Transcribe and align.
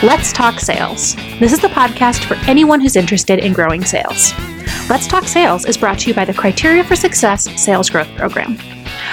Let's 0.00 0.32
Talk 0.32 0.60
Sales. 0.60 1.16
This 1.40 1.52
is 1.52 1.58
the 1.58 1.66
podcast 1.66 2.24
for 2.24 2.34
anyone 2.48 2.80
who's 2.80 2.94
interested 2.94 3.40
in 3.40 3.52
growing 3.52 3.84
sales. 3.84 4.32
Let's 4.88 5.08
Talk 5.08 5.24
Sales 5.24 5.64
is 5.64 5.76
brought 5.76 5.98
to 5.98 6.08
you 6.08 6.14
by 6.14 6.24
the 6.24 6.32
Criteria 6.32 6.84
for 6.84 6.94
Success 6.94 7.48
Sales 7.60 7.90
Growth 7.90 8.06
Program. 8.14 8.56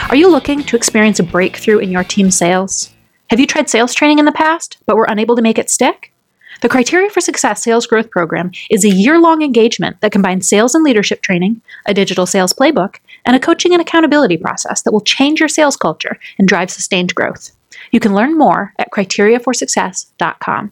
Are 0.10 0.16
you 0.16 0.30
looking 0.30 0.62
to 0.62 0.76
experience 0.76 1.20
a 1.20 1.24
breakthrough 1.24 1.80
in 1.80 1.90
your 1.90 2.04
team's 2.04 2.38
sales? 2.38 2.94
Have 3.32 3.40
you 3.40 3.48
tried 3.48 3.68
sales 3.68 3.96
training 3.96 4.20
in 4.20 4.26
the 4.26 4.32
past, 4.32 4.78
but 4.86 4.96
were 4.96 5.08
unable 5.10 5.36
to 5.36 5.42
make 5.42 5.58
it 5.58 5.72
stick? 5.72 6.14
The 6.62 6.70
Criteria 6.70 7.10
for 7.10 7.20
Success 7.20 7.64
Sales 7.64 7.88
Growth 7.88 8.12
Program 8.12 8.52
is 8.70 8.86
a 8.86 8.90
year 8.90 9.20
long 9.20 9.42
engagement 9.42 10.02
that 10.02 10.12
combines 10.12 10.48
sales 10.48 10.76
and 10.76 10.84
leadership 10.84 11.24
training, 11.24 11.62
a 11.88 11.96
digital 11.96 12.28
sales 12.28 12.54
playbook, 12.54 12.98
and 13.26 13.36
a 13.36 13.40
coaching 13.40 13.74
and 13.74 13.82
accountability 13.82 14.38
process 14.38 14.84
that 14.84 14.92
will 14.92 15.02
change 15.02 15.40
your 15.40 15.50
sales 15.50 15.78
culture 15.78 16.20
and 16.38 16.48
drive 16.48 16.70
sustained 16.70 17.16
growth. 17.16 17.50
You 17.92 18.00
can 18.00 18.14
learn 18.14 18.38
more 18.38 18.74
at 18.78 18.92
criteriaforsuccess.com. 18.92 20.72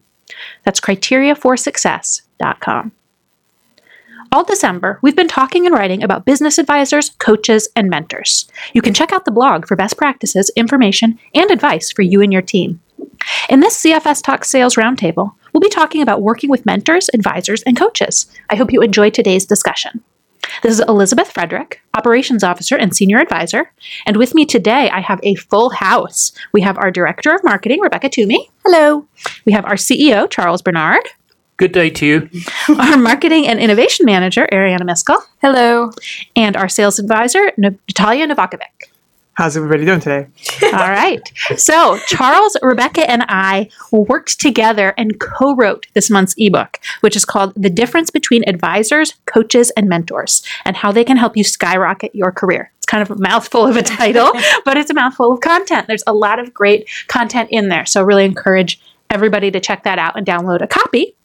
That's 0.63 0.79
criteriaforsuccess.com. 0.79 2.91
All 4.31 4.43
December, 4.43 4.99
we've 5.03 5.15
been 5.15 5.27
talking 5.27 5.67
and 5.67 5.75
writing 5.75 6.01
about 6.01 6.25
business 6.25 6.57
advisors, 6.57 7.11
coaches, 7.19 7.69
and 7.75 7.87
mentors. 7.87 8.49
You 8.73 8.81
can 8.81 8.95
check 8.95 9.13
out 9.13 9.25
the 9.25 9.31
blog 9.31 9.67
for 9.67 9.75
best 9.75 9.95
practices, 9.95 10.49
information, 10.55 11.19
and 11.35 11.51
advice 11.51 11.91
for 11.91 12.01
you 12.01 12.19
and 12.19 12.33
your 12.33 12.41
team. 12.41 12.81
In 13.47 13.59
this 13.59 13.79
CFS 13.83 14.23
Talk 14.23 14.43
Sales 14.43 14.75
Roundtable, 14.75 15.33
we'll 15.53 15.61
be 15.61 15.69
talking 15.69 16.01
about 16.01 16.23
working 16.23 16.49
with 16.49 16.65
mentors, 16.65 17.11
advisors, 17.13 17.61
and 17.61 17.77
coaches. 17.77 18.25
I 18.49 18.55
hope 18.55 18.73
you 18.73 18.81
enjoy 18.81 19.11
today's 19.11 19.45
discussion. 19.45 20.03
This 20.61 20.73
is 20.73 20.79
Elizabeth 20.87 21.31
Frederick, 21.31 21.81
Operations 21.95 22.43
Officer 22.43 22.75
and 22.75 22.95
Senior 22.95 23.19
Advisor. 23.19 23.71
And 24.05 24.17
with 24.17 24.33
me 24.33 24.45
today, 24.45 24.89
I 24.89 25.01
have 25.01 25.19
a 25.23 25.35
full 25.35 25.71
house. 25.71 26.31
We 26.51 26.61
have 26.61 26.77
our 26.77 26.91
Director 26.91 27.33
of 27.33 27.43
Marketing, 27.43 27.79
Rebecca 27.81 28.09
Toomey. 28.09 28.49
Hello. 28.65 29.07
We 29.45 29.51
have 29.53 29.65
our 29.65 29.75
CEO, 29.75 30.29
Charles 30.29 30.61
Bernard. 30.61 31.07
Good 31.57 31.71
day 31.71 31.89
to 31.91 32.05
you. 32.05 32.29
our 32.79 32.97
Marketing 32.97 33.47
and 33.47 33.59
Innovation 33.59 34.05
Manager, 34.05 34.47
Ariana 34.51 34.81
Miskal. 34.81 35.21
Hello. 35.41 35.91
And 36.35 36.57
our 36.57 36.67
Sales 36.67 36.99
Advisor, 36.99 37.51
Natalia 37.57 38.27
Novakovic. 38.27 38.82
How's 39.35 39.57
everybody 39.57 39.83
doing 39.83 39.99
today? 39.99 40.27
All 40.63 40.71
right. 40.71 41.21
So, 41.57 41.97
Charles, 42.07 42.55
Rebecca, 42.61 43.09
and 43.09 43.25
I 43.27 43.69
worked 43.91 44.39
together 44.39 44.93
and 44.95 45.19
co 45.19 45.55
wrote 45.55 45.87
this 45.93 46.11
month's 46.11 46.35
ebook, 46.37 46.79
which 47.01 47.15
is 47.15 47.25
called 47.25 47.53
The 47.55 47.69
Difference 47.69 48.11
Between 48.11 48.47
Advisors, 48.47 49.15
Coaches, 49.25 49.71
and 49.71 49.89
Mentors 49.89 50.43
and 50.65 50.77
How 50.77 50.91
They 50.91 51.03
Can 51.03 51.17
Help 51.17 51.35
You 51.35 51.43
Skyrocket 51.43 52.13
Your 52.13 52.31
Career. 52.31 52.71
It's 52.77 52.85
kind 52.85 53.01
of 53.01 53.09
a 53.09 53.19
mouthful 53.19 53.65
of 53.65 53.75
a 53.75 53.81
title, 53.81 54.31
but 54.65 54.77
it's 54.77 54.91
a 54.91 54.93
mouthful 54.93 55.33
of 55.33 55.39
content. 55.39 55.87
There's 55.87 56.03
a 56.05 56.13
lot 56.13 56.37
of 56.37 56.53
great 56.53 56.87
content 57.07 57.49
in 57.51 57.69
there. 57.69 57.87
So, 57.87 58.03
really 58.03 58.25
encourage 58.25 58.79
everybody 59.09 59.49
to 59.49 59.59
check 59.59 59.83
that 59.83 59.97
out 59.97 60.15
and 60.15 60.27
download 60.27 60.61
a 60.61 60.67
copy. 60.67 61.15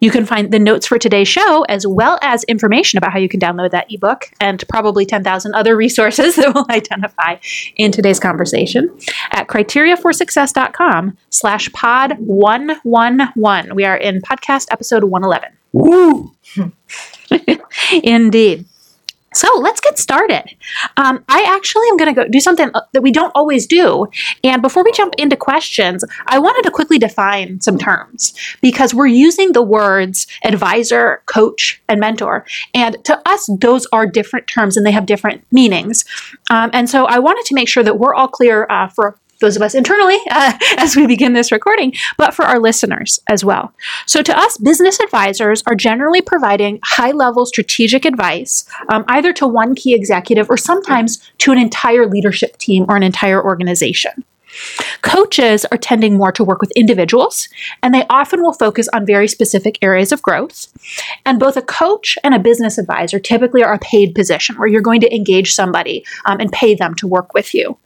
You 0.00 0.10
can 0.10 0.26
find 0.26 0.52
the 0.52 0.58
notes 0.58 0.86
for 0.86 0.98
today's 0.98 1.28
show 1.28 1.62
as 1.68 1.86
well 1.86 2.18
as 2.22 2.44
information 2.44 2.98
about 2.98 3.12
how 3.12 3.18
you 3.18 3.28
can 3.28 3.40
download 3.40 3.70
that 3.70 3.86
ebook 3.92 4.30
and 4.40 4.62
probably 4.68 5.06
10,000 5.06 5.54
other 5.54 5.76
resources 5.76 6.36
that 6.36 6.54
we'll 6.54 6.66
identify 6.70 7.36
in 7.76 7.92
today's 7.92 8.20
conversation 8.20 8.94
at 9.30 9.48
criteriaforsuccess.com 9.48 11.16
slash 11.30 11.72
pod 11.72 12.16
111. 12.18 13.74
We 13.74 13.84
are 13.84 13.96
in 13.96 14.20
podcast 14.20 14.66
episode 14.70 15.04
111. 15.04 15.56
Woo! 15.72 16.32
Indeed. 18.02 18.66
So 19.34 19.48
let's 19.58 19.80
get 19.80 19.98
started. 19.98 20.44
Um, 20.96 21.24
I 21.28 21.44
actually 21.48 21.88
am 21.88 21.96
going 21.96 22.14
to 22.14 22.24
go 22.24 22.28
do 22.28 22.40
something 22.40 22.70
uh, 22.74 22.82
that 22.92 23.02
we 23.02 23.10
don't 23.10 23.32
always 23.34 23.66
do. 23.66 24.06
And 24.44 24.62
before 24.62 24.84
we 24.84 24.92
jump 24.92 25.14
into 25.18 25.36
questions, 25.36 26.04
I 26.26 26.38
wanted 26.38 26.62
to 26.62 26.70
quickly 26.70 26.98
define 26.98 27.60
some 27.60 27.78
terms 27.78 28.34
because 28.60 28.94
we're 28.94 29.06
using 29.06 29.52
the 29.52 29.62
words 29.62 30.26
advisor, 30.44 31.22
coach, 31.26 31.82
and 31.88 32.00
mentor. 32.00 32.44
And 32.74 32.96
to 33.04 33.20
us, 33.28 33.48
those 33.60 33.86
are 33.92 34.06
different 34.06 34.46
terms 34.46 34.76
and 34.76 34.86
they 34.86 34.92
have 34.92 35.06
different 35.06 35.44
meanings. 35.50 36.04
Um, 36.50 36.70
and 36.72 36.88
so 36.88 37.06
I 37.06 37.18
wanted 37.18 37.44
to 37.46 37.54
make 37.54 37.68
sure 37.68 37.82
that 37.82 37.98
we're 37.98 38.14
all 38.14 38.28
clear 38.28 38.66
uh, 38.70 38.88
for 38.88 39.16
those 39.42 39.56
of 39.56 39.62
us 39.62 39.74
internally 39.74 40.18
uh, 40.30 40.56
as 40.78 40.96
we 40.96 41.06
begin 41.06 41.34
this 41.34 41.52
recording, 41.52 41.92
but 42.16 42.32
for 42.32 42.46
our 42.46 42.58
listeners 42.58 43.20
as 43.28 43.44
well. 43.44 43.74
So, 44.06 44.22
to 44.22 44.38
us, 44.38 44.56
business 44.56 44.98
advisors 45.00 45.62
are 45.66 45.74
generally 45.74 46.22
providing 46.22 46.80
high 46.82 47.10
level 47.10 47.44
strategic 47.44 48.06
advice, 48.06 48.64
um, 48.88 49.04
either 49.08 49.34
to 49.34 49.46
one 49.46 49.74
key 49.74 49.92
executive 49.94 50.48
or 50.48 50.56
sometimes 50.56 51.30
to 51.38 51.52
an 51.52 51.58
entire 51.58 52.06
leadership 52.06 52.56
team 52.56 52.86
or 52.88 52.96
an 52.96 53.02
entire 53.02 53.42
organization. 53.44 54.24
Coaches 55.02 55.64
are 55.66 55.78
tending 55.78 56.16
more 56.16 56.32
to 56.32 56.44
work 56.44 56.60
with 56.60 56.70
individuals, 56.72 57.48
and 57.82 57.94
they 57.94 58.04
often 58.10 58.42
will 58.42 58.52
focus 58.52 58.88
on 58.92 59.06
very 59.06 59.26
specific 59.26 59.78
areas 59.82 60.12
of 60.12 60.22
growth. 60.22 60.66
And 61.24 61.40
both 61.40 61.56
a 61.56 61.62
coach 61.62 62.18
and 62.22 62.34
a 62.34 62.38
business 62.38 62.78
advisor 62.78 63.18
typically 63.18 63.62
are 63.62 63.74
a 63.74 63.78
paid 63.78 64.14
position 64.14 64.56
where 64.56 64.68
you're 64.68 64.82
going 64.82 65.00
to 65.00 65.14
engage 65.14 65.54
somebody 65.54 66.04
um, 66.26 66.40
and 66.40 66.52
pay 66.52 66.74
them 66.74 66.94
to 66.96 67.06
work 67.06 67.34
with 67.34 67.54
you 67.54 67.78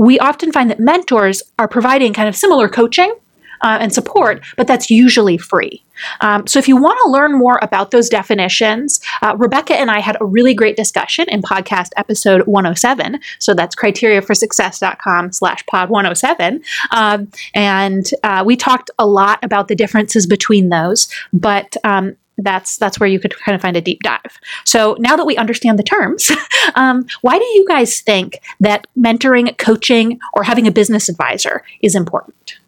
we 0.00 0.18
often 0.18 0.50
find 0.50 0.70
that 0.70 0.80
mentors 0.80 1.42
are 1.58 1.68
providing 1.68 2.14
kind 2.14 2.28
of 2.28 2.34
similar 2.34 2.68
coaching 2.68 3.14
uh, 3.60 3.76
and 3.80 3.92
support, 3.92 4.42
but 4.56 4.66
that's 4.66 4.90
usually 4.90 5.36
free. 5.36 5.84
Um, 6.22 6.46
so 6.46 6.58
if 6.58 6.66
you 6.66 6.78
want 6.78 6.98
to 7.04 7.10
learn 7.10 7.38
more 7.38 7.58
about 7.60 7.90
those 7.90 8.08
definitions, 8.08 9.00
uh, 9.20 9.36
Rebecca 9.36 9.74
and 9.74 9.90
I 9.90 10.00
had 10.00 10.16
a 10.18 10.24
really 10.24 10.54
great 10.54 10.74
discussion 10.74 11.26
in 11.28 11.42
podcast 11.42 11.90
episode 11.98 12.46
107. 12.46 13.20
So 13.38 13.52
that's 13.52 13.76
criteriaforsuccess.com 13.76 15.32
slash 15.32 15.66
pod 15.66 15.90
107. 15.90 16.62
Um, 16.92 17.30
and 17.52 18.10
uh, 18.22 18.42
we 18.46 18.56
talked 18.56 18.90
a 18.98 19.06
lot 19.06 19.38
about 19.42 19.68
the 19.68 19.74
differences 19.74 20.26
between 20.26 20.70
those, 20.70 21.08
but 21.34 21.76
um, 21.84 22.16
that's 22.42 22.76
that's 22.76 22.98
where 22.98 23.08
you 23.08 23.20
could 23.20 23.38
kind 23.38 23.54
of 23.54 23.62
find 23.62 23.76
a 23.76 23.80
deep 23.80 24.02
dive. 24.02 24.38
So 24.64 24.96
now 24.98 25.16
that 25.16 25.26
we 25.26 25.36
understand 25.36 25.78
the 25.78 25.82
terms, 25.82 26.30
um, 26.74 27.06
why 27.20 27.38
do 27.38 27.44
you 27.44 27.64
guys 27.66 28.00
think 28.00 28.40
that 28.60 28.86
mentoring, 28.98 29.56
coaching, 29.58 30.18
or 30.32 30.42
having 30.42 30.66
a 30.66 30.72
business 30.72 31.08
advisor 31.08 31.62
is 31.82 31.94
important? 31.94 32.58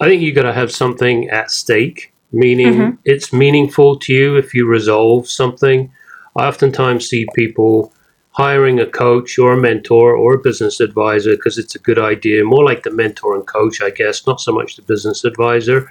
I 0.00 0.06
think 0.06 0.22
you 0.22 0.32
got 0.32 0.42
to 0.42 0.52
have 0.52 0.72
something 0.72 1.28
at 1.30 1.50
stake, 1.50 2.12
meaning 2.32 2.74
mm-hmm. 2.74 2.96
it's 3.04 3.32
meaningful 3.32 3.98
to 4.00 4.12
you 4.12 4.36
if 4.36 4.52
you 4.54 4.66
resolve 4.66 5.28
something. 5.28 5.92
I 6.36 6.46
oftentimes 6.46 7.08
see 7.08 7.26
people 7.34 7.92
hiring 8.34 8.80
a 8.80 8.86
coach 8.86 9.38
or 9.38 9.52
a 9.52 9.60
mentor 9.60 10.14
or 10.16 10.34
a 10.34 10.38
business 10.38 10.80
advisor 10.80 11.36
because 11.36 11.56
it's 11.56 11.76
a 11.76 11.78
good 11.78 11.98
idea, 11.98 12.44
more 12.44 12.64
like 12.64 12.82
the 12.82 12.90
mentor 12.90 13.36
and 13.36 13.46
coach, 13.46 13.80
I 13.80 13.90
guess, 13.90 14.26
not 14.26 14.40
so 14.40 14.52
much 14.52 14.74
the 14.74 14.82
business 14.82 15.24
advisor. 15.24 15.90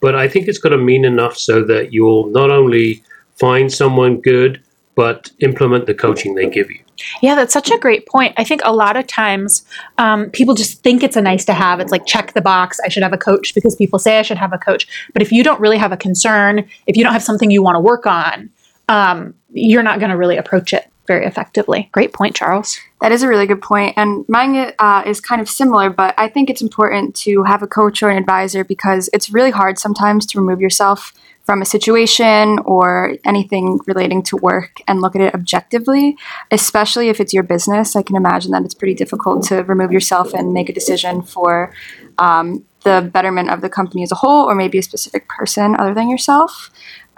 But 0.00 0.14
I 0.14 0.28
think 0.28 0.48
it's 0.48 0.58
got 0.58 0.70
to 0.70 0.78
mean 0.78 1.04
enough 1.04 1.36
so 1.36 1.62
that 1.64 1.92
you'll 1.92 2.28
not 2.28 2.50
only 2.50 3.02
find 3.36 3.72
someone 3.72 4.20
good, 4.20 4.62
but 4.94 5.30
implement 5.40 5.86
the 5.86 5.94
coaching 5.94 6.34
they 6.34 6.48
give 6.48 6.70
you. 6.70 6.78
Yeah, 7.22 7.34
that's 7.34 7.52
such 7.52 7.70
a 7.70 7.78
great 7.78 8.06
point. 8.06 8.34
I 8.36 8.44
think 8.44 8.60
a 8.64 8.74
lot 8.74 8.96
of 8.96 9.06
times 9.06 9.64
um, 9.96 10.28
people 10.30 10.54
just 10.54 10.82
think 10.82 11.02
it's 11.02 11.16
a 11.16 11.22
nice 11.22 11.44
to 11.46 11.54
have. 11.54 11.80
It's 11.80 11.92
like 11.92 12.04
check 12.04 12.34
the 12.34 12.42
box. 12.42 12.78
I 12.84 12.88
should 12.88 13.02
have 13.02 13.12
a 13.12 13.18
coach 13.18 13.54
because 13.54 13.74
people 13.74 13.98
say 13.98 14.18
I 14.18 14.22
should 14.22 14.36
have 14.36 14.52
a 14.52 14.58
coach. 14.58 14.86
But 15.14 15.22
if 15.22 15.32
you 15.32 15.42
don't 15.42 15.60
really 15.60 15.78
have 15.78 15.92
a 15.92 15.96
concern, 15.96 16.68
if 16.86 16.96
you 16.96 17.04
don't 17.04 17.14
have 17.14 17.22
something 17.22 17.50
you 17.50 17.62
want 17.62 17.76
to 17.76 17.80
work 17.80 18.06
on, 18.06 18.50
um, 18.88 19.34
you're 19.52 19.82
not 19.82 20.00
going 20.00 20.10
to 20.10 20.16
really 20.16 20.36
approach 20.36 20.74
it 20.74 20.89
very 21.10 21.26
effectively. 21.26 21.88
Great 21.90 22.12
point, 22.12 22.36
Charles. 22.36 22.78
That 23.00 23.10
is 23.10 23.24
a 23.24 23.28
really 23.28 23.48
good 23.48 23.60
point, 23.60 23.94
and 23.96 24.24
mine 24.28 24.72
uh, 24.78 25.02
is 25.04 25.20
kind 25.20 25.40
of 25.40 25.48
similar. 25.50 25.90
But 25.90 26.14
I 26.16 26.28
think 26.28 26.48
it's 26.48 26.62
important 26.62 27.16
to 27.26 27.42
have 27.42 27.62
a 27.64 27.66
coach 27.66 28.00
or 28.00 28.10
an 28.10 28.16
advisor 28.16 28.62
because 28.62 29.10
it's 29.12 29.28
really 29.28 29.50
hard 29.50 29.76
sometimes 29.76 30.24
to 30.26 30.38
remove 30.38 30.60
yourself 30.60 31.12
from 31.42 31.62
a 31.62 31.64
situation 31.64 32.60
or 32.60 33.16
anything 33.24 33.80
relating 33.88 34.22
to 34.22 34.36
work 34.36 34.72
and 34.86 35.00
look 35.00 35.16
at 35.16 35.22
it 35.22 35.34
objectively, 35.34 36.16
especially 36.52 37.08
if 37.08 37.18
it's 37.18 37.34
your 37.34 37.42
business. 37.42 37.96
I 37.96 38.02
can 38.02 38.14
imagine 38.14 38.52
that 38.52 38.62
it's 38.62 38.74
pretty 38.74 38.94
difficult 38.94 39.42
to 39.48 39.64
remove 39.64 39.90
yourself 39.90 40.32
and 40.32 40.52
make 40.52 40.68
a 40.68 40.72
decision 40.72 41.22
for 41.22 41.72
um, 42.18 42.64
the 42.82 43.10
betterment 43.12 43.50
of 43.50 43.60
the 43.60 43.68
company 43.68 44.02
as 44.02 44.12
a 44.12 44.20
whole 44.22 44.48
or 44.48 44.54
maybe 44.54 44.78
a 44.78 44.82
specific 44.82 45.28
person 45.28 45.74
other 45.76 45.92
than 45.92 46.08
yourself. 46.08 46.70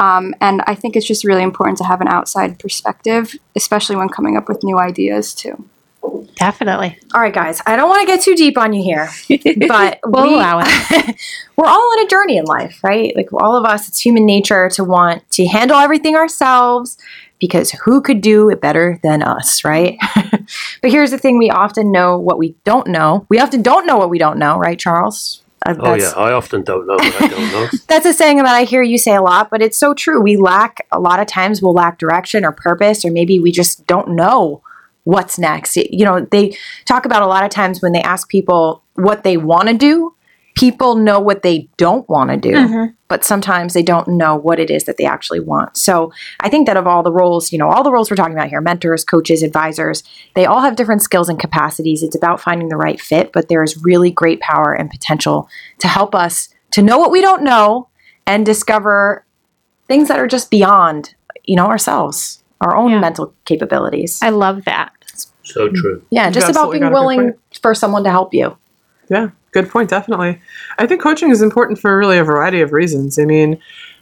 Um, 0.03 0.35
and 0.41 0.63
I 0.67 0.75
think 0.75 0.97
it's 0.97 1.07
just 1.07 1.23
really 1.23 1.45
important 1.45 1.79
to 1.79 1.85
have 1.85 2.01
an 2.01 2.09
outside 2.09 2.59
perspective, 2.59 3.37
especially 3.55 3.95
when 3.95 4.09
coming 4.09 4.37
up 4.37 4.49
with 4.49 4.65
new 4.65 4.77
ideas 4.77 5.33
too. 5.33 5.65
Definitely. 6.35 6.99
All 7.15 7.21
right, 7.21 7.33
guys. 7.33 7.61
I 7.67 7.77
don't 7.77 7.89
want 7.89 8.01
to 8.01 8.07
get 8.07 8.21
too 8.21 8.35
deep 8.35 8.59
on 8.59 8.73
you 8.73 8.83
here, 8.83 9.09
but 9.69 10.01
we'll 10.05 10.27
we, 10.27 10.35
allow 10.35 10.59
it. 10.61 11.17
we're 11.57 11.69
all 11.69 11.93
on 11.93 12.05
a 12.05 12.09
journey 12.09 12.37
in 12.37 12.47
life, 12.47 12.83
right? 12.83 13.15
Like 13.15 13.33
all 13.33 13.57
of 13.57 13.65
us, 13.65 13.87
it's 13.87 14.01
human 14.01 14.27
nature 14.27 14.69
to 14.71 14.83
want 14.83 15.31
to 15.33 15.47
handle 15.47 15.77
everything 15.77 16.17
ourselves 16.17 16.99
because 17.39 17.71
who 17.71 18.01
could 18.01 18.21
do 18.21 18.51
it 18.51 18.61
better 18.61 18.99
than 19.05 19.23
us, 19.23 19.63
right? 19.65 19.99
but 20.83 20.91
here's 20.91 21.13
the 21.13 21.19
thing 21.19 21.39
we 21.39 21.51
often 21.51 21.93
know 21.93 22.19
what 22.19 22.39
we 22.39 22.57
don't 22.65 22.89
know. 22.89 23.25
We 23.29 23.39
often 23.39 23.63
don't 23.63 23.87
know 23.87 23.99
what 23.99 24.11
we 24.11 24.19
don't 24.19 24.39
know, 24.39 24.59
right, 24.59 24.79
Charles? 24.79 25.42
Uh, 25.65 25.75
oh 25.79 25.95
yeah, 25.95 26.13
I 26.17 26.33
often 26.33 26.63
don't 26.63 26.87
know 26.87 26.95
what 26.95 27.23
I 27.23 27.27
don't 27.29 27.53
know. 27.53 27.69
that's 27.89 28.07
a 28.07 28.13
saying 28.13 28.39
that 28.39 28.47
I 28.47 28.65
hear 28.65 28.83
you 28.83 28.99
say 28.99 29.15
a 29.15 29.23
lot, 29.23 29.51
but 29.51 29.63
it's 29.63 29.79
so 29.79 29.95
true. 29.95 30.21
We 30.21 30.37
lack 30.37 30.87
a 30.91 30.99
lot 30.99 31.21
of 31.21 31.27
times 31.27 31.63
we'll 31.63 31.75
lack 31.75 31.99
direction 31.99 32.45
or 32.45 32.53
purpose, 32.53 33.05
or 33.05 33.11
maybe 33.11 33.39
we 33.39 33.53
just 33.53 33.87
don't 33.87 34.11
know 34.11 34.63
what's 35.05 35.39
next. 35.39 35.77
You 35.77 36.05
know, 36.05 36.27
they 36.31 36.57
talk 36.85 37.05
about 37.05 37.23
a 37.23 37.27
lot 37.27 37.45
of 37.45 37.51
times 37.51 37.83
when 37.83 37.93
they 37.93 38.03
ask 38.03 38.29
people 38.29 38.83
what 38.95 39.25
they 39.25 39.37
want 39.37 39.69
to 39.69 39.75
do, 39.75 40.15
people 40.55 40.97
know 40.97 41.19
what 41.19 41.43
they 41.43 41.69
don't 41.77 42.09
want 42.09 42.31
to 42.31 42.37
do, 42.37 42.53
Mhm. 42.53 42.93
but 43.09 43.25
sometimes 43.25 43.73
they 43.73 43.83
don't 43.83 44.07
know 44.09 44.37
what 44.37 44.59
it 44.61 44.71
is 44.71 44.85
that 44.85 44.97
they 44.99 45.05
actually 45.05 45.41
want. 45.41 45.77
So 45.77 46.13
I 46.41 46.49
think 46.49 46.67
that 46.67 46.77
of 46.77 46.87
all 46.87 47.03
the 47.03 47.13
roles, 47.13 47.53
you 47.53 47.59
know, 47.59 47.69
all 47.71 47.83
the 47.83 47.91
roles 47.93 48.11
we're 48.11 48.17
talking 48.17 48.35
about 48.35 48.49
here 48.49 48.61
mentors, 48.61 49.05
coaches, 49.05 49.43
advisors 49.43 50.03
they 50.35 50.45
all 50.47 50.61
have 50.61 50.77
different 50.77 51.03
skills 51.03 51.29
and 51.29 51.39
capacities. 51.39 52.03
It's 52.03 52.17
about 52.17 52.41
finding 52.41 52.69
the 52.69 52.77
right 52.77 53.01
fit, 53.01 53.33
but 53.33 53.49
there 53.49 53.63
is 53.63 53.83
really 53.83 54.11
great 54.11 54.41
power 54.41 54.73
and 54.75 54.91
potential 54.91 55.49
to 55.79 55.89
help 55.89 56.15
us 56.15 56.49
to 56.73 56.83
know 56.83 56.99
what 56.99 57.11
we 57.11 57.21
don't 57.21 57.43
know 57.43 57.89
and 58.27 58.45
discover 58.47 59.25
things 59.89 60.09
that 60.09 60.19
are 60.19 60.27
just 60.27 60.51
beyond, 60.51 61.15
you 61.45 61.57
know, 61.57 61.67
ourselves, 61.67 62.43
our 62.61 62.77
own 62.77 62.93
Yeah. 62.93 63.01
mental 63.01 63.33
capabilities. 63.47 64.19
I 64.23 64.31
love 64.31 64.65
that. 64.65 64.93
So 65.45 65.69
true. 65.69 66.03
yeah, 66.11 66.27
You've 66.27 66.35
just 66.35 66.51
about 66.51 66.71
being 66.71 66.83
got 66.83 66.89
a 66.89 66.91
good 66.91 66.95
willing 67.01 67.33
for 67.61 67.75
someone 67.75 68.05
to 68.05 68.11
help 68.11 68.33
you. 68.33 68.57
Yeah, 69.13 69.29
good 69.51 69.69
point, 69.69 69.91
definitely. 69.91 70.41
I 70.79 70.87
think 70.87 71.03
coaching 71.03 71.31
is 71.31 71.43
important 71.43 71.79
for 71.79 71.99
really 71.99 72.17
a 72.17 72.25
variety 72.25 72.63
of 72.63 72.73
reasons. 72.73 73.19
I 73.19 73.27
mean, 73.27 73.59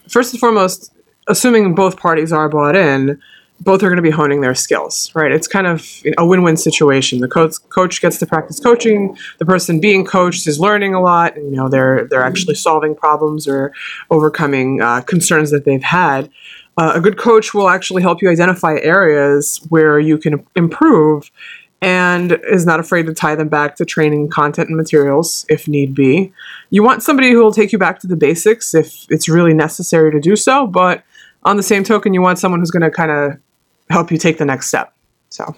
first 0.07 0.31
and 0.33 0.39
foremost, 0.39 0.93
assuming 1.27 1.75
both 1.75 1.97
parties 1.97 2.31
are 2.31 2.47
bought 2.47 2.77
in, 2.77 3.21
both 3.59 3.83
are 3.83 3.87
going 3.87 3.97
to 3.97 4.01
be 4.01 4.09
honing 4.09 4.39
their 4.39 4.55
skills, 4.55 5.11
right? 5.13 5.29
It's 5.29 5.49
kind 5.49 5.67
of 5.67 5.85
a 6.17 6.25
win-win 6.25 6.55
situation. 6.55 7.19
The 7.19 7.27
coach 7.27 7.55
coach 7.67 7.99
gets 8.01 8.19
to 8.19 8.25
practice 8.25 8.61
coaching. 8.61 9.17
The 9.37 9.45
person 9.45 9.81
being 9.81 10.05
coached 10.05 10.47
is 10.47 10.61
learning 10.61 10.93
a 10.93 11.01
lot, 11.01 11.35
and 11.35 11.51
you 11.51 11.57
know 11.57 11.67
they're 11.67 12.05
they're 12.05 12.23
actually 12.23 12.55
solving 12.55 12.95
problems 12.95 13.49
or 13.49 13.73
overcoming 14.09 14.81
uh, 14.81 15.01
concerns 15.01 15.51
that 15.51 15.65
they've 15.65 15.83
had. 15.83 16.29
Uh, 16.77 16.93
a 16.95 17.01
good 17.01 17.17
coach 17.17 17.53
will 17.53 17.67
actually 17.67 18.01
help 18.01 18.21
you 18.21 18.29
identify 18.29 18.77
areas 18.81 19.57
where 19.67 19.99
you 19.99 20.17
can 20.17 20.43
improve 20.55 21.29
and 21.81 22.39
is 22.47 22.65
not 22.65 22.79
afraid 22.79 23.07
to 23.07 23.13
tie 23.13 23.35
them 23.35 23.49
back 23.49 23.75
to 23.75 23.85
training 23.85 24.29
content 24.29 24.69
and 24.69 24.77
materials 24.77 25.45
if 25.49 25.67
need 25.67 25.95
be. 25.95 26.31
You 26.69 26.83
want 26.83 27.01
somebody 27.01 27.31
who 27.31 27.41
will 27.43 27.51
take 27.51 27.71
you 27.71 27.79
back 27.79 27.99
to 27.99 28.07
the 28.07 28.15
basics 28.15 28.73
if 28.73 29.05
it's 29.09 29.27
really 29.27 29.53
necessary 29.53 30.11
to 30.11 30.19
do 30.19 30.35
so, 30.35 30.67
but 30.67 31.03
on 31.43 31.57
the 31.57 31.63
same 31.63 31.83
token, 31.83 32.13
you 32.13 32.21
want 32.21 32.37
someone 32.37 32.59
who's 32.59 32.71
going 32.71 32.83
to 32.83 32.91
kind 32.91 33.11
of 33.11 33.37
help 33.89 34.11
you 34.11 34.17
take 34.17 34.37
the 34.37 34.45
next 34.45 34.67
step. 34.67 34.93
So, 35.29 35.55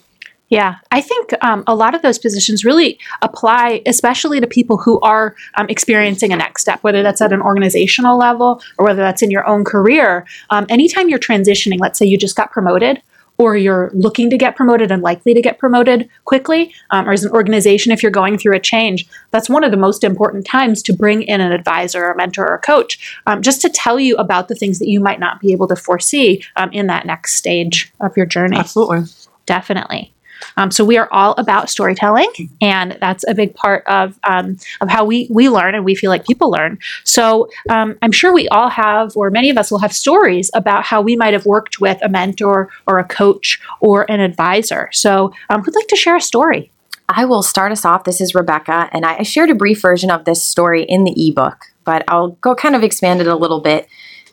Yeah, 0.47 0.75
I 0.91 1.01
think 1.01 1.33
um, 1.43 1.63
a 1.67 1.75
lot 1.75 1.93
of 1.93 2.03
those 2.03 2.17
positions 2.17 2.63
really 2.63 2.99
apply, 3.21 3.81
especially 3.85 4.39
to 4.39 4.47
people 4.47 4.77
who 4.77 5.01
are 5.01 5.35
um, 5.55 5.67
experiencing 5.67 6.31
a 6.31 6.37
next 6.37 6.61
step, 6.61 6.81
whether 6.83 7.03
that's 7.03 7.21
at 7.21 7.33
an 7.33 7.41
organizational 7.41 8.17
level 8.17 8.61
or 8.77 8.85
whether 8.85 9.01
that's 9.01 9.21
in 9.21 9.29
your 9.29 9.45
own 9.45 9.65
career. 9.65 10.25
Um, 10.51 10.65
anytime 10.69 11.09
you're 11.09 11.19
transitioning, 11.19 11.79
let's 11.79 11.99
say 11.99 12.05
you 12.05 12.17
just 12.17 12.37
got 12.37 12.51
promoted 12.51 13.01
or 13.37 13.57
you're 13.57 13.91
looking 13.93 14.29
to 14.29 14.37
get 14.37 14.55
promoted 14.55 14.91
and 14.91 15.01
likely 15.01 15.33
to 15.33 15.41
get 15.41 15.57
promoted 15.57 16.09
quickly, 16.25 16.73
um, 16.91 17.07
or 17.07 17.13
as 17.13 17.23
an 17.23 17.31
organization, 17.31 17.91
if 17.91 18.03
you're 18.03 18.11
going 18.11 18.37
through 18.37 18.55
a 18.55 18.59
change, 18.59 19.07
that's 19.31 19.49
one 19.49 19.63
of 19.63 19.71
the 19.71 19.77
most 19.77 20.03
important 20.03 20.45
times 20.45 20.81
to 20.83 20.93
bring 20.93 21.23
in 21.23 21.41
an 21.41 21.51
advisor, 21.51 22.11
a 22.11 22.15
mentor, 22.15 22.45
or 22.45 22.55
a 22.55 22.59
coach, 22.59 23.17
um, 23.25 23.41
just 23.41 23.61
to 23.61 23.69
tell 23.69 23.99
you 23.99 24.15
about 24.17 24.47
the 24.47 24.55
things 24.55 24.79
that 24.79 24.87
you 24.87 24.99
might 24.99 25.19
not 25.19 25.39
be 25.39 25.51
able 25.51 25.67
to 25.67 25.75
foresee 25.75 26.43
um, 26.55 26.71
in 26.71 26.87
that 26.87 27.05
next 27.05 27.33
stage 27.33 27.91
of 27.99 28.15
your 28.15 28.25
journey 28.25 28.57
absolutely. 28.57 29.03
definitely. 29.45 30.13
Um, 30.57 30.71
so 30.71 30.83
we 30.85 30.97
are 30.97 31.07
all 31.11 31.33
about 31.37 31.69
storytelling, 31.69 32.29
and 32.61 32.97
that's 32.99 33.23
a 33.27 33.33
big 33.33 33.55
part 33.55 33.83
of 33.87 34.19
um, 34.23 34.57
of 34.81 34.89
how 34.89 35.05
we 35.05 35.27
we 35.29 35.49
learn 35.49 35.75
and 35.75 35.85
we 35.85 35.95
feel 35.95 36.09
like 36.09 36.25
people 36.25 36.51
learn. 36.51 36.79
So 37.03 37.49
um, 37.69 37.97
I'm 38.01 38.11
sure 38.11 38.33
we 38.33 38.47
all 38.49 38.69
have, 38.69 39.15
or 39.15 39.29
many 39.29 39.49
of 39.49 39.57
us 39.57 39.71
will 39.71 39.79
have 39.79 39.93
stories 39.93 40.49
about 40.53 40.83
how 40.83 41.01
we 41.01 41.15
might 41.15 41.33
have 41.33 41.45
worked 41.45 41.79
with 41.79 41.99
a 42.01 42.09
mentor 42.09 42.69
or 42.87 42.99
a 42.99 43.03
coach 43.03 43.59
or 43.79 44.09
an 44.09 44.19
advisor. 44.19 44.89
So 44.91 45.33
um, 45.49 45.63
who'd 45.63 45.75
like 45.75 45.87
to 45.87 45.95
share 45.95 46.15
a 46.15 46.21
story? 46.21 46.71
I 47.09 47.25
will 47.25 47.43
start 47.43 47.71
us 47.71 47.85
off. 47.85 48.05
This 48.05 48.21
is 48.21 48.33
Rebecca, 48.33 48.89
and 48.91 49.05
I 49.05 49.17
I 49.19 49.23
shared 49.23 49.49
a 49.49 49.55
brief 49.55 49.81
version 49.81 50.11
of 50.11 50.25
this 50.25 50.43
story 50.43 50.83
in 50.83 51.03
the 51.03 51.13
ebook, 51.29 51.65
but 51.83 52.03
I'll 52.07 52.31
go 52.41 52.55
kind 52.55 52.75
of 52.75 52.83
expand 52.83 53.21
it 53.21 53.27
a 53.27 53.35
little 53.35 53.61
bit 53.61 53.87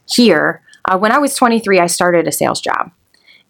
here. 0.08 0.62
Uh, 0.84 0.98
when 0.98 1.12
I 1.12 1.18
was 1.18 1.34
23, 1.34 1.78
I 1.78 1.86
started 1.86 2.26
a 2.26 2.32
sales 2.32 2.60
job. 2.60 2.90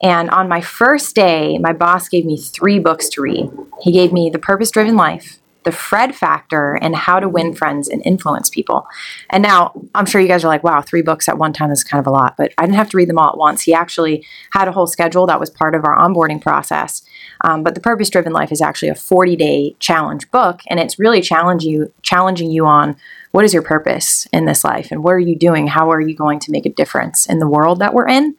And 0.02 0.30
on 0.30 0.48
my 0.48 0.60
first 0.60 1.14
day, 1.14 1.58
my 1.58 1.72
boss 1.72 2.08
gave 2.08 2.24
me 2.24 2.36
three 2.38 2.78
books 2.78 3.08
to 3.10 3.22
read. 3.22 3.50
He 3.82 3.92
gave 3.92 4.12
me 4.12 4.30
The 4.30 4.38
Purpose 4.38 4.70
Driven 4.70 4.96
Life, 4.96 5.38
The 5.64 5.72
Fred 5.72 6.14
Factor, 6.14 6.78
and 6.80 6.96
How 6.96 7.20
to 7.20 7.28
Win 7.28 7.54
Friends 7.54 7.86
and 7.86 8.00
Influence 8.06 8.48
People. 8.48 8.86
And 9.28 9.42
now 9.42 9.72
I'm 9.94 10.06
sure 10.06 10.20
you 10.20 10.28
guys 10.28 10.42
are 10.42 10.48
like, 10.48 10.64
wow, 10.64 10.80
three 10.80 11.02
books 11.02 11.28
at 11.28 11.36
one 11.36 11.52
time 11.52 11.70
is 11.70 11.84
kind 11.84 12.00
of 12.00 12.06
a 12.06 12.10
lot, 12.14 12.36
but 12.38 12.54
I 12.56 12.62
didn't 12.62 12.76
have 12.76 12.88
to 12.90 12.96
read 12.96 13.10
them 13.10 13.18
all 13.18 13.28
at 13.28 13.36
once. 13.36 13.62
He 13.62 13.74
actually 13.74 14.24
had 14.52 14.68
a 14.68 14.72
whole 14.72 14.86
schedule 14.86 15.26
that 15.26 15.40
was 15.40 15.50
part 15.50 15.74
of 15.74 15.84
our 15.84 15.96
onboarding 15.96 16.40
process. 16.40 17.02
Um, 17.42 17.62
but 17.62 17.74
the 17.74 17.80
Purpose 17.80 18.08
Driven 18.08 18.32
Life 18.32 18.52
is 18.52 18.62
actually 18.62 18.88
a 18.88 18.94
40 18.94 19.36
day 19.36 19.76
challenge 19.80 20.30
book, 20.30 20.62
and 20.68 20.80
it's 20.80 20.98
really 20.98 21.20
challenge 21.20 21.62
you, 21.62 21.92
challenging 22.02 22.50
you 22.50 22.64
on 22.64 22.96
what 23.32 23.44
is 23.44 23.52
your 23.52 23.62
purpose 23.62 24.26
in 24.32 24.44
this 24.44 24.64
life 24.64 24.90
and 24.90 25.04
what 25.04 25.12
are 25.12 25.20
you 25.20 25.36
doing? 25.36 25.68
How 25.68 25.92
are 25.92 26.00
you 26.00 26.16
going 26.16 26.40
to 26.40 26.50
make 26.50 26.66
a 26.66 26.70
difference 26.70 27.26
in 27.26 27.38
the 27.38 27.48
world 27.48 27.78
that 27.78 27.94
we're 27.94 28.08
in? 28.08 28.34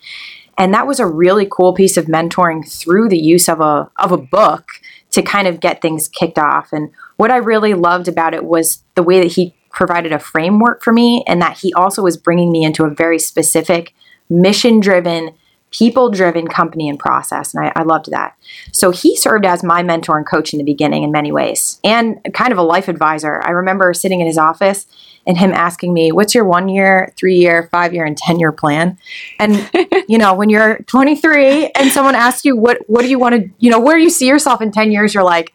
And 0.57 0.74
that 0.74 0.88
was 0.88 1.00
a 1.00 1.06
really 1.06 1.48
cool 1.50 1.74
piece 1.74 1.98
of 1.98 2.06
mentoring 2.06 2.69
through 2.69 3.09
the 3.09 3.18
use 3.18 3.50
of 3.50 3.59
a 3.62 3.89
of 3.98 4.12
a 4.12 4.18
book 4.18 4.65
to 5.12 5.21
kind 5.21 5.48
of 5.48 5.59
get 5.59 5.81
things 5.81 6.07
kicked 6.07 6.38
off. 6.38 6.71
And 6.71 6.92
what 7.18 7.31
I 7.31 7.38
really 7.38 7.74
loved 7.74 8.07
about 8.07 8.33
it 8.33 8.45
was 8.45 8.83
the 8.95 9.03
way 9.03 9.19
that 9.19 9.33
he 9.33 9.56
provided 9.71 10.12
a 10.12 10.19
framework 10.19 10.83
for 10.83 10.94
me 10.94 11.24
and 11.27 11.42
that 11.42 11.57
he 11.57 11.74
also 11.74 12.01
was 12.01 12.18
bringing 12.18 12.51
me 12.51 12.63
into 12.63 12.83
a 12.83 12.89
very 12.89 13.19
specific 13.19 13.94
mission 14.30 14.80
driven 14.80 15.31
people 15.71 16.09
driven 16.09 16.48
company 16.48 16.89
and 16.89 17.00
process. 17.00 17.53
And 17.53 17.65
I, 17.65 17.71
I 17.77 17.83
loved 17.83 18.12
that. 18.12 18.36
So 18.74 18.92
he 18.92 19.15
served 19.15 19.45
as 19.45 19.63
my 19.63 19.81
mentor 19.81 20.18
and 20.18 20.27
coach 20.27 20.53
in 20.53 20.57
the 20.57 20.65
beginning 20.65 21.03
in 21.03 21.12
many 21.12 21.31
ways 21.31 21.80
and 21.83 22.19
kind 22.33 22.51
of 22.51 22.57
a 22.57 22.63
life 22.63 22.88
advisor. 22.88 23.42
I 23.44 23.51
remember 23.51 23.94
sitting 23.94 24.19
in 24.19 24.27
his 24.27 24.38
office 24.38 24.86
and 25.26 25.38
him 25.38 25.52
asking 25.52 25.94
me, 25.94 26.12
What's 26.12 26.34
your 26.34 26.46
one 26.46 26.70
year, 26.70 27.14
three 27.18 27.36
year, 27.36 27.70
five 27.72 27.94
year, 27.94 28.06
and 28.06 28.18
10 28.18 28.40
year 28.40 28.52
plan? 28.52 28.98
And, 29.40 29.70
you 30.08 30.18
know, 30.18 30.34
when 30.34 30.50
you're 30.50 30.80
23 30.88 31.72
and 31.76 31.92
someone 31.92 32.16
asks 32.16 32.46
you, 32.46 32.56
What, 32.56 32.80
what 32.88 33.02
do 33.02 33.10
you 33.10 33.20
want 33.20 33.36
to, 33.36 33.50
you 33.60 33.70
know, 33.70 33.80
where 33.80 33.98
do 33.98 34.04
you 34.04 34.10
see 34.10 34.28
yourself 34.28 34.62
in 34.62 34.72
10 34.72 34.92
years? 34.92 35.14
You're 35.14 35.24
like, 35.24 35.54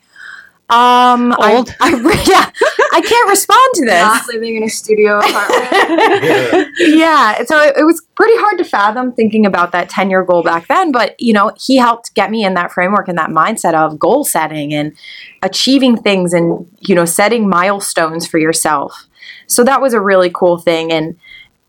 um, 0.69 1.33
Old. 1.39 1.75
I, 1.81 1.91
yeah, 2.29 2.51
I 2.93 3.01
can't 3.01 3.29
respond 3.29 3.71
to 3.75 3.85
this 3.85 4.03
Not 4.03 4.27
living 4.33 4.57
in 4.57 4.65
a 4.65 4.69
studio 4.69 5.19
apartment. 5.19 6.73
yeah 6.79 7.45
so 7.45 7.61
it, 7.61 7.77
it 7.79 7.85
was 7.85 8.03
pretty 8.17 8.37
hard 8.39 8.59
to 8.59 8.65
fathom 8.65 9.13
thinking 9.13 9.47
about 9.47 9.71
that 9.73 9.89
10 9.89 10.11
year 10.11 10.25
goal 10.25 10.43
back 10.43 10.67
then 10.67 10.91
but 10.91 11.15
you 11.21 11.33
know 11.33 11.53
he 11.57 11.77
helped 11.77 12.15
get 12.15 12.31
me 12.31 12.45
in 12.45 12.55
that 12.55 12.73
framework 12.73 13.07
and 13.07 13.17
that 13.17 13.31
mindset 13.31 13.75
of 13.75 13.99
goal 13.99 14.25
setting 14.25 14.75
and 14.75 14.97
achieving 15.43 15.97
things 15.97 16.33
and 16.33 16.69
you 16.81 16.95
know 16.95 17.05
setting 17.05 17.49
milestones 17.49 18.27
for 18.27 18.39
yourself 18.39 19.07
so 19.47 19.65
that 19.65 19.81
was 19.81 19.95
a 19.95 20.01
really 20.01 20.31
cool 20.31 20.59
thing 20.59 20.93
and 20.93 21.17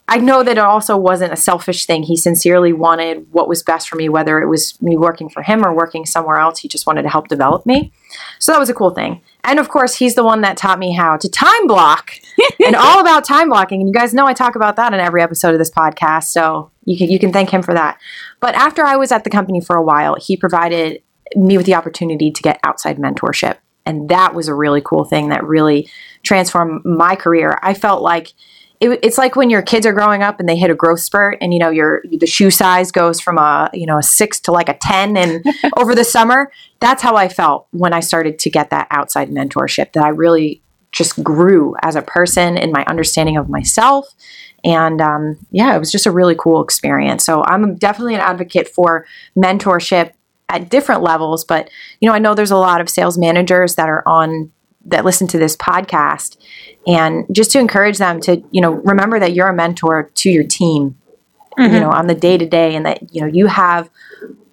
I 0.09 0.17
know 0.17 0.41
that 0.41 0.57
it 0.57 0.63
also 0.63 0.95
wasn't 0.95 1.33
a 1.33 1.37
selfish 1.37 1.85
thing. 1.85 2.03
He 2.03 2.15
sincerely 2.15 2.71
wanted 2.71 3.27
what 3.31 3.49
was 3.49 3.61
best 3.61 3.89
for 3.89 3.97
me, 3.97 4.07
whether 4.07 4.39
it 4.39 4.47
was 4.47 4.81
me 4.81 4.95
working 4.95 5.27
for 5.27 5.43
him 5.43 5.65
or 5.65 5.75
working 5.75 6.05
somewhere 6.05 6.37
else. 6.37 6.59
He 6.59 6.69
just 6.69 6.87
wanted 6.87 7.01
to 7.01 7.09
help 7.09 7.27
develop 7.27 7.65
me. 7.65 7.91
So 8.39 8.53
that 8.53 8.59
was 8.59 8.69
a 8.69 8.73
cool 8.73 8.91
thing. 8.91 9.21
And 9.43 9.59
of 9.59 9.67
course, 9.67 9.95
he's 9.95 10.15
the 10.15 10.23
one 10.23 10.41
that 10.41 10.55
taught 10.55 10.79
me 10.79 10.93
how 10.93 11.17
to 11.17 11.29
time 11.29 11.67
block 11.67 12.13
and 12.65 12.75
all 12.75 13.01
about 13.01 13.25
time 13.25 13.49
blocking. 13.49 13.81
And 13.81 13.89
you 13.89 13.93
guys 13.93 14.13
know 14.13 14.25
I 14.25 14.33
talk 14.33 14.55
about 14.55 14.77
that 14.77 14.93
in 14.93 15.01
every 15.01 15.21
episode 15.21 15.51
of 15.51 15.59
this 15.59 15.71
podcast. 15.71 16.25
So 16.25 16.71
you 16.85 16.97
can, 16.97 17.09
you 17.09 17.19
can 17.19 17.33
thank 17.33 17.49
him 17.49 17.61
for 17.61 17.73
that. 17.73 17.99
But 18.39 18.55
after 18.55 18.85
I 18.85 18.95
was 18.95 19.11
at 19.11 19.25
the 19.25 19.29
company 19.29 19.59
for 19.59 19.75
a 19.75 19.83
while, 19.83 20.15
he 20.15 20.37
provided 20.37 21.01
me 21.35 21.57
with 21.57 21.65
the 21.65 21.75
opportunity 21.75 22.31
to 22.31 22.41
get 22.41 22.61
outside 22.63 22.97
mentorship. 22.97 23.57
And 23.85 24.07
that 24.07 24.33
was 24.33 24.47
a 24.47 24.53
really 24.53 24.81
cool 24.81 25.03
thing 25.03 25.29
that 25.29 25.43
really 25.43 25.89
transformed 26.23 26.83
my 26.85 27.15
career. 27.15 27.59
I 27.61 27.73
felt 27.73 28.01
like 28.01 28.33
it, 28.79 28.99
it's 29.01 29.17
like 29.17 29.35
when 29.35 29.49
your 29.49 29.61
kids 29.61 29.85
are 29.85 29.93
growing 29.93 30.21
up 30.21 30.39
and 30.39 30.47
they 30.47 30.55
hit 30.55 30.69
a 30.69 30.75
growth 30.75 30.99
spurt 30.99 31.37
and 31.41 31.53
you 31.53 31.59
know 31.59 31.69
your 31.69 32.03
the 32.11 32.27
shoe 32.27 32.51
size 32.51 32.91
goes 32.91 33.19
from 33.19 33.37
a 33.37 33.69
you 33.73 33.85
know 33.85 33.97
a 33.97 34.03
six 34.03 34.39
to 34.41 34.51
like 34.51 34.69
a 34.69 34.77
10 34.77 35.17
and 35.17 35.43
over 35.77 35.95
the 35.95 36.03
summer 36.03 36.51
that's 36.79 37.01
how 37.01 37.15
i 37.15 37.27
felt 37.27 37.67
when 37.71 37.93
i 37.93 37.99
started 37.99 38.39
to 38.39 38.49
get 38.49 38.69
that 38.69 38.87
outside 38.91 39.29
mentorship 39.29 39.93
that 39.93 40.03
i 40.03 40.09
really 40.09 40.61
just 40.91 41.21
grew 41.23 41.75
as 41.81 41.95
a 41.95 42.01
person 42.01 42.57
in 42.57 42.71
my 42.71 42.83
understanding 42.85 43.37
of 43.37 43.49
myself 43.49 44.13
and 44.63 45.01
um, 45.01 45.37
yeah 45.51 45.75
it 45.75 45.79
was 45.79 45.91
just 45.91 46.05
a 46.05 46.11
really 46.11 46.35
cool 46.35 46.63
experience 46.63 47.25
so 47.25 47.43
i'm 47.45 47.75
definitely 47.75 48.15
an 48.15 48.21
advocate 48.21 48.67
for 48.67 49.05
mentorship 49.35 50.11
at 50.49 50.69
different 50.69 51.01
levels 51.01 51.43
but 51.43 51.69
you 51.99 52.07
know 52.07 52.15
i 52.15 52.19
know 52.19 52.33
there's 52.33 52.51
a 52.51 52.57
lot 52.57 52.79
of 52.79 52.89
sales 52.89 53.17
managers 53.17 53.75
that 53.75 53.89
are 53.89 54.07
on 54.07 54.51
that 54.87 55.05
listen 55.05 55.27
to 55.27 55.37
this 55.37 55.55
podcast 55.55 56.37
and 56.85 57.25
just 57.31 57.51
to 57.51 57.59
encourage 57.59 57.97
them 57.97 58.19
to 58.21 58.41
you 58.51 58.61
know 58.61 58.71
remember 58.71 59.19
that 59.19 59.33
you're 59.33 59.49
a 59.49 59.53
mentor 59.53 60.09
to 60.15 60.29
your 60.29 60.43
team 60.43 60.97
you 61.57 61.79
know 61.79 61.89
on 61.89 62.07
the 62.07 62.15
day 62.15 62.37
to 62.37 62.45
day 62.45 62.75
and 62.75 62.85
that 62.85 63.13
you 63.13 63.21
know 63.21 63.27
you 63.27 63.47
have 63.47 63.89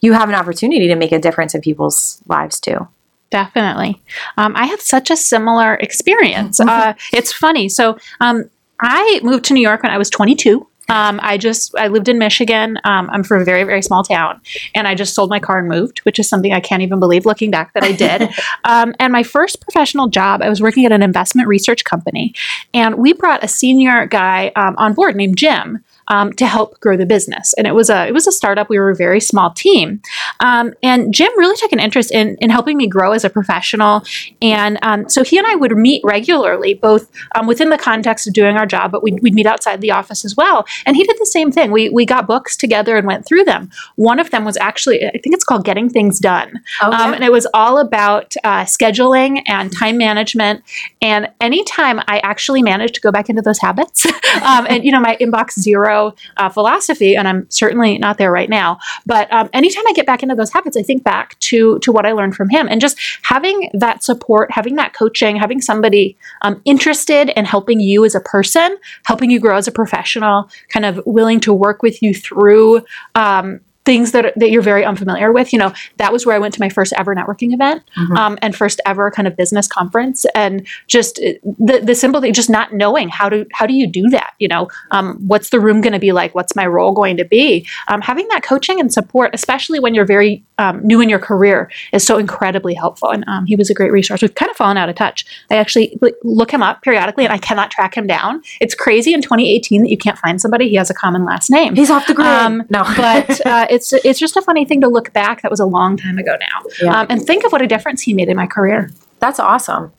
you 0.01 0.13
have 0.13 0.29
an 0.29 0.35
opportunity 0.35 0.89
to 0.89 0.95
make 0.95 1.13
a 1.13 1.19
difference 1.19 1.55
in 1.55 1.61
people's 1.61 2.21
lives 2.27 2.59
too 2.61 2.89
Definitely. 3.35 4.01
Um, 4.37 4.53
I 4.55 4.67
have 4.67 4.81
such 4.81 5.11
a 5.11 5.17
similar 5.17 5.75
experience. 5.75 6.61
Uh, 6.61 6.95
it's 7.13 7.33
funny. 7.33 7.69
So 7.69 7.99
um, 8.21 8.49
I 8.81 9.19
moved 9.25 9.45
to 9.47 9.55
New 9.55 9.61
York 9.61 9.83
when 9.83 9.91
I 9.91 9.99
was 9.99 10.09
22. 10.09 10.65
Um, 10.89 11.19
I 11.23 11.39
just 11.39 11.75
I 11.77 11.89
lived 11.89 12.09
in 12.09 12.19
Michigan. 12.19 12.79
Um, 12.85 13.09
I'm 13.11 13.25
from 13.25 13.41
a 13.41 13.45
very 13.45 13.65
very 13.65 13.83
small 13.83 14.05
town, 14.05 14.41
and 14.75 14.87
I 14.87 14.95
just 14.95 15.15
sold 15.15 15.31
my 15.31 15.41
car 15.41 15.59
and 15.59 15.69
moved, 15.69 16.01
which 16.01 16.19
is 16.19 16.29
something 16.29 16.53
I 16.53 16.61
can't 16.61 16.83
even 16.83 17.01
believe 17.01 17.27
looking 17.27 17.51
back 17.51 17.73
that 17.75 17.85
I 17.85 17.93
did. 17.93 18.29
um, 18.65 18.95
and 18.99 19.13
my 19.13 19.23
first 19.23 19.61
professional 19.61 20.09
job, 20.09 20.43
I 20.43 20.49
was 20.49 20.61
working 20.61 20.85
at 20.85 20.93
an 20.93 21.03
investment 21.03 21.49
research 21.49 21.85
company, 21.85 22.35
and 22.73 22.97
we 22.97 23.13
brought 23.13 23.45
a 23.45 23.49
senior 23.49 24.07
guy 24.07 24.53
um, 24.57 24.75
on 24.79 24.95
board 24.95 25.17
named 25.17 25.37
Jim 25.37 25.85
um, 26.09 26.33
to 26.35 26.47
help 26.47 26.79
grow 26.81 26.97
the 26.97 27.07
business. 27.07 27.55
And 27.55 27.67
it 27.67 27.75
was 27.75 27.91
a 27.91 28.07
it 28.07 28.13
was 28.13 28.27
a 28.27 28.33
startup. 28.33 28.69
We 28.69 28.79
were 28.79 28.91
a 28.91 28.97
very 28.97 29.21
small 29.21 29.51
team, 29.51 30.01
um, 30.41 30.75
and 30.83 31.13
Jim 31.15 31.31
really 31.37 31.57
took 31.57 31.73
an 31.73 31.81
interest 31.81 32.11
in 32.13 32.37
in 32.41 32.51
helping 32.51 32.77
me 32.77 32.87
grow 32.87 33.13
as 33.13 33.25
a 33.25 33.31
professional. 33.31 34.03
And 34.43 34.79
um, 34.83 35.09
so 35.09 35.25
he 35.25 35.39
and 35.39 35.47
I 35.47 35.55
would 35.55 35.73
meet 35.77 36.03
regularly, 36.05 36.75
both 36.75 37.11
um, 37.35 37.47
within 37.47 37.71
the 37.71 37.79
context 37.79 38.27
of 38.27 38.35
doing 38.35 38.57
our 38.57 38.67
job, 38.67 38.93
but 38.93 39.03
we'd, 39.03 39.21
we'd 39.23 39.35
meet 39.35 39.47
outside 39.47 39.81
the 39.81 39.91
office 39.91 40.25
as 40.25 40.37
well. 40.37 40.65
And 40.87 40.97
he 40.97 41.05
did 41.05 41.17
the 41.19 41.27
same 41.27 41.51
thing. 41.53 41.71
We 41.71 41.89
we 41.89 42.05
got 42.05 42.27
books 42.27 42.57
together 42.57 42.97
and 42.97 43.07
went 43.07 43.27
through 43.27 43.45
them. 43.45 43.71
One 43.97 44.19
of 44.19 44.31
them 44.31 44.45
was 44.45 44.57
actually 44.59 45.07
I 45.07 45.11
think 45.13 45.35
it's 45.35 45.45
called 45.45 45.65
Getting 45.65 45.89
Things 45.89 46.19
Done, 46.19 46.61
Okay. 46.83 46.97
um, 46.97 47.15
and 47.15 47.25
it 47.25 47.33
was 47.33 47.47
all 47.55 47.79
about 47.79 48.35
uh, 48.45 48.65
scheduling 48.65 49.43
and 49.47 49.73
time 49.73 49.97
management. 49.99 50.63
And 51.01 51.29
anytime 51.41 52.01
I 52.09 52.21
actually 52.23 52.63
managed 52.63 52.95
to 52.97 53.01
go 53.01 53.11
back 53.13 53.29
into 53.29 53.43
those 53.43 53.59
habits, 53.61 54.07
um, 54.43 54.67
and 54.69 54.85
you 54.85 54.93
know 54.93 55.01
my 55.01 55.17
inbox 55.21 55.59
zero 55.59 55.94
uh, 56.37 56.49
philosophy, 56.49 57.17
and 57.17 57.27
I'm 57.29 57.49
certainly 57.51 57.99
not 57.99 58.19
there 58.19 58.33
right 58.33 58.51
now. 58.51 58.79
But 59.07 59.33
um, 59.33 59.49
anytime 59.53 59.85
I 59.89 59.93
get 59.93 60.07
back 60.07 60.23
into 60.23 60.35
those 60.35 60.53
habits, 60.53 60.77
I 60.77 60.83
think 60.83 61.05
back 61.05 61.39
to 61.41 61.79
to 61.81 61.93
what 61.93 62.07
I 62.07 62.13
learned 62.13 62.35
from 62.37 62.49
him, 62.49 62.69
and 62.69 62.81
just 62.81 62.99
having 63.23 63.71
that 63.75 64.03
support, 64.03 64.51
having 64.51 64.77
that 64.77 64.95
coaching, 64.95 65.37
having 65.37 65.61
somebody 65.61 66.17
um, 66.43 66.61
interested 66.65 67.31
in 67.31 67.45
helping 67.45 67.81
you 67.81 68.05
as 68.05 68.15
a 68.15 68.21
person, 68.21 68.77
helping 69.05 69.31
you 69.31 69.41
grow 69.41 69.57
as 69.57 69.69
a 69.69 69.73
professional, 69.73 70.49
kind 70.69 70.85
of 70.85 71.01
willing 71.07 71.41
to 71.41 71.53
work 71.53 71.83
with 71.83 72.03
you 72.03 72.15
through. 72.15 72.83
Um, 73.15 73.61
things 73.85 74.13
that, 74.13 74.33
that 74.37 74.51
you're 74.51 74.63
very 74.63 74.85
unfamiliar 74.85 75.33
with. 75.33 75.53
You 75.53 75.59
know 75.59 75.73
that 75.99 76.13
was 76.13 76.25
where 76.27 76.35
i 76.35 76.39
went 76.39 76.55
to 76.55 76.61
my 76.61 76.69
first 76.69 76.93
ever 76.97 77.15
networking 77.15 77.53
event 77.53 77.83
Mhm. 77.99 78.17
um, 78.17 78.39
and 78.43 78.55
first 78.57 78.81
ever 78.87 79.11
kind 79.11 79.29
of 79.29 79.37
business 79.37 79.67
conference. 79.69 80.25
And 80.35 80.67
just 80.87 81.19
uh, 81.19 81.33
the, 81.59 81.81
the 81.83 81.95
simple 81.95 82.21
thing 82.21 82.33
just 82.33 82.51
not 82.51 82.73
knowing 82.73 83.09
how 83.09 83.29
to 83.29 83.47
how 83.53 83.67
do 83.67 83.75
you 83.75 83.87
do 83.87 84.09
that? 84.11 84.33
You 84.39 84.49
know 84.49 84.69
um, 84.91 85.17
what's 85.27 85.51
the 85.51 85.61
room 85.61 85.81
going 85.81 85.93
to 85.93 85.99
be 85.99 86.13
like? 86.13 86.35
What's 86.35 86.57
my 86.57 86.67
role 86.67 86.93
going 86.93 87.17
to 87.19 87.25
be? 87.25 87.67
Um, 87.89 88.01
having 88.01 88.27
that 88.29 88.43
coaching 88.43 88.81
and 88.81 88.93
support 88.93 89.31
especially 89.35 89.81
when 89.81 89.95
you're 89.95 90.05
very 90.07 90.45
um, 90.59 90.81
new 90.87 91.01
in 91.01 91.09
your 91.09 91.19
career 91.19 91.71
is 91.93 92.07
so 92.07 92.17
incredibly 92.19 92.75
helpful. 92.75 93.11
And 93.11 93.25
um, 93.27 93.45
he 93.47 93.57
was 93.57 93.71
a 93.71 93.75
great 93.75 93.93
resource. 93.93 94.23
We've 94.23 94.35
kind 94.35 94.51
of 94.51 94.57
fallen 94.57 94.77
out 94.77 94.89
of 94.89 94.95
touch. 94.95 95.25
I 95.51 95.57
actually 95.57 95.99
look 96.23 96.51
him 96.51 96.63
up 96.63 96.83
periodically 96.83 97.25
and 97.25 97.33
i 97.33 97.39
cannot 97.39 97.71
track 97.71 97.97
him 97.97 98.07
down. 98.07 98.43
It's 98.61 98.75
crazy 98.75 99.13
in 99.13 99.21
2018 99.23 99.83
that 99.83 99.91
you 99.91 99.99
can't 99.99 100.19
find 100.19 100.41
somebody. 100.41 100.69
He 100.69 100.77
has 100.77 100.91
a 100.91 100.95
common 100.95 101.25
last 101.25 101.51
name. 101.51 101.75
He's 101.75 101.91
off 101.91 102.07
the 102.07 102.15
grid. 102.15 102.27
um, 102.27 102.63
no, 102.71 102.83
but 102.97 103.45
uh, 103.47 103.67
it's 103.75 103.93
it's 103.93 104.19
just 104.19 104.37
a 104.37 104.43
funny 104.43 104.65
thing 104.65 104.81
to 104.81 104.89
look 104.89 105.13
back. 105.13 105.43
That 105.43 105.51
was 105.51 105.61
a 105.61 105.67
long 105.67 105.97
time 105.97 106.19
ago 106.19 106.35
now, 106.49 106.59
Yeah. 106.83 107.01
um, 107.01 107.07
and 107.11 107.23
think 107.27 107.45
of 107.45 107.53
what 107.53 107.63
a 107.63 107.67
difference 107.67 108.01
he 108.03 108.13
made 108.15 108.29
in 108.29 108.37
my 108.37 108.47
career. 108.47 108.91
that's 109.21 109.39
awesome. 109.41 109.93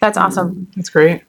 That's 0.00 0.16
awesome. 0.18 0.68
That's 0.76 0.90
great. 0.90 1.22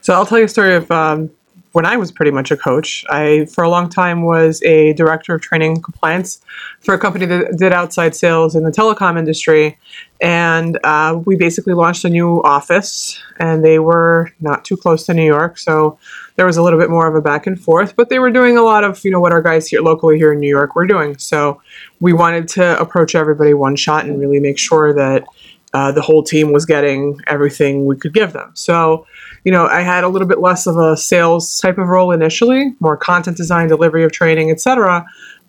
So 0.00 0.14
I'll 0.14 0.26
tell 0.26 0.38
you 0.38 0.44
a 0.44 0.48
story 0.48 0.74
of 0.74 0.90
um, 0.90 1.30
when 1.72 1.84
I 1.84 1.96
was 1.96 2.10
pretty 2.10 2.30
much 2.30 2.50
a 2.50 2.56
coach. 2.56 3.04
I, 3.10 3.46
for 3.54 3.62
a 3.64 3.68
long 3.68 3.88
time, 3.90 4.22
was 4.22 4.62
a 4.62 4.92
director 4.94 5.34
of 5.34 5.42
training 5.42 5.72
and 5.74 5.84
compliance 5.84 6.40
for 6.80 6.94
a 6.94 6.98
company 6.98 7.26
that 7.26 7.58
did 7.58 7.72
outside 7.72 8.14
sales 8.16 8.54
in 8.56 8.62
the 8.62 8.70
telecom 8.70 9.18
industry. 9.18 9.78
And 10.20 10.78
uh, 10.82 11.20
we 11.24 11.36
basically 11.36 11.74
launched 11.74 12.04
a 12.04 12.08
new 12.08 12.42
office, 12.42 13.20
and 13.38 13.64
they 13.64 13.78
were 13.78 14.32
not 14.40 14.64
too 14.64 14.76
close 14.76 15.04
to 15.06 15.14
New 15.14 15.26
York. 15.26 15.58
So 15.58 15.98
there 16.36 16.46
was 16.46 16.56
a 16.56 16.62
little 16.62 16.78
bit 16.78 16.90
more 16.90 17.06
of 17.06 17.14
a 17.14 17.20
back 17.20 17.46
and 17.46 17.60
forth, 17.60 17.96
but 17.96 18.08
they 18.08 18.18
were 18.18 18.30
doing 18.30 18.56
a 18.56 18.62
lot 18.62 18.84
of, 18.84 19.04
you 19.04 19.10
know, 19.10 19.20
what 19.20 19.32
our 19.32 19.42
guys 19.42 19.68
here 19.68 19.80
locally 19.80 20.16
here 20.16 20.32
in 20.32 20.40
New 20.40 20.48
York 20.48 20.74
were 20.74 20.86
doing. 20.86 21.18
So 21.18 21.60
we 22.00 22.12
wanted 22.12 22.48
to 22.48 22.78
approach 22.80 23.14
everybody 23.14 23.54
one 23.54 23.76
shot 23.76 24.04
and 24.06 24.18
really 24.18 24.40
make 24.40 24.58
sure 24.58 24.94
that 24.94 25.24
uh, 25.74 25.92
the 25.92 26.00
whole 26.00 26.22
team 26.22 26.52
was 26.52 26.64
getting 26.64 27.20
everything 27.26 27.84
we 27.84 27.96
could 27.96 28.14
give 28.14 28.32
them. 28.32 28.50
So, 28.54 29.06
you 29.44 29.52
know, 29.52 29.66
I 29.66 29.82
had 29.82 30.04
a 30.04 30.08
little 30.08 30.28
bit 30.28 30.40
less 30.40 30.66
of 30.66 30.78
a 30.78 30.96
sales 30.96 31.58
type 31.58 31.76
of 31.76 31.88
role 31.88 32.12
initially, 32.12 32.74
more 32.80 32.96
content 32.96 33.36
design, 33.36 33.68
delivery 33.68 34.04
of 34.04 34.12
training, 34.12 34.50
etc. 34.50 35.04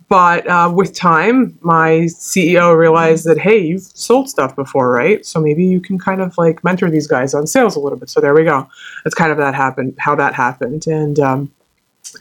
But 0.09 0.47
uh, 0.47 0.71
with 0.73 0.95
time, 0.95 1.57
my 1.61 2.07
CEO 2.07 2.77
realized 2.77 3.25
that 3.25 3.37
hey, 3.37 3.57
you've 3.57 3.83
sold 3.83 4.29
stuff 4.29 4.55
before, 4.55 4.89
right? 4.91 5.25
So 5.25 5.41
maybe 5.41 5.65
you 5.65 5.81
can 5.81 5.99
kind 5.99 6.21
of 6.21 6.37
like 6.37 6.63
mentor 6.63 6.89
these 6.89 7.07
guys 7.07 7.33
on 7.33 7.45
sales 7.45 7.75
a 7.75 7.79
little 7.79 7.97
bit. 7.97 8.09
So 8.09 8.21
there 8.21 8.33
we 8.33 8.45
go. 8.45 8.69
That's 9.03 9.15
kind 9.15 9.31
of 9.31 9.37
that 9.37 9.53
happened, 9.53 9.95
how 9.97 10.15
that 10.15 10.33
happened. 10.33 10.87
And 10.87 11.19
um, 11.19 11.51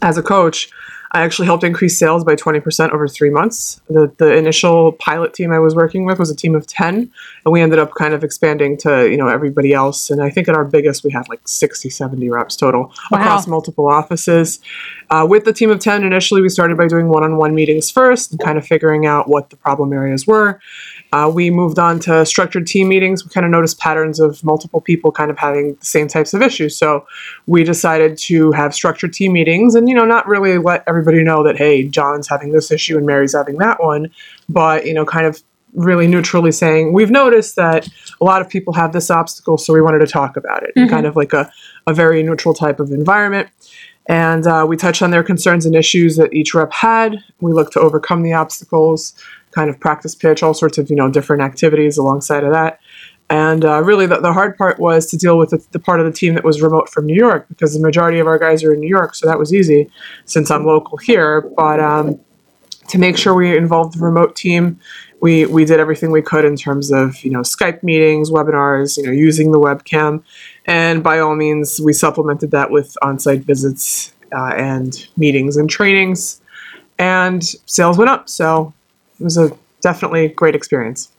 as 0.02 0.18
a 0.18 0.22
coach, 0.22 0.68
I 1.16 1.22
actually 1.24 1.46
helped 1.46 1.64
increase 1.64 1.98
sales 1.98 2.24
by 2.24 2.36
20% 2.36 2.90
over 2.92 3.08
three 3.08 3.30
months. 3.30 3.80
The, 3.88 4.12
the 4.18 4.36
initial 4.36 4.92
pilot 4.92 5.32
team 5.32 5.50
I 5.50 5.58
was 5.58 5.74
working 5.74 6.04
with 6.04 6.18
was 6.18 6.30
a 6.30 6.36
team 6.36 6.54
of 6.54 6.66
10, 6.66 6.94
and 7.44 7.52
we 7.52 7.62
ended 7.62 7.78
up 7.78 7.94
kind 7.94 8.12
of 8.12 8.22
expanding 8.22 8.76
to, 8.78 9.10
you 9.10 9.16
know, 9.16 9.26
everybody 9.26 9.72
else. 9.72 10.10
And 10.10 10.22
I 10.22 10.28
think 10.28 10.46
at 10.46 10.54
our 10.54 10.64
biggest, 10.64 11.04
we 11.04 11.10
had 11.10 11.26
like 11.30 11.40
60, 11.48 11.88
70 11.88 12.28
reps 12.28 12.54
total 12.54 12.92
Wow. 13.10 13.20
across 13.20 13.46
multiple 13.46 13.88
offices. 13.88 14.60
Uh, 15.08 15.26
with 15.28 15.44
the 15.44 15.52
team 15.54 15.70
of 15.70 15.78
10, 15.78 16.04
initially, 16.04 16.42
we 16.42 16.48
started 16.50 16.76
by 16.76 16.86
doing 16.86 17.08
one 17.08 17.22
on 17.24 17.36
one 17.38 17.54
meetings 17.54 17.90
first 17.90 18.32
and 18.32 18.40
kind 18.40 18.58
of 18.58 18.66
figuring 18.66 19.06
out 19.06 19.26
what 19.28 19.48
the 19.50 19.56
problem 19.56 19.92
areas 19.94 20.26
were. 20.26 20.60
Uh, 21.16 21.30
we 21.30 21.48
moved 21.48 21.78
on 21.78 21.98
to 21.98 22.26
structured 22.26 22.66
team 22.66 22.88
meetings. 22.88 23.24
We 23.24 23.30
kind 23.30 23.46
of 23.46 23.50
noticed 23.50 23.78
patterns 23.78 24.20
of 24.20 24.44
multiple 24.44 24.82
people 24.82 25.10
kind 25.10 25.30
of 25.30 25.38
having 25.38 25.74
the 25.76 25.86
same 25.86 26.08
types 26.08 26.34
of 26.34 26.42
issues. 26.42 26.76
So 26.76 27.06
we 27.46 27.64
decided 27.64 28.18
to 28.18 28.52
have 28.52 28.74
structured 28.74 29.14
team 29.14 29.32
meetings 29.32 29.74
and, 29.74 29.88
you 29.88 29.94
know, 29.94 30.04
not 30.04 30.28
really 30.28 30.58
let 30.58 30.84
everybody 30.86 31.22
know 31.24 31.42
that, 31.42 31.56
hey, 31.56 31.88
John's 31.88 32.28
having 32.28 32.52
this 32.52 32.70
issue 32.70 32.98
and 32.98 33.06
Mary's 33.06 33.34
having 33.34 33.56
that 33.58 33.82
one, 33.82 34.10
but, 34.50 34.84
you 34.84 34.92
know, 34.92 35.06
kind 35.06 35.26
of 35.26 35.42
really 35.72 36.06
neutrally 36.06 36.52
saying, 36.52 36.92
we've 36.92 37.10
noticed 37.10 37.56
that 37.56 37.88
a 38.20 38.24
lot 38.24 38.42
of 38.42 38.48
people 38.48 38.74
have 38.74 38.92
this 38.92 39.10
obstacle, 39.10 39.56
so 39.56 39.72
we 39.72 39.80
wanted 39.80 40.00
to 40.00 40.06
talk 40.06 40.36
about 40.36 40.62
it. 40.62 40.72
Mhm. 40.76 40.90
Kind 40.90 41.06
of 41.06 41.16
like 41.16 41.32
a, 41.32 41.50
a 41.86 41.94
very 41.94 42.22
neutral 42.22 42.54
type 42.54 42.78
of 42.78 42.90
environment. 42.90 43.48
And 44.08 44.46
uh, 44.46 44.64
we 44.68 44.76
touched 44.76 45.02
on 45.02 45.10
their 45.10 45.24
concerns 45.24 45.66
and 45.66 45.74
issues 45.74 46.16
that 46.16 46.32
each 46.32 46.54
rep 46.54 46.72
had. 46.72 47.16
We 47.40 47.52
looked 47.52 47.72
to 47.72 47.80
overcome 47.80 48.22
the 48.22 48.32
obstacles, 48.32 49.14
kind 49.50 49.68
of 49.68 49.80
practice 49.80 50.14
pitch, 50.14 50.42
all 50.42 50.54
sorts 50.54 50.78
of 50.78 50.88
you 50.90 50.96
know 50.96 51.10
different 51.10 51.42
activities 51.42 51.98
alongside 51.98 52.44
of 52.44 52.52
that. 52.52 52.80
And 53.28 53.64
uh, 53.64 53.82
really, 53.82 54.06
the, 54.06 54.20
the 54.20 54.32
hard 54.32 54.56
part 54.56 54.78
was 54.78 55.06
to 55.06 55.16
deal 55.16 55.36
with 55.36 55.50
the, 55.50 55.64
the 55.72 55.80
part 55.80 55.98
of 55.98 56.06
the 56.06 56.12
team 56.12 56.34
that 56.34 56.44
was 56.44 56.62
remote 56.62 56.88
from 56.88 57.06
New 57.06 57.16
York 57.16 57.48
because 57.48 57.74
the 57.74 57.80
majority 57.80 58.20
of 58.20 58.28
our 58.28 58.38
guys 58.38 58.62
are 58.62 58.72
in 58.72 58.80
New 58.80 58.88
York, 58.88 59.16
so 59.16 59.26
that 59.26 59.38
was 59.38 59.52
easy 59.52 59.90
since 60.24 60.50
I'm 60.50 60.64
local 60.64 60.98
here. 60.98 61.40
But 61.56 61.80
um, 61.80 62.20
to 62.88 62.98
make 62.98 63.16
sure 63.16 63.34
we 63.34 63.56
involved 63.56 63.98
the 63.98 64.04
remote 64.04 64.36
team, 64.36 64.78
we 65.20 65.46
we 65.46 65.64
did 65.64 65.80
everything 65.80 66.12
we 66.12 66.22
could 66.22 66.44
in 66.44 66.56
terms 66.56 66.92
of 66.92 67.24
you 67.24 67.30
know 67.30 67.40
Skype 67.40 67.82
meetings, 67.82 68.30
webinars, 68.30 68.96
you 68.96 69.02
know 69.02 69.10
using 69.10 69.50
the 69.50 69.58
webcam, 69.58 70.22
and 70.66 71.02
by 71.02 71.18
all 71.18 71.34
means 71.34 71.80
we 71.80 71.92
supplemented 71.92 72.50
that 72.50 72.70
with 72.70 72.96
on-site 73.02 73.42
visits 73.42 74.12
uh, 74.34 74.52
and 74.56 75.06
meetings 75.16 75.56
and 75.56 75.70
trainings, 75.70 76.40
and 76.98 77.42
sales 77.66 77.98
went 77.98 78.10
up. 78.10 78.28
So 78.28 78.72
it 79.20 79.24
was 79.24 79.36
a 79.36 79.56
definitely 79.80 80.28
great 80.28 80.54
experience. 80.54 81.10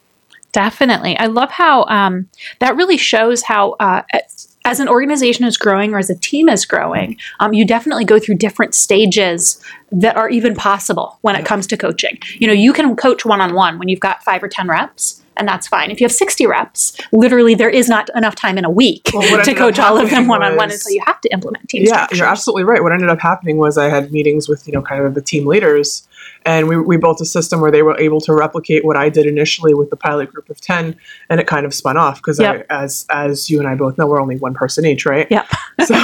Definitely. 0.52 1.18
I 1.18 1.28
love 1.28 1.52
how 1.52 1.84
um, 1.86 2.28
that 2.60 2.76
really 2.76 2.98
shows 2.98 3.44
how, 3.44 3.72
uh, 3.80 4.02
as- 4.14 4.48
as 4.68 4.82
an 4.82 4.90
organization 4.90 5.46
is 5.46 5.56
growing 5.56 5.94
or 5.94 5.98
as 5.98 6.10
a 6.10 6.16
team 6.16 6.50
is 6.50 6.66
growing, 6.66 7.18
um, 7.40 7.54
you 7.54 7.66
definitely 7.66 8.04
go 8.04 8.20
through 8.20 8.36
different 8.36 8.76
stages 8.76 9.64
that 9.94 10.18
are 10.18 10.30
even 10.30 10.54
possible 10.54 11.18
when 11.22 11.38
it 11.38 11.46
comes 11.46 11.66
to 11.68 11.78
coaching. 11.78 12.20
You 12.38 12.48
know, 12.48 12.54
you 12.54 12.74
can 12.74 12.94
coach 12.98 13.26
one 13.26 13.40
on 13.40 13.54
one 13.54 13.80
when 13.80 13.88
you've 13.88 14.02
got 14.02 14.24
five 14.26 14.44
or 14.44 14.50
10 14.50 14.68
reps. 14.68 15.22
And 15.38 15.48
that's 15.48 15.68
fine. 15.68 15.92
If 15.92 16.00
you 16.02 16.06
have 16.06 16.12
60 16.12 16.46
reps, 16.48 16.98
literally 17.12 17.56
there 17.56 17.70
is 17.70 17.88
not 17.88 18.10
enough 18.16 18.36
time 18.36 18.58
in 18.58 18.66
a 18.66 18.70
week 18.70 19.10
Well, 19.14 19.44
to 19.44 19.54
coach 19.54 19.80
all 19.80 19.98
of 20.00 20.10
them 20.10 20.28
one 20.28 20.44
on 20.44 20.56
one 20.56 20.68
was- 20.70 20.76
until 20.76 20.94
you 20.94 21.02
have 21.06 21.22
to 21.22 21.30
implement 21.34 21.70
team 21.70 21.84
yeah, 21.84 21.94
structures. 21.94 22.20
you're 22.20 22.28
absolutely 22.28 22.64
right. 22.64 22.82
What 22.82 22.92
ended 22.92 23.10
up 23.10 23.20
happening 23.20 23.58
was 23.58 23.78
I 23.78 23.90
had 23.90 24.12
meetings 24.12 24.50
with 24.50 24.68
you 24.68 24.74
know 24.74 24.82
kind 24.82 25.04
of 25.06 25.14
the 25.14 25.22
team 25.22 25.46
leaders, 25.46 26.08
and 26.46 26.68
we, 26.68 26.78
we 26.78 26.98
built 26.98 27.22
a 27.22 27.26
system 27.26 27.62
where 27.62 27.72
they 27.72 27.84
were 27.84 27.98
able 28.00 28.20
to 28.22 28.34
replicate 28.34 28.84
what 28.86 28.98
I 28.98 29.10
did 29.10 29.26
initially 29.26 29.74
with 29.74 29.90
the 29.90 29.96
pilot 29.98 30.32
group 30.34 30.50
of 30.50 30.60
ten, 30.60 30.96
and 31.30 31.40
it 31.40 31.48
kind 31.48 31.66
of 31.66 31.74
spun 31.74 31.98
off 31.98 32.18
because 32.18 32.40
Yep. 32.40 32.66
as 32.70 33.06
as 33.10 33.50
you 33.50 33.60
and 33.60 33.68
I 33.68 33.76
both 33.76 33.98
know, 33.98 34.08
we're 34.08 34.22
only 34.22 34.38
one 34.38 34.54
person 34.54 34.86
each, 34.86 35.06
right? 35.06 35.28
Yep. 35.30 35.48
So, 35.86 35.96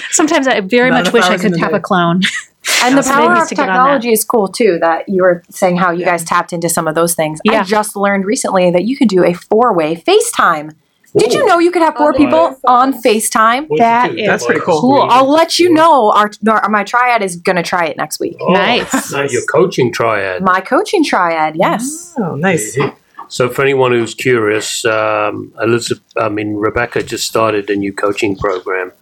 Sometimes 0.10 0.46
I 0.46 0.60
very 0.60 0.90
much 0.98 1.12
wish 1.12 1.24
I 1.24 1.38
could 1.38 1.56
have 1.58 1.74
a 1.74 1.80
clone. 1.80 2.20
And 2.84 2.98
the 2.98 3.02
Somebody 3.02 3.28
power 3.28 3.42
of 3.42 3.48
to 3.48 3.54
get 3.54 3.62
on 3.62 3.66
that. 3.68 3.72
technology 3.74 4.12
is 4.12 4.24
cool 4.24 4.48
too. 4.48 4.78
That 4.80 5.08
you 5.08 5.22
were 5.22 5.42
saying 5.50 5.76
how 5.76 5.90
you 5.92 6.04
guys 6.04 6.24
tapped 6.24 6.52
into 6.52 6.68
some 6.68 6.88
of 6.88 6.94
those 6.94 7.14
things. 7.14 7.40
Yeah. 7.44 7.60
I 7.60 7.64
just 7.64 7.94
learned 7.96 8.24
recently 8.24 8.70
that 8.70 8.84
you 8.84 8.96
could 8.96 9.08
do 9.08 9.24
a 9.24 9.32
four-way 9.34 9.96
FaceTime. 9.96 10.74
Did 11.16 11.34
you 11.34 11.44
know 11.46 11.58
you 11.58 11.70
could 11.70 11.82
have 11.82 11.94
four 11.94 12.14
people 12.14 12.48
their 12.48 12.56
on. 12.64 12.94
FaceTime? 13.02 13.66
What'd 13.68 13.70
you 13.72 13.76
That 13.78 14.10
do? 14.12 14.16
is 14.16 14.26
That's 14.26 14.46
pretty 14.46 14.62
cool. 14.62 14.80
Cool. 14.80 15.02
I'll 15.02 15.28
let 15.30 15.58
you 15.58 15.70
know. 15.72 16.10
Our, 16.10 16.30
our 16.48 16.68
my 16.70 16.84
triad 16.84 17.22
is 17.22 17.36
gonna 17.36 17.62
try 17.62 17.84
it 17.84 17.96
next 17.98 18.18
week. 18.18 18.36
Oh, 18.40 18.52
Nice. 18.52 19.12
Now 19.12 19.22
your 19.24 19.42
coaching 19.44 19.92
triad. 19.92 20.42
My 20.42 20.60
coaching 20.62 21.04
triad, 21.04 21.54
yes. 21.56 22.14
oh, 22.18 22.34
nice. 22.36 22.78
So 23.28 23.48
for 23.50 23.60
anyone 23.62 23.92
who's 23.92 24.14
curious, 24.14 24.84
um, 24.86 25.52
Elizabeth, 25.60 26.02
I 26.16 26.30
mean 26.30 26.56
Rebecca 26.56 27.02
just 27.02 27.26
started 27.26 27.68
a 27.70 27.76
new 27.76 27.92
coaching 27.92 28.34
program. 28.36 28.92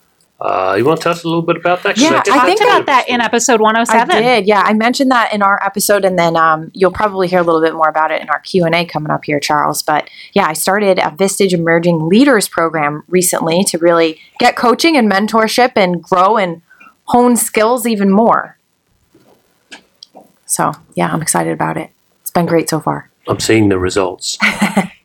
Uh, 0.40 0.74
you 0.78 0.86
want 0.86 0.98
to 0.98 1.02
tell 1.02 1.12
us 1.12 1.22
a 1.22 1.28
little 1.28 1.42
bit 1.42 1.56
about 1.56 1.82
that? 1.82 1.98
Yeah, 1.98 2.22
did 2.22 2.32
I 2.32 2.46
think 2.46 2.62
about 2.62 2.86
that 2.86 3.08
in 3.10 3.20
episode 3.20 3.60
107. 3.60 4.16
I 4.16 4.20
did, 4.20 4.46
yeah. 4.46 4.62
I 4.62 4.72
mentioned 4.72 5.10
that 5.10 5.34
in 5.34 5.42
our 5.42 5.62
episode, 5.62 6.02
and 6.02 6.18
then 6.18 6.34
um, 6.34 6.70
you'll 6.72 6.92
probably 6.92 7.28
hear 7.28 7.40
a 7.40 7.42
little 7.42 7.60
bit 7.60 7.74
more 7.74 7.88
about 7.88 8.10
it 8.10 8.22
in 8.22 8.30
our 8.30 8.40
Q 8.40 8.64
and 8.64 8.74
A 8.74 8.86
coming 8.86 9.10
up 9.10 9.26
here, 9.26 9.38
Charles. 9.38 9.82
But 9.82 10.08
yeah, 10.32 10.46
I 10.46 10.54
started 10.54 10.98
a 10.98 11.10
Vistage 11.10 11.52
Emerging 11.52 12.08
Leaders 12.08 12.48
program 12.48 13.04
recently 13.08 13.64
to 13.64 13.76
really 13.76 14.18
get 14.38 14.56
coaching 14.56 14.96
and 14.96 15.12
mentorship 15.12 15.72
and 15.76 16.02
grow 16.02 16.38
and 16.38 16.62
hone 17.04 17.36
skills 17.36 17.86
even 17.86 18.10
more. 18.10 18.56
So 20.46 20.72
yeah, 20.94 21.12
I'm 21.12 21.20
excited 21.20 21.52
about 21.52 21.76
it. 21.76 21.90
It's 22.22 22.30
been 22.30 22.46
great 22.46 22.70
so 22.70 22.80
far. 22.80 23.10
I'm 23.28 23.40
seeing 23.40 23.68
the 23.68 23.78
results. 23.78 24.38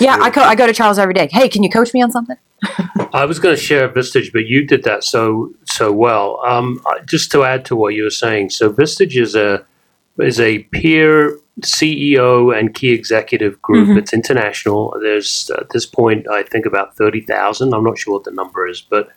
Yeah, 0.00 0.18
I, 0.20 0.30
co- 0.30 0.42
I 0.42 0.54
go 0.54 0.66
to 0.66 0.72
Charles 0.72 0.98
every 0.98 1.14
day. 1.14 1.28
Hey, 1.30 1.48
can 1.48 1.62
you 1.62 1.70
coach 1.70 1.92
me 1.94 2.02
on 2.02 2.10
something? 2.10 2.36
I 3.12 3.24
was 3.24 3.38
going 3.38 3.54
to 3.54 3.60
share 3.60 3.88
Vistage, 3.88 4.32
but 4.32 4.46
you 4.46 4.66
did 4.66 4.84
that 4.84 5.04
so 5.04 5.52
so 5.64 5.92
well. 5.92 6.40
Um, 6.46 6.80
just 7.06 7.30
to 7.32 7.44
add 7.44 7.64
to 7.66 7.76
what 7.76 7.94
you 7.94 8.02
were 8.04 8.10
saying, 8.10 8.50
so 8.50 8.72
Vistage 8.72 9.20
is 9.20 9.34
a 9.34 9.64
is 10.18 10.40
a 10.40 10.60
peer 10.72 11.38
CEO 11.60 12.56
and 12.58 12.74
key 12.74 12.90
executive 12.92 13.60
group. 13.62 13.88
Mhm. 13.88 13.98
It's 13.98 14.12
international. 14.12 14.96
There's 15.00 15.50
at 15.58 15.70
this 15.70 15.86
point, 15.86 16.28
I 16.28 16.42
think 16.42 16.66
about 16.66 16.96
thirty 16.96 17.20
thousand. 17.20 17.74
I'm 17.74 17.84
not 17.84 17.98
sure 17.98 18.14
what 18.14 18.24
the 18.24 18.30
number 18.32 18.66
is, 18.66 18.80
but 18.80 19.08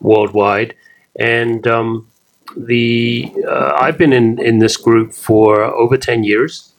worldwide. 0.00 0.74
And 1.18 1.66
um, 1.66 2.08
the 2.56 3.32
uh, 3.48 3.72
I've 3.78 3.98
been 3.98 4.12
in 4.12 4.38
in 4.38 4.58
this 4.58 4.76
group 4.76 5.12
for 5.12 5.62
over 5.62 5.96
ten 5.96 6.24
years, 6.24 6.72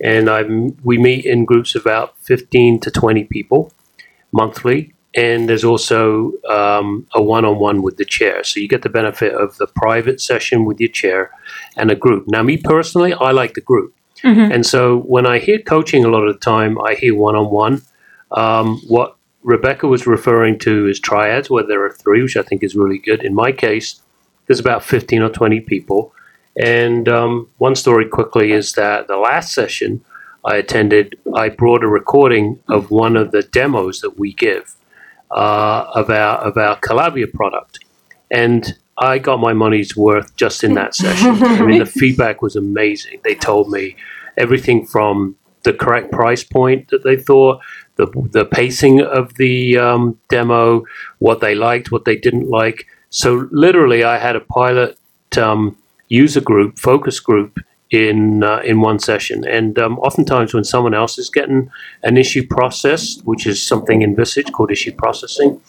and 0.00 0.28
I'm 0.30 0.76
we 0.82 0.98
meet 0.98 1.24
in 1.26 1.44
groups 1.44 1.74
of 1.74 1.82
about 1.86 2.16
fifteen 2.18 2.80
to 2.80 2.90
twenty 2.90 3.24
people 3.24 3.72
monthly. 4.32 4.94
And 5.12 5.48
there's 5.48 5.64
also 5.64 6.32
um, 6.48 7.04
a 7.14 7.20
one-on-one 7.20 7.82
with 7.82 7.96
the 7.96 8.04
chair. 8.04 8.44
So 8.44 8.60
you 8.60 8.68
get 8.68 8.82
the 8.82 8.88
benefit 8.88 9.34
of 9.34 9.56
the 9.56 9.66
private 9.66 10.20
session 10.20 10.64
with 10.64 10.78
your 10.78 10.88
chair 10.88 11.32
and 11.76 11.90
a 11.90 11.96
group. 11.96 12.26
Now 12.28 12.44
me 12.44 12.56
personally 12.56 13.12
i 13.14 13.32
like 13.32 13.54
the 13.54 13.60
group. 13.60 13.92
Mhm. 14.22 14.54
and 14.54 14.66
so 14.66 14.98
when 15.14 15.26
i 15.26 15.38
hear 15.38 15.58
coaching 15.58 16.04
a 16.04 16.08
lot 16.08 16.24
of 16.26 16.34
the 16.34 16.40
time 16.40 16.78
i 16.88 16.94
hear 16.94 17.14
one-on-one. 17.14 17.82
Um, 18.30 18.78
what 18.86 19.16
rebecca 19.42 19.88
was 19.88 20.06
referring 20.06 20.58
to 20.60 20.86
is 20.86 21.00
triads 21.00 21.48
where 21.50 21.66
there 21.66 21.82
are 21.86 21.90
three 22.02 22.22
which 22.22 22.36
i 22.36 22.42
think 22.42 22.62
is 22.62 22.76
really 22.76 22.98
good. 22.98 23.24
In 23.24 23.34
my 23.34 23.50
case 23.50 24.00
there's 24.46 24.60
about 24.60 24.84
15 24.84 25.22
or 25.22 25.30
20 25.30 25.60
people 25.60 26.12
and 26.60 27.08
um, 27.08 27.48
one 27.56 27.74
story 27.74 28.06
quickly 28.06 28.52
is 28.52 28.74
that 28.74 29.08
the 29.08 29.16
last 29.16 29.54
session 29.54 30.04
I 30.44 30.56
attended, 30.56 31.18
I 31.34 31.48
brought 31.48 31.82
a 31.82 31.88
recording 31.88 32.60
of 32.68 32.90
one 32.90 33.16
of 33.16 33.30
the 33.30 33.42
demos 33.42 34.00
that 34.00 34.18
we 34.18 34.34
give 34.34 34.76
uh, 35.30 35.90
of 35.94 36.10
our 36.10 36.36
of 36.38 36.58
our 36.58 36.76
Calabria 36.76 37.28
product, 37.28 37.78
and 38.30 38.76
I 38.98 39.18
got 39.18 39.40
my 39.40 39.54
money's 39.54 39.96
worth 39.96 40.36
just 40.36 40.62
in 40.62 40.74
that 40.74 40.94
session. 40.94 41.42
I 41.42 41.64
mean, 41.64 41.78
the 41.78 41.86
feedback 42.00 42.42
was 42.42 42.56
amazing. 42.56 43.20
They 43.24 43.34
told 43.34 43.70
me 43.70 43.96
everything 44.36 44.86
from 44.86 45.36
the 45.62 45.72
correct 45.72 46.12
price 46.12 46.44
point 46.44 46.88
that 46.88 47.04
they 47.04 47.16
thought, 47.16 47.60
the 47.96 48.06
the 48.32 48.44
pacing 48.44 49.00
of 49.00 49.32
the 49.34 49.78
um, 49.78 50.18
demo, 50.28 50.84
what 51.20 51.40
they 51.40 51.54
liked, 51.54 51.90
what 51.90 52.04
they 52.04 52.16
didn't 52.16 52.50
like. 52.50 52.86
So 53.08 53.48
literally, 53.50 54.04
I 54.04 54.18
had 54.18 54.36
a 54.36 54.40
pilot 54.40 54.98
um, 55.38 55.76
user 56.10 56.42
group, 56.42 56.78
focus 56.78 57.18
group 57.18 57.58
in 57.90 58.44
uh, 58.44 58.60
in 58.64 58.80
one 58.80 58.98
session. 58.98 59.46
And 59.46 59.78
um, 59.78 59.98
oftentimes, 60.00 60.52
when 60.52 60.64
someone 60.64 60.94
else 60.94 61.18
is 61.18 61.30
getting 61.30 61.70
an 62.02 62.18
issue 62.18 62.46
processed, 62.46 63.24
which 63.24 63.46
is 63.46 63.66
something 63.66 64.02
in 64.02 64.14
Vistage 64.14 64.52
called 64.52 64.70
issue 64.70 64.92
processing, 64.92 65.60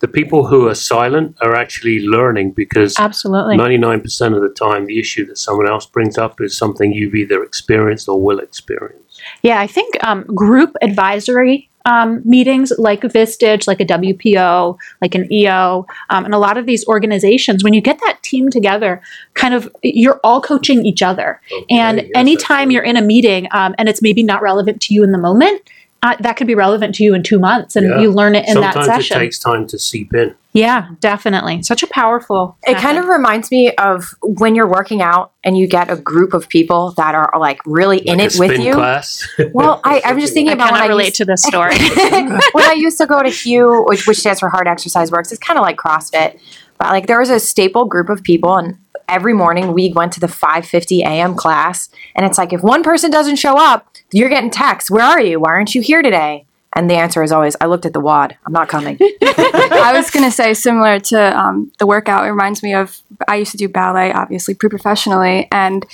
the 0.00 0.08
people 0.08 0.46
who 0.46 0.66
are 0.68 0.74
silent 0.74 1.36
are 1.40 1.54
actually 1.54 2.00
learning 2.00 2.52
because 2.52 2.98
Absolutely. 2.98 3.56
99% 3.56 4.34
of 4.34 4.42
the 4.42 4.54
time, 4.54 4.86
the 4.86 4.98
issue 4.98 5.26
that 5.26 5.38
someone 5.38 5.68
else 5.68 5.86
brings 5.86 6.16
up 6.18 6.40
is 6.40 6.56
something 6.56 6.92
you've 6.92 7.14
either 7.14 7.42
experienced 7.44 8.08
or 8.08 8.20
will 8.20 8.40
experience. 8.40 9.09
Yeah, 9.42 9.60
I 9.60 9.66
think 9.66 10.02
um, 10.04 10.24
group 10.24 10.74
advisory 10.82 11.70
um, 11.86 12.22
meetings 12.24 12.72
like 12.78 13.00
Vistage, 13.02 13.66
like 13.66 13.80
a 13.80 13.84
WPO, 13.84 14.78
like 15.00 15.14
an 15.14 15.32
EO, 15.32 15.86
um, 16.10 16.24
and 16.24 16.34
a 16.34 16.38
lot 16.38 16.58
of 16.58 16.66
these 16.66 16.86
organizations, 16.86 17.64
when 17.64 17.72
you 17.72 17.80
get 17.80 17.98
that 18.04 18.22
team 18.22 18.50
together, 18.50 19.00
kind 19.34 19.54
of 19.54 19.68
you're 19.82 20.20
all 20.22 20.40
coaching 20.40 20.84
each 20.84 21.02
other. 21.02 21.40
and 21.70 21.98
yes, 21.98 22.10
anytime 22.14 22.70
you're 22.70 22.82
in 22.82 22.96
a 22.96 23.02
meeting 23.02 23.48
um, 23.52 23.74
and 23.78 23.88
it's 23.88 24.02
maybe 24.02 24.22
not 24.22 24.42
relevant 24.42 24.80
to 24.82 24.94
you 24.94 25.02
in 25.02 25.12
the 25.12 25.18
moment, 25.18 25.62
uh, 26.02 26.16
that 26.20 26.36
could 26.36 26.46
be 26.46 26.54
relevant 26.54 26.94
to 26.96 27.04
you 27.04 27.14
in 27.14 27.22
two 27.22 27.38
months, 27.38 27.76
and 27.76 27.86
Yeah. 27.88 28.00
you 28.00 28.10
learn 28.10 28.34
it 28.34 28.46
in 28.48 28.54
Sometimes 28.54 28.74
that 28.74 28.84
session. 28.84 29.02
Sometimes 29.02 29.10
it 29.10 29.14
takes 29.24 29.38
time 29.38 29.66
to 29.66 29.78
seep 29.78 30.14
in. 30.14 30.34
yeah, 30.52 30.88
definitely. 31.00 31.62
Such 31.62 31.82
a 31.82 31.86
powerful. 31.88 32.56
It 32.62 32.78
kind 32.78 32.96
of 32.98 33.06
reminds 33.06 33.50
me 33.50 33.72
of 33.76 34.14
when 34.22 34.54
you're 34.54 34.66
working 34.66 35.02
out 35.02 35.32
and 35.44 35.56
you 35.58 35.66
get 35.66 35.90
a 35.90 35.96
group 35.96 36.32
of 36.32 36.48
people 36.48 36.92
that 36.96 37.14
are 37.14 37.32
like 37.38 37.60
really 37.66 37.98
in 37.98 38.18
Like 38.18 38.28
it 38.28 38.36
a 38.36 38.38
with 38.40 38.58
you. 38.60 38.72
class. 38.74 39.28
Well, 39.52 39.80
I, 39.84 40.00
I'm 40.04 40.18
just 40.20 40.32
thinking 40.32 40.50
I 40.52 40.54
about 40.54 40.72
when 40.72 40.82
I 40.82 40.86
relate 40.86 41.06
used, 41.06 41.16
to 41.16 41.24
this 41.26 41.42
story. 41.42 41.74
when 42.52 42.64
I 42.64 42.74
used 42.76 42.98
to 42.98 43.06
go 43.06 43.22
to 43.22 43.28
Hugh, 43.28 43.84
which, 43.88 44.06
which 44.06 44.18
stands 44.18 44.40
for 44.40 44.48
Hard 44.48 44.66
Exercise 44.68 45.10
Works. 45.10 45.32
It's 45.32 45.40
kind 45.40 45.58
of 45.58 45.62
like 45.62 45.76
CrossFit, 45.76 46.40
but 46.78 46.88
like 46.88 47.06
there 47.08 47.18
was 47.20 47.30
a 47.30 47.38
staple 47.40 47.84
group 47.84 48.08
of 48.08 48.22
people, 48.22 48.56
and 48.56 48.78
every 49.10 49.34
morning 49.34 49.74
we 49.74 49.92
went 49.92 50.12
to 50.12 50.20
the 50.20 50.26
5:50 50.26 51.00
a.m. 51.00 51.34
class, 51.34 51.90
and 52.14 52.24
it's 52.24 52.38
like 52.38 52.52
if 52.52 52.62
one 52.62 52.82
person 52.82 53.10
doesn't 53.10 53.36
show 53.36 53.58
up, 53.58 53.86
you're 54.12 54.28
getting 54.28 54.50
texts. 54.50 54.90
Where 54.90 55.04
are 55.04 55.20
you? 55.20 55.40
Why 55.40 55.50
aren't 55.50 55.74
you 55.74 55.82
here 55.82 56.02
today? 56.02 56.46
And 56.74 56.88
the 56.88 56.94
answer 56.94 57.22
is 57.22 57.32
always, 57.32 57.56
I 57.60 57.66
looked 57.66 57.84
at 57.84 57.92
the 57.92 58.00
WOD. 58.00 58.36
I'm 58.46 58.52
not 58.52 58.68
coming. 58.68 58.96
I 59.22 59.92
was 59.92 60.10
gonna 60.10 60.30
say 60.30 60.54
similar 60.54 61.00
to 61.00 61.38
um, 61.38 61.72
the 61.78 61.86
workout. 61.86 62.24
It 62.24 62.30
reminds 62.30 62.62
me 62.62 62.74
of 62.74 63.00
I 63.26 63.36
used 63.36 63.52
to 63.52 63.58
do 63.58 63.68
ballet, 63.68 64.12
obviously, 64.12 64.54
pre-professionally, 64.54 65.48
and 65.50 65.84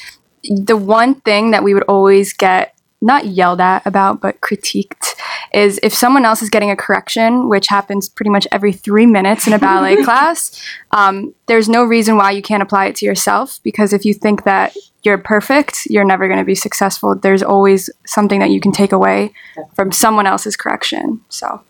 the 0.44 0.76
one 0.76 1.14
thing 1.22 1.50
that 1.50 1.64
we 1.64 1.74
would 1.74 1.85
always 1.85 2.33
get 2.33 2.76
not 3.01 3.27
yelled 3.27 3.61
at 3.61 3.87
about, 3.87 4.21
but 4.21 4.41
critiqued 4.41 5.15
is 5.53 5.79
if 5.83 5.95
someone 5.95 6.25
else 6.25 6.43
is 6.43 6.51
getting 6.51 6.71
a 6.71 6.77
correction, 6.77 7.49
which 7.49 7.69
happens 7.69 8.09
pretty 8.09 8.31
much 8.31 8.47
every 8.53 8.73
three 8.73 9.07
minutes 9.07 9.47
in 9.47 9.53
a 9.53 9.59
ballet 9.59 10.03
class. 10.05 10.61
Um, 10.93 11.35
there's 11.47 11.69
no 11.69 11.85
reason 11.85 12.17
why 12.17 12.31
you 12.31 12.43
can't 12.43 12.63
apply 12.63 12.87
it 12.87 12.97
to 12.97 13.07
yourself 13.07 13.61
because 13.63 13.93
if 13.93 14.05
you 14.05 14.15
think 14.15 14.45
that 14.45 14.77
you're 15.03 15.19
perfect, 15.19 15.87
you're 15.87 16.05
never 16.05 16.27
going 16.27 16.41
to 16.41 16.45
be 16.45 16.55
successful. 16.55 17.15
There's 17.15 17.43
always 17.43 17.89
something 18.07 18.41
that 18.41 18.51
you 18.51 18.61
can 18.61 18.73
take 18.73 18.93
away 18.93 19.33
from 19.75 19.93
someone 19.93 20.27
else's 20.27 20.57
correction. 20.57 21.21
So. 21.29 21.63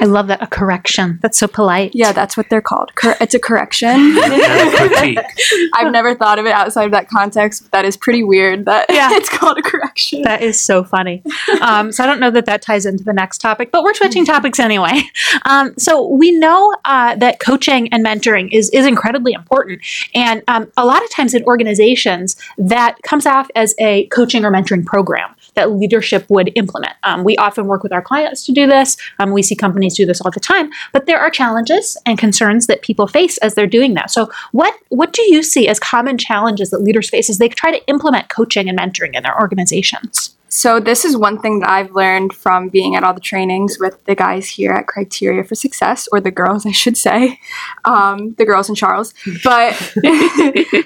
I 0.00 0.06
love 0.06 0.28
that 0.28 0.42
a 0.42 0.46
correction. 0.46 1.18
That's 1.22 1.38
so 1.38 1.46
polite. 1.46 1.92
Yeah, 1.94 2.12
that's 2.12 2.36
what 2.36 2.48
they're 2.48 2.60
called. 2.62 2.94
Cor- 2.94 3.16
it's 3.20 3.34
a 3.34 3.38
correction. 3.38 3.88
and 3.90 4.32
a 4.32 4.76
critique. 4.76 5.18
I've 5.74 5.92
never 5.92 6.14
thought 6.14 6.38
of 6.38 6.46
it 6.46 6.52
outside 6.52 6.84
of 6.84 6.92
that 6.92 7.08
context, 7.08 7.64
but 7.64 7.72
that 7.72 7.84
is 7.84 7.96
pretty 7.96 8.22
weird 8.22 8.64
that 8.64 8.86
Yeah. 8.88 9.08
it's 9.12 9.28
called 9.28 9.58
a 9.58 9.62
correction. 9.62 10.22
That 10.22 10.42
is 10.42 10.60
so 10.60 10.84
funny. 10.84 11.22
Um, 11.60 11.92
so 11.92 12.02
I 12.02 12.06
don't 12.06 12.20
know 12.20 12.30
that 12.30 12.46
that 12.46 12.62
ties 12.62 12.86
into 12.86 13.04
the 13.04 13.12
next 13.12 13.38
topic, 13.38 13.70
but 13.70 13.82
we're 13.82 13.94
switching 13.94 14.24
topics 14.24 14.58
anyway. 14.58 15.02
Um, 15.44 15.74
so 15.78 16.06
we 16.06 16.30
know 16.32 16.74
uh, 16.84 17.16
that 17.16 17.40
coaching 17.40 17.92
and 17.92 18.04
mentoring 18.04 18.48
is 18.52 18.70
is 18.70 18.86
incredibly 18.86 19.32
important, 19.32 19.80
and 20.14 20.42
um, 20.48 20.70
a 20.76 20.84
lot 20.84 21.02
of 21.02 21.10
times 21.10 21.34
in 21.34 21.44
organizations 21.44 22.36
that 22.58 22.96
comes 23.02 23.26
off 23.26 23.48
as 23.54 23.74
a 23.78 24.06
coaching 24.06 24.44
or 24.44 24.50
mentoring 24.50 24.84
program 24.84 25.34
that 25.54 25.72
leadership 25.72 26.26
would 26.28 26.52
implement. 26.54 26.94
Um, 27.02 27.24
we 27.24 27.36
often 27.36 27.66
work 27.66 27.82
with 27.82 27.92
our 27.92 28.02
clients 28.02 28.44
to 28.46 28.52
do 28.52 28.66
this. 28.66 28.96
Um, 29.18 29.32
we 29.32 29.42
see 29.42 29.54
companies 29.54 29.96
do 29.96 30.06
this 30.06 30.20
all 30.20 30.30
the 30.30 30.40
time, 30.40 30.70
but 30.92 31.06
there 31.06 31.18
are 31.18 31.30
challenges 31.30 31.96
and 32.06 32.18
concerns 32.18 32.66
that 32.66 32.82
people 32.82 33.06
face 33.06 33.38
as 33.38 33.54
they're 33.54 33.66
doing 33.66 33.94
that. 33.94 34.10
So 34.10 34.30
what 34.52 34.74
what 34.88 35.12
do 35.12 35.22
you 35.22 35.42
see 35.42 35.68
as 35.68 35.78
common 35.78 36.18
challenges 36.18 36.70
that 36.70 36.80
leaders 36.80 37.08
face 37.08 37.30
as 37.30 37.38
they 37.38 37.48
try 37.48 37.70
to 37.70 37.86
implement 37.86 38.28
coaching 38.28 38.68
and 38.68 38.78
mentoring 38.78 39.14
in 39.14 39.22
their 39.22 39.38
organizations? 39.40 40.36
So 40.50 40.80
this 40.80 41.04
is 41.04 41.16
one 41.16 41.38
thing 41.38 41.60
that 41.60 41.70
I've 41.70 41.92
learned 41.92 42.32
from 42.32 42.68
being 42.68 42.96
at 42.96 43.04
all 43.04 43.14
the 43.14 43.20
trainings 43.20 43.78
with 43.78 44.04
the 44.04 44.16
guys 44.16 44.48
here 44.48 44.72
at 44.72 44.88
Criteria 44.88 45.44
for 45.44 45.54
Success, 45.54 46.08
or 46.10 46.20
the 46.20 46.32
girls, 46.32 46.66
I 46.66 46.72
should 46.72 46.96
say, 46.96 47.38
um, 47.84 48.34
the 48.34 48.44
girls 48.44 48.68
and 48.68 48.76
Charles. 48.76 49.14
But 49.44 49.74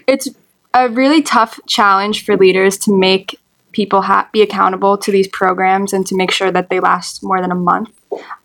it's 0.07 0.29
a 0.75 0.89
really 0.91 1.23
tough 1.23 1.59
challenge 1.67 2.25
for 2.25 2.37
leaders 2.37 2.77
to 2.79 2.97
make 2.97 3.41
people 3.75 4.01
ha- 4.03 4.29
be 4.33 4.41
accountable 4.41 4.97
to 5.05 5.11
these 5.13 5.29
programs 5.29 5.93
and 5.93 6.07
to 6.07 6.15
make 6.17 6.31
sure 6.31 6.51
that 6.51 6.71
they 6.71 6.81
last 6.81 7.23
more 7.23 7.41
than 7.43 7.51
a 7.51 7.61
month, 7.71 7.91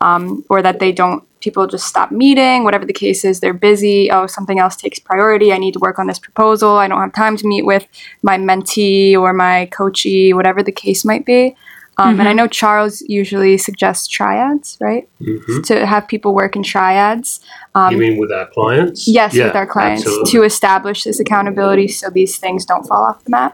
um, 0.01 0.43
or 0.49 0.61
that 0.61 0.79
they 0.79 0.91
don't. 0.91 1.23
People 1.39 1.67
just 1.67 1.87
stop 1.87 2.11
meeting, 2.11 2.65
whatever 2.65 2.85
the 2.85 2.91
case 3.05 3.23
is. 3.23 3.39
They're 3.39 3.53
busy. 3.71 4.11
Oh, 4.11 4.27
something 4.27 4.59
else 4.59 4.75
takes 4.75 4.99
priority. 4.99 5.53
I 5.53 5.57
need 5.57 5.71
to 5.77 5.79
work 5.79 5.97
on 5.97 6.07
this 6.07 6.19
proposal. 6.19 6.71
I 6.83 6.87
don't 6.89 6.99
have 6.99 7.13
time 7.13 7.37
to 7.37 7.47
meet 7.47 7.65
with 7.65 7.87
my 8.23 8.37
mentee 8.37 9.15
or 9.17 9.31
my 9.31 9.67
coachee, 9.67 10.33
whatever 10.33 10.61
the 10.61 10.73
case 10.73 11.05
might 11.05 11.25
be. 11.25 11.55
Um, 11.97 12.19
And 12.19 12.27
I 12.29 12.33
know 12.33 12.47
Charles 12.47 13.01
usually 13.07 13.57
suggests 13.57 14.07
triads, 14.07 14.77
right? 14.81 15.07
Mhm. 15.21 15.63
To 15.67 15.85
have 15.85 16.07
people 16.07 16.33
work 16.33 16.55
in 16.55 16.63
triads. 16.63 17.39
Um, 17.75 17.91
You 17.93 17.97
mean 17.99 18.17
with 18.17 18.31
our 18.31 18.47
clients? 18.47 19.05
yes, 19.07 19.33
Yeah, 19.33 19.45
with 19.47 19.55
our 19.61 19.67
clients 19.67 20.03
absolutely. 20.03 20.31
to 20.31 20.43
establish 20.43 21.03
this 21.03 21.19
accountability 21.19 21.87
so 21.89 22.09
these 22.09 22.37
things 22.37 22.65
don't 22.65 22.85
fall 22.87 23.03
off 23.03 23.23
the 23.25 23.31
map. 23.31 23.53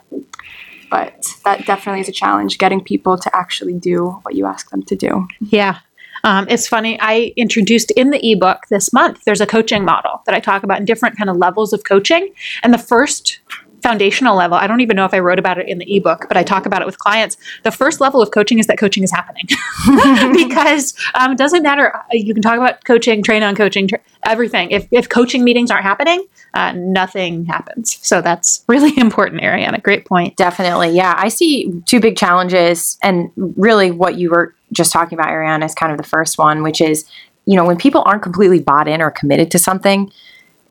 But 0.89 1.27
that 1.43 1.65
definitely 1.65 2.01
is 2.01 2.09
a 2.09 2.13
challenge 2.13 2.57
getting 2.57 2.81
people 2.81 3.17
to 3.17 3.35
actually 3.35 3.73
do 3.73 4.19
what 4.23 4.35
you 4.35 4.45
ask 4.45 4.69
them 4.69 4.83
to 4.83 4.95
do. 4.95 5.27
Yeah. 5.39 5.79
Um, 6.23 6.47
it's 6.49 6.67
funny. 6.67 6.99
I 7.01 7.33
introduced 7.35 7.91
in 7.91 8.09
the 8.09 8.31
ebook 8.31 8.63
this 8.69 8.91
month. 8.91 9.23
There's 9.25 9.41
a 9.41 9.45
coaching 9.45 9.85
model 9.85 10.21
that 10.25 10.33
I 10.33 10.39
talk 10.39 10.63
about 10.63 10.79
in 10.79 10.85
different 10.85 11.17
kind 11.17 11.29
of 11.29 11.37
levels 11.37 11.71
of 11.71 11.83
coaching, 11.83 12.33
and 12.63 12.73
the 12.73 12.79
first 12.79 13.39
foundational 13.85 14.35
level. 14.35 14.57
I 14.57 14.65
don't 14.65 14.81
even 14.81 14.95
know 14.95 15.05
if 15.05 15.13
I 15.13 15.19
wrote 15.19 15.37
about 15.37 15.59
it 15.59 15.69
in 15.69 15.77
the 15.77 15.95
ebook, 15.95 16.25
but 16.27 16.37
I 16.37 16.41
talk 16.41 16.65
about 16.65 16.81
it 16.81 16.87
with 16.87 16.97
clients. 16.97 17.37
The 17.61 17.71
first 17.71 18.01
level 18.01 18.19
of 18.19 18.31
coaching 18.31 18.57
is 18.57 18.65
that 18.65 18.79
coaching 18.79 19.03
is 19.03 19.11
happening 19.11 19.45
because 20.33 20.95
um, 21.13 21.33
it 21.33 21.37
doesn't 21.37 21.61
matter. 21.61 21.93
You 22.11 22.33
can 22.33 22.41
talk 22.41 22.55
about 22.55 22.83
coaching, 22.83 23.21
train 23.21 23.43
on 23.43 23.55
coaching, 23.55 23.87
tra- 23.87 23.99
everything. 24.23 24.71
If, 24.71 24.87
if 24.89 25.07
coaching 25.07 25.43
meetings 25.43 25.69
aren't 25.69 25.83
happening, 25.83 26.25
uh, 26.55 26.71
nothing 26.71 27.45
happens. 27.45 27.99
So 28.01 28.23
that's 28.23 28.63
really 28.67 28.91
important, 28.97 29.43
Ariana. 29.43 29.83
Great 29.83 30.05
point. 30.05 30.35
Definitely. 30.35 30.89
Yeah. 30.89 31.13
I 31.15 31.27
see 31.27 31.71
two 31.85 31.99
big 31.99 32.17
challenges. 32.17 32.97
And 33.03 33.29
really, 33.35 33.91
what 33.91 34.15
you 34.15 34.31
were 34.31 34.55
just 34.71 34.91
talking 34.91 35.15
about, 35.15 35.29
Ariana, 35.29 35.63
is 35.63 35.75
kind 35.75 35.91
of 35.91 35.99
the 35.99 36.03
first 36.03 36.39
one, 36.39 36.63
which 36.63 36.81
is, 36.81 37.05
you 37.45 37.55
know, 37.55 37.65
when 37.65 37.77
people 37.77 38.01
aren't 38.03 38.23
completely 38.23 38.59
bought 38.59 38.87
in 38.87 38.99
or 38.99 39.11
committed 39.11 39.51
to 39.51 39.59
something, 39.59 40.11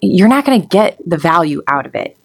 you're 0.01 0.27
not 0.27 0.45
going 0.45 0.61
to 0.61 0.67
get 0.67 0.99
the 1.07 1.17
value 1.17 1.63
out 1.69 1.87
of 1.87 1.95
it. 1.95 2.19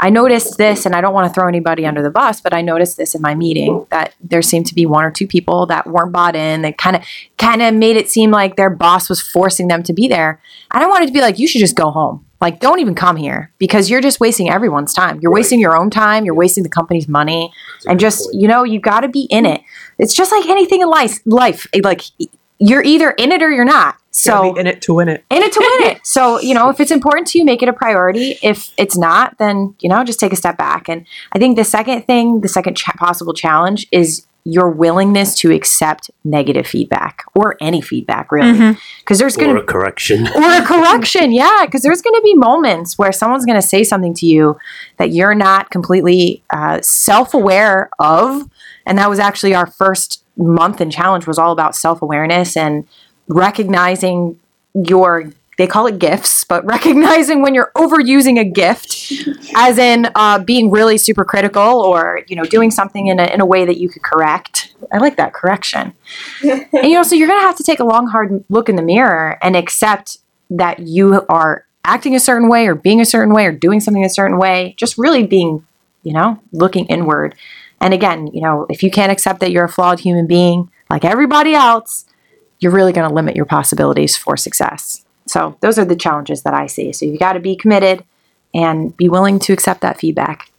I 0.00 0.10
noticed 0.10 0.58
this, 0.58 0.84
and 0.86 0.94
I 0.94 1.00
don't 1.00 1.14
want 1.14 1.28
to 1.28 1.34
throw 1.34 1.48
anybody 1.48 1.86
under 1.86 2.02
the 2.02 2.10
bus, 2.10 2.40
but 2.40 2.52
I 2.52 2.60
noticed 2.62 2.96
this 2.96 3.14
in 3.14 3.22
my 3.22 3.34
meeting 3.34 3.86
that 3.90 4.14
there 4.20 4.42
seemed 4.42 4.66
to 4.66 4.74
be 4.74 4.86
one 4.86 5.04
or 5.04 5.10
two 5.10 5.26
people 5.26 5.66
that 5.66 5.86
weren't 5.86 6.12
bought 6.12 6.36
in. 6.36 6.62
That 6.62 6.78
kind 6.78 6.96
of 6.96 7.02
kind 7.38 7.62
of 7.62 7.74
made 7.74 7.96
it 7.96 8.10
seem 8.10 8.30
like 8.30 8.56
their 8.56 8.70
boss 8.70 9.08
was 9.08 9.20
forcing 9.20 9.68
them 9.68 9.82
to 9.84 9.92
be 9.92 10.08
there. 10.08 10.40
And 10.72 10.82
I 10.82 10.86
wanted 10.86 11.06
to 11.06 11.12
be 11.12 11.20
like, 11.20 11.38
you 11.38 11.46
should 11.46 11.60
just 11.60 11.76
go 11.76 11.90
home. 11.90 12.24
Like, 12.40 12.60
don't 12.60 12.80
even 12.80 12.94
come 12.94 13.16
here 13.16 13.52
because 13.58 13.88
you're 13.88 14.02
just 14.02 14.20
wasting 14.20 14.50
everyone's 14.50 14.92
time. 14.92 15.18
You're 15.22 15.30
Right. 15.32 15.36
wasting 15.40 15.60
your 15.60 15.76
own 15.76 15.88
time. 15.88 16.24
You're 16.26 16.34
wasting 16.34 16.62
the 16.62 16.68
company's 16.68 17.08
money, 17.08 17.50
That's 17.76 17.86
and 17.86 18.00
just 18.00 18.24
point. 18.26 18.42
you 18.42 18.48
know, 18.48 18.64
you 18.64 18.80
got 18.80 19.00
to 19.00 19.08
be 19.08 19.22
in 19.30 19.46
it. 19.46 19.62
It's 19.98 20.12
just 20.12 20.30
like 20.32 20.46
anything 20.46 20.82
in 20.82 20.88
life. 20.88 21.20
Life, 21.24 21.66
like 21.82 22.02
you're 22.58 22.82
either 22.82 23.12
in 23.12 23.32
it 23.32 23.42
or 23.42 23.50
you're 23.50 23.64
not. 23.64 23.96
So 24.16 24.52
be 24.52 24.60
in 24.60 24.66
it 24.66 24.80
to 24.82 24.94
win 24.94 25.08
it. 25.08 25.24
in 25.30 25.42
it 25.42 25.52
to 25.52 25.60
win 25.60 25.90
it. 25.90 26.00
So, 26.04 26.38
you 26.40 26.54
know, 26.54 26.68
if 26.68 26.80
it's 26.80 26.90
important 26.90 27.26
to 27.28 27.38
you, 27.38 27.44
make 27.44 27.62
it 27.62 27.68
a 27.68 27.72
priority. 27.72 28.38
If 28.42 28.72
it's 28.76 28.96
not, 28.96 29.38
then, 29.38 29.74
you 29.80 29.88
know, 29.88 30.04
just 30.04 30.20
take 30.20 30.32
a 30.32 30.36
step 30.36 30.56
back. 30.56 30.88
And 30.88 31.06
I 31.32 31.38
think 31.38 31.56
the 31.56 31.64
second 31.64 32.02
thing, 32.02 32.40
the 32.40 32.48
second 32.48 32.76
cha- 32.76 32.92
possible 32.92 33.34
challenge 33.34 33.86
is 33.90 34.24
your 34.44 34.70
willingness 34.70 35.34
to 35.38 35.50
accept 35.50 36.10
negative 36.22 36.66
feedback 36.66 37.24
or 37.34 37.56
any 37.60 37.80
feedback, 37.80 38.30
really. 38.30 38.76
Because 39.00 39.18
there's 39.18 39.36
going 39.36 39.50
or 39.50 39.54
to 39.54 39.62
a 39.62 39.66
correction. 39.66 40.28
or 40.36 40.52
a 40.52 40.62
correction 40.62 41.32
yeah 41.32 41.62
because 41.64 41.82
there's 41.82 42.02
going 42.02 42.14
to 42.14 42.22
be 42.22 42.34
moments 42.34 42.98
where 42.98 43.10
someone's 43.10 43.46
going 43.46 43.60
to 43.60 43.66
say 43.66 43.82
something 43.82 44.12
to 44.14 44.26
you 44.26 44.56
that 44.98 45.12
you're 45.12 45.34
not 45.34 45.70
completely 45.70 46.42
uh, 46.50 46.78
self-aware 46.82 47.88
of 47.98 48.48
and 48.86 48.98
that 48.98 49.08
was 49.08 49.18
actually 49.18 49.54
our 49.54 49.66
first 49.66 50.22
month 50.36 50.80
in 50.80 50.90
challenge 50.90 51.26
was 51.26 51.38
all 51.38 51.52
about 51.52 51.74
self-awareness 51.74 52.56
and 52.56 52.86
recognizing 53.28 54.38
your 54.74 55.30
they 55.56 55.66
call 55.66 55.86
it 55.86 55.98
gifts 55.98 56.44
but 56.44 56.64
recognizing 56.76 57.42
when 57.42 57.54
you're 57.54 57.70
overusing 57.76 58.38
a 58.38 58.44
gift 58.44 59.12
as 59.56 59.78
in 59.78 60.08
uh, 60.14 60.38
being 60.38 60.70
really 60.70 60.98
super 60.98 61.24
critical 61.24 61.80
or 61.80 62.22
you 62.26 62.36
know 62.36 62.44
doing 62.44 62.70
something 62.70 63.06
in 63.06 63.20
a, 63.20 63.24
in 63.24 63.40
a 63.40 63.46
way 63.46 63.64
that 63.64 63.78
you 63.78 63.88
could 63.88 64.02
correct 64.02 64.74
i 64.92 64.98
like 64.98 65.16
that 65.16 65.32
correction 65.32 65.94
and 66.42 66.88
you 66.88 66.94
know, 66.94 67.02
so 67.02 67.14
you're 67.14 67.28
going 67.28 67.40
to 67.40 67.46
have 67.46 67.56
to 67.56 67.64
take 67.64 67.80
a 67.80 67.84
long, 67.84 68.08
hard 68.08 68.44
look 68.48 68.68
in 68.68 68.76
the 68.76 68.82
mirror 68.82 69.38
and 69.42 69.56
accept 69.56 70.18
that 70.50 70.80
you 70.80 71.24
are 71.28 71.66
acting 71.84 72.14
a 72.14 72.20
certain 72.20 72.48
way 72.48 72.66
or 72.66 72.74
being 72.74 73.00
a 73.00 73.04
certain 73.04 73.34
way 73.34 73.46
or 73.46 73.52
doing 73.52 73.80
something 73.80 74.04
a 74.04 74.10
certain 74.10 74.38
way, 74.38 74.74
just 74.76 74.98
really 74.98 75.26
being, 75.26 75.66
you 76.02 76.12
know, 76.12 76.40
looking 76.52 76.86
inward. 76.86 77.34
And 77.80 77.92
again, 77.92 78.28
you 78.28 78.40
know, 78.40 78.66
if 78.68 78.82
you 78.82 78.90
can't 78.90 79.12
accept 79.12 79.40
that 79.40 79.50
you're 79.50 79.64
a 79.64 79.68
flawed 79.68 80.00
human 80.00 80.26
being 80.26 80.70
like 80.90 81.04
everybody 81.04 81.54
else, 81.54 82.06
you're 82.64 82.72
really 82.72 82.92
going 82.92 83.08
to 83.08 83.14
limit 83.14 83.36
your 83.36 83.44
possibilities 83.44 84.16
for 84.16 84.36
success. 84.36 85.04
So, 85.26 85.56
those 85.60 85.78
are 85.78 85.84
the 85.84 85.94
challenges 85.94 86.42
that 86.42 86.54
I 86.54 86.66
see. 86.66 86.92
So, 86.92 87.04
you've 87.04 87.20
got 87.20 87.34
to 87.34 87.40
be 87.40 87.54
committed 87.54 88.02
and 88.54 88.96
be 88.96 89.08
willing 89.08 89.38
to 89.40 89.52
accept 89.52 89.82
that 89.82 89.98
feedback. 89.98 90.50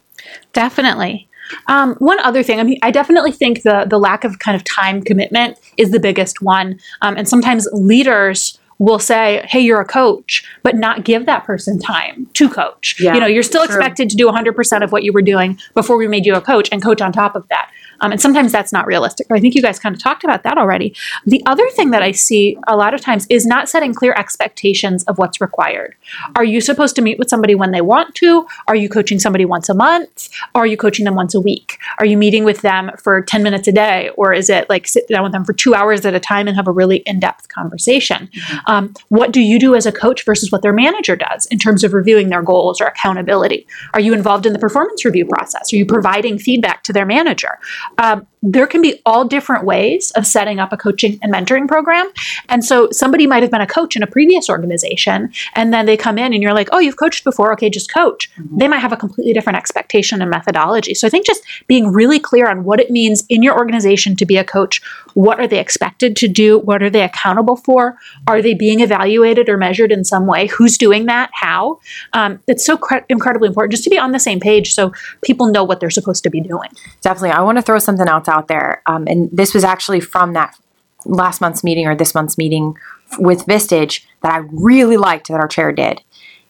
Definitely. 0.52 1.28
Um, 1.68 1.94
one 1.96 2.18
other 2.20 2.42
thing, 2.42 2.60
I 2.60 2.62
mean, 2.62 2.78
I 2.82 2.90
definitely 2.90 3.32
think 3.32 3.62
the 3.62 3.86
the 3.88 3.98
lack 3.98 4.24
of 4.24 4.38
kind 4.38 4.56
of 4.56 4.64
time 4.64 5.02
commitment 5.02 5.58
is 5.76 5.90
the 5.90 6.00
biggest 6.00 6.42
one, 6.42 6.80
um, 7.02 7.16
and 7.16 7.28
sometimes 7.28 7.68
leaders 7.72 8.58
will 8.78 8.98
say, 8.98 9.44
"Hey, 9.48 9.60
you're 9.60 9.80
a 9.80 9.86
coach," 9.86 10.44
but 10.62 10.74
not 10.74 11.04
give 11.04 11.26
that 11.26 11.44
person 11.44 11.78
time 11.78 12.28
to 12.34 12.48
coach. 12.48 12.96
Yeah, 13.00 13.14
you 13.14 13.20
know, 13.20 13.26
you're 13.26 13.42
still 13.42 13.64
true. 13.64 13.76
expected 13.76 14.10
to 14.10 14.16
do 14.16 14.26
100% 14.26 14.82
of 14.82 14.92
what 14.92 15.02
you 15.04 15.12
were 15.12 15.22
doing 15.22 15.58
before 15.74 15.96
we 15.96 16.08
made 16.08 16.26
you 16.26 16.34
a 16.34 16.40
coach, 16.40 16.68
and 16.72 16.82
coach 16.82 17.00
on 17.00 17.12
top 17.12 17.36
of 17.36 17.46
that. 17.48 17.70
Um, 18.00 18.12
and 18.12 18.20
sometimes 18.20 18.52
that's 18.52 18.72
not 18.72 18.86
realistic. 18.86 19.26
I 19.30 19.40
think 19.40 19.54
you 19.54 19.62
guys 19.62 19.78
kind 19.78 19.94
of 19.94 20.02
talked 20.02 20.24
about 20.24 20.42
that 20.44 20.58
already. 20.58 20.94
The 21.24 21.42
other 21.46 21.68
thing 21.70 21.90
that 21.90 22.02
I 22.02 22.12
see 22.12 22.58
a 22.66 22.76
lot 22.76 22.94
of 22.94 23.00
times 23.00 23.26
is 23.28 23.46
not 23.46 23.68
setting 23.68 23.94
clear 23.94 24.12
expectations 24.14 25.04
of 25.04 25.18
what's 25.18 25.40
required. 25.40 25.94
Are 26.34 26.44
you 26.44 26.60
supposed 26.60 26.96
to 26.96 27.02
meet 27.02 27.18
with 27.18 27.28
somebody 27.28 27.54
when 27.54 27.72
they 27.72 27.80
want 27.80 28.14
to? 28.16 28.46
Are 28.68 28.76
you 28.76 28.88
coaching 28.88 29.18
somebody 29.18 29.44
once 29.44 29.68
a 29.68 29.74
month? 29.74 30.28
Are 30.54 30.66
you 30.66 30.76
coaching 30.76 31.04
them 31.04 31.14
once 31.14 31.34
a 31.34 31.40
week? 31.40 31.78
Are 31.98 32.06
you 32.06 32.16
meeting 32.16 32.44
with 32.44 32.62
them 32.62 32.90
for 32.98 33.22
10 33.22 33.42
minutes 33.42 33.68
a 33.68 33.72
day? 33.72 34.10
Or 34.16 34.32
is 34.32 34.50
it 34.50 34.68
like 34.68 34.86
sit 34.86 35.08
down 35.08 35.22
with 35.22 35.32
them 35.32 35.44
for 35.44 35.52
two 35.52 35.74
hours 35.74 36.04
at 36.04 36.14
a 36.14 36.20
time 36.20 36.48
and 36.48 36.56
have 36.56 36.68
a 36.68 36.72
really 36.72 36.98
in 36.98 37.20
depth 37.20 37.48
conversation? 37.48 38.28
Um, 38.66 38.94
what 39.08 39.32
do 39.32 39.40
you 39.40 39.58
do 39.58 39.74
as 39.74 39.86
a 39.86 39.92
coach 39.92 40.24
versus 40.24 40.50
what 40.52 40.62
their 40.62 40.72
manager 40.72 41.16
does 41.16 41.46
in 41.46 41.58
terms 41.58 41.84
of 41.84 41.92
reviewing 41.92 42.28
their 42.28 42.42
goals 42.42 42.80
or 42.80 42.86
accountability? 42.86 43.66
Are 43.94 44.00
you 44.00 44.12
involved 44.12 44.46
in 44.46 44.52
the 44.52 44.58
performance 44.58 45.04
review 45.04 45.26
process? 45.26 45.72
Are 45.72 45.76
you 45.76 45.86
providing 45.86 46.38
feedback 46.38 46.82
to 46.84 46.92
their 46.92 47.06
manager? 47.06 47.58
Um, 47.98 48.26
there 48.42 48.66
can 48.66 48.82
be 48.82 49.00
all 49.04 49.24
different 49.24 49.64
ways 49.64 50.10
of 50.12 50.26
setting 50.26 50.58
up 50.58 50.72
a 50.72 50.76
coaching 50.76 51.18
and 51.22 51.32
mentoring 51.32 51.66
program. 51.66 52.08
And 52.48 52.64
so 52.64 52.90
somebody 52.90 53.26
might 53.26 53.42
have 53.42 53.50
been 53.50 53.60
a 53.60 53.66
coach 53.66 53.96
in 53.96 54.02
a 54.02 54.06
previous 54.06 54.48
organization, 54.48 55.32
and 55.54 55.72
then 55.72 55.86
they 55.86 55.96
come 55.96 56.18
in 56.18 56.32
and 56.32 56.42
you're 56.42 56.54
like, 56.54 56.68
oh, 56.72 56.78
you've 56.78 56.96
coached 56.96 57.24
before. 57.24 57.52
Okay, 57.54 57.70
just 57.70 57.92
coach. 57.92 58.30
They 58.38 58.68
might 58.68 58.78
have 58.78 58.92
a 58.92 58.96
completely 58.96 59.32
different 59.32 59.56
expectation 59.56 60.22
and 60.22 60.30
methodology. 60.30 60.94
So 60.94 61.06
I 61.06 61.10
think 61.10 61.26
just 61.26 61.42
being 61.66 61.88
really 61.88 62.18
clear 62.18 62.48
on 62.48 62.64
what 62.64 62.80
it 62.80 62.90
means 62.90 63.24
in 63.28 63.42
your 63.42 63.56
organization 63.56 64.16
to 64.16 64.26
be 64.26 64.36
a 64.36 64.44
coach. 64.44 64.80
What 65.14 65.40
are 65.40 65.46
they 65.46 65.58
expected 65.58 66.14
to 66.16 66.28
do? 66.28 66.58
What 66.58 66.82
are 66.82 66.90
they 66.90 67.02
accountable 67.02 67.56
for? 67.56 67.96
Are 68.26 68.42
they 68.42 68.54
being 68.54 68.80
evaluated 68.80 69.48
or 69.48 69.56
measured 69.56 69.90
in 69.90 70.04
some 70.04 70.26
way? 70.26 70.46
Who's 70.48 70.76
doing 70.76 71.06
that? 71.06 71.30
How? 71.32 71.80
Um, 72.12 72.40
it's 72.46 72.64
so 72.66 72.76
cre- 72.76 73.04
incredibly 73.08 73.48
important 73.48 73.72
just 73.72 73.84
to 73.84 73.90
be 73.90 73.98
on 73.98 74.12
the 74.12 74.18
same 74.18 74.40
page 74.40 74.74
so 74.74 74.92
people 75.22 75.46
know 75.46 75.64
what 75.64 75.80
they're 75.80 75.90
supposed 75.90 76.22
to 76.24 76.30
be 76.30 76.40
doing. 76.40 76.68
Definitely. 77.00 77.30
I 77.30 77.40
want 77.40 77.58
to 77.58 77.62
throw 77.62 77.78
something 77.78 78.08
else 78.26 78.36
out 78.36 78.48
there. 78.48 78.82
Um, 78.86 79.06
and 79.06 79.28
this 79.32 79.54
was 79.54 79.64
actually 79.64 80.00
from 80.00 80.32
that 80.34 80.56
last 81.04 81.40
month's 81.40 81.62
meeting 81.62 81.86
or 81.86 81.94
this 81.94 82.14
month's 82.14 82.36
meeting 82.38 82.76
with 83.18 83.46
Vistage 83.46 84.04
that 84.22 84.32
I 84.32 84.38
really 84.50 84.96
liked 84.96 85.28
that 85.28 85.40
our 85.40 85.48
chair 85.48 85.72
did. 85.72 86.02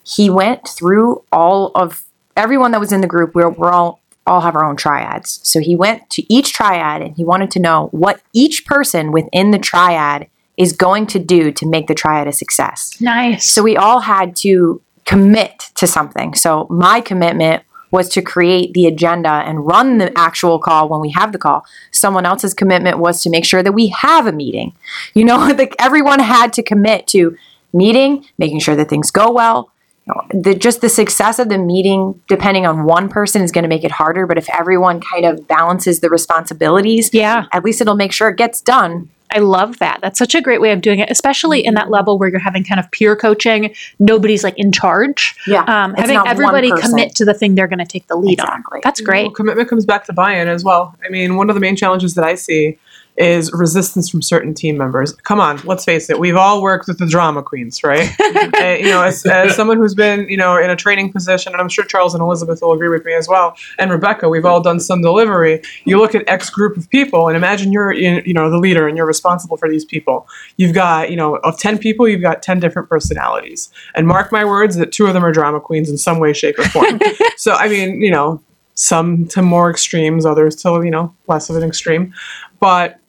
He 0.03 0.29
went 0.29 0.67
through 0.67 1.23
all 1.31 1.71
of 1.75 2.03
everyone 2.35 2.71
that 2.71 2.79
was 2.79 2.91
in 2.91 3.01
the 3.01 3.07
group. 3.07 3.35
We're, 3.35 3.49
we're 3.49 3.71
all 3.71 4.01
all 4.25 4.41
have 4.41 4.55
our 4.55 4.65
own 4.65 4.75
triads. 4.75 5.39
So 5.43 5.61
he 5.61 5.73
went 5.73 6.09
to 6.09 6.33
each 6.33 6.51
triad 6.51 7.01
and 7.01 7.15
he 7.15 7.23
wanted 7.23 7.49
to 7.51 7.61
know 7.61 7.87
what 7.91 8.21
each 8.33 8.65
person 8.65 9.13
within 9.13 9.51
the 9.51 9.57
triad 9.57 10.27
is 10.57 10.73
going 10.73 11.07
to 11.07 11.19
do 11.19 11.49
to 11.53 11.65
make 11.65 11.87
the 11.87 11.95
triad 11.95 12.27
a 12.27 12.33
success. 12.33 12.99
Nice. 12.99 13.49
So 13.49 13.63
we 13.63 13.77
all 13.77 14.01
had 14.01 14.35
to 14.37 14.81
commit 15.05 15.69
to 15.75 15.87
something. 15.87 16.33
So 16.33 16.67
my 16.69 16.99
commitment 16.99 17.63
was 17.91 18.09
to 18.09 18.21
create 18.21 18.73
the 18.73 18.85
agenda 18.85 19.29
and 19.29 19.65
run 19.65 19.97
the 19.97 20.17
actual 20.17 20.59
call 20.59 20.89
when 20.89 21.01
we 21.01 21.11
have 21.11 21.31
the 21.31 21.37
call. 21.37 21.65
Someone 21.91 22.25
else's 22.25 22.53
commitment 22.53 22.99
was 22.99 23.21
to 23.23 23.29
make 23.29 23.45
sure 23.45 23.63
that 23.63 23.71
we 23.71 23.87
have 23.87 24.27
a 24.27 24.31
meeting. 24.31 24.73
You 25.13 25.25
know, 25.25 25.37
like 25.57 25.75
everyone 25.79 26.19
had 26.19 26.53
to 26.53 26.63
commit 26.63 27.07
to 27.07 27.37
meeting, 27.73 28.25
making 28.37 28.59
sure 28.59 28.75
that 28.75 28.89
things 28.89 29.11
go 29.11 29.31
well. 29.31 29.71
You 30.05 30.13
know, 30.13 30.41
the, 30.41 30.55
just 30.55 30.81
the 30.81 30.89
success 30.89 31.37
of 31.37 31.49
the 31.49 31.57
meeting, 31.57 32.21
depending 32.27 32.65
on 32.65 32.85
one 32.85 33.09
person, 33.09 33.41
is 33.41 33.51
going 33.51 33.63
to 33.63 33.69
make 33.69 33.83
it 33.83 33.91
harder. 33.91 34.25
But 34.25 34.37
if 34.37 34.49
everyone 34.49 35.01
kind 35.01 35.25
of 35.25 35.47
balances 35.47 35.99
the 35.99 36.09
responsibilities, 36.09 37.09
yeah. 37.13 37.47
at 37.51 37.63
least 37.63 37.81
it'll 37.81 37.95
make 37.95 38.13
sure 38.13 38.29
it 38.29 38.37
gets 38.37 38.61
done. 38.61 39.09
I 39.31 39.39
love 39.39 39.79
that. 39.79 39.99
That's 40.01 40.17
such 40.17 40.35
a 40.35 40.41
great 40.41 40.61
way 40.61 40.71
of 40.71 40.81
doing 40.81 40.99
it, 40.99 41.09
especially 41.11 41.65
in 41.65 41.73
that 41.73 41.89
level 41.89 42.17
where 42.17 42.29
you're 42.29 42.39
having 42.39 42.63
kind 42.63 42.79
of 42.79 42.89
peer 42.91 43.15
coaching. 43.15 43.73
Nobody's 43.99 44.43
like 44.43 44.57
in 44.57 44.71
charge. 44.71 45.35
Yeah, 45.45 45.63
Um, 45.63 45.93
having 45.95 46.17
everybody 46.25 46.71
commit 46.71 47.15
to 47.15 47.25
the 47.25 47.33
thing 47.33 47.55
they're 47.55 47.67
going 47.67 47.79
to 47.79 47.85
take 47.85 48.07
the 48.07 48.15
lead 48.15 48.39
Exactly. 48.39 48.77
on. 48.77 48.81
That's 48.83 49.01
great. 49.01 49.23
Well, 49.23 49.31
commitment 49.31 49.69
comes 49.69 49.85
back 49.85 50.05
to 50.05 50.13
buy-in 50.13 50.47
as 50.47 50.63
well. 50.63 50.95
I 51.05 51.09
mean, 51.09 51.35
one 51.35 51.49
of 51.49 51.55
the 51.55 51.59
main 51.61 51.75
challenges 51.75 52.15
that 52.15 52.23
I 52.23 52.35
see 52.35 52.77
is 53.17 53.51
resistance 53.51 54.09
from 54.09 54.21
certain 54.21 54.53
team 54.53 54.77
members. 54.77 55.13
Come 55.13 55.39
on, 55.39 55.59
let's 55.65 55.83
face 55.83 56.09
it. 56.09 56.19
We've 56.19 56.35
all 56.35 56.61
worked 56.61 56.87
with 56.87 56.99
the 56.99 57.07
drama 57.07 57.43
queens, 57.43 57.83
right? 57.83 58.09
Uh, 58.37 58.77
you 58.79 58.89
know, 58.89 59.03
as, 59.03 59.25
as 59.25 59.55
someone 59.55 59.77
who's 59.77 59.93
been, 59.93 60.27
you 60.29 60.37
know, 60.37 60.57
in 60.57 60.69
a 60.69 60.75
training 60.75 61.11
position, 61.11 61.53
and 61.53 61.61
I'm 61.61 61.69
sure 61.69 61.83
Charles 61.83 62.13
and 62.13 62.21
Elizabeth 62.21 62.61
will 62.61 62.73
agree 62.73 62.89
with 62.89 63.03
me 63.05 63.13
as 63.13 63.27
well, 63.27 63.55
and 63.77 63.91
Rebecca, 63.91 64.29
we've 64.29 64.45
all 64.45 64.61
done 64.61 64.79
some 64.79 65.01
delivery. 65.01 65.61
You 65.85 65.99
look 65.99 66.15
at 66.15 66.27
X 66.27 66.49
group 66.49 66.77
of 66.77 66.89
people, 66.89 67.27
and 67.27 67.35
imagine 67.35 67.71
you're, 67.71 67.91
in, 67.91 68.23
you 68.25 68.33
know, 68.33 68.49
the 68.49 68.57
leader, 68.57 68.87
and 68.87 68.95
you're 68.95 69.05
responsible 69.05 69.57
for 69.57 69.69
these 69.69 69.85
people. 69.85 70.27
You've 70.57 70.73
got, 70.73 71.09
you 71.09 71.15
know, 71.15 71.35
of 71.37 71.57
ten 71.59 71.77
people, 71.77 72.07
you've 72.07 72.21
got 72.21 72.41
ten 72.41 72.59
different 72.59 72.89
personalities, 72.89 73.69
and 73.95 74.07
mark 74.07 74.31
my 74.31 74.45
words 74.45 74.75
that 74.77 74.91
two 74.91 75.05
of 75.07 75.13
them 75.13 75.25
are 75.25 75.31
drama 75.31 75.59
queens 75.59 75.89
in 75.89 75.97
some 75.97 76.19
way, 76.19 76.33
shape, 76.33 76.57
or 76.59 76.63
form. 76.69 76.99
so, 77.37 77.53
I 77.53 77.67
mean, 77.67 78.01
you 78.01 78.11
know, 78.11 78.41
some 78.77 79.25
to 79.29 79.41
more 79.41 79.69
extremes, 79.71 80.25
others 80.25 80.55
to 80.57 80.81
you 80.83 80.91
know 80.91 81.13
less 81.27 81.49
of 81.49 81.55
an 81.55 81.63
extreme. 81.63 82.13
But 82.59 82.99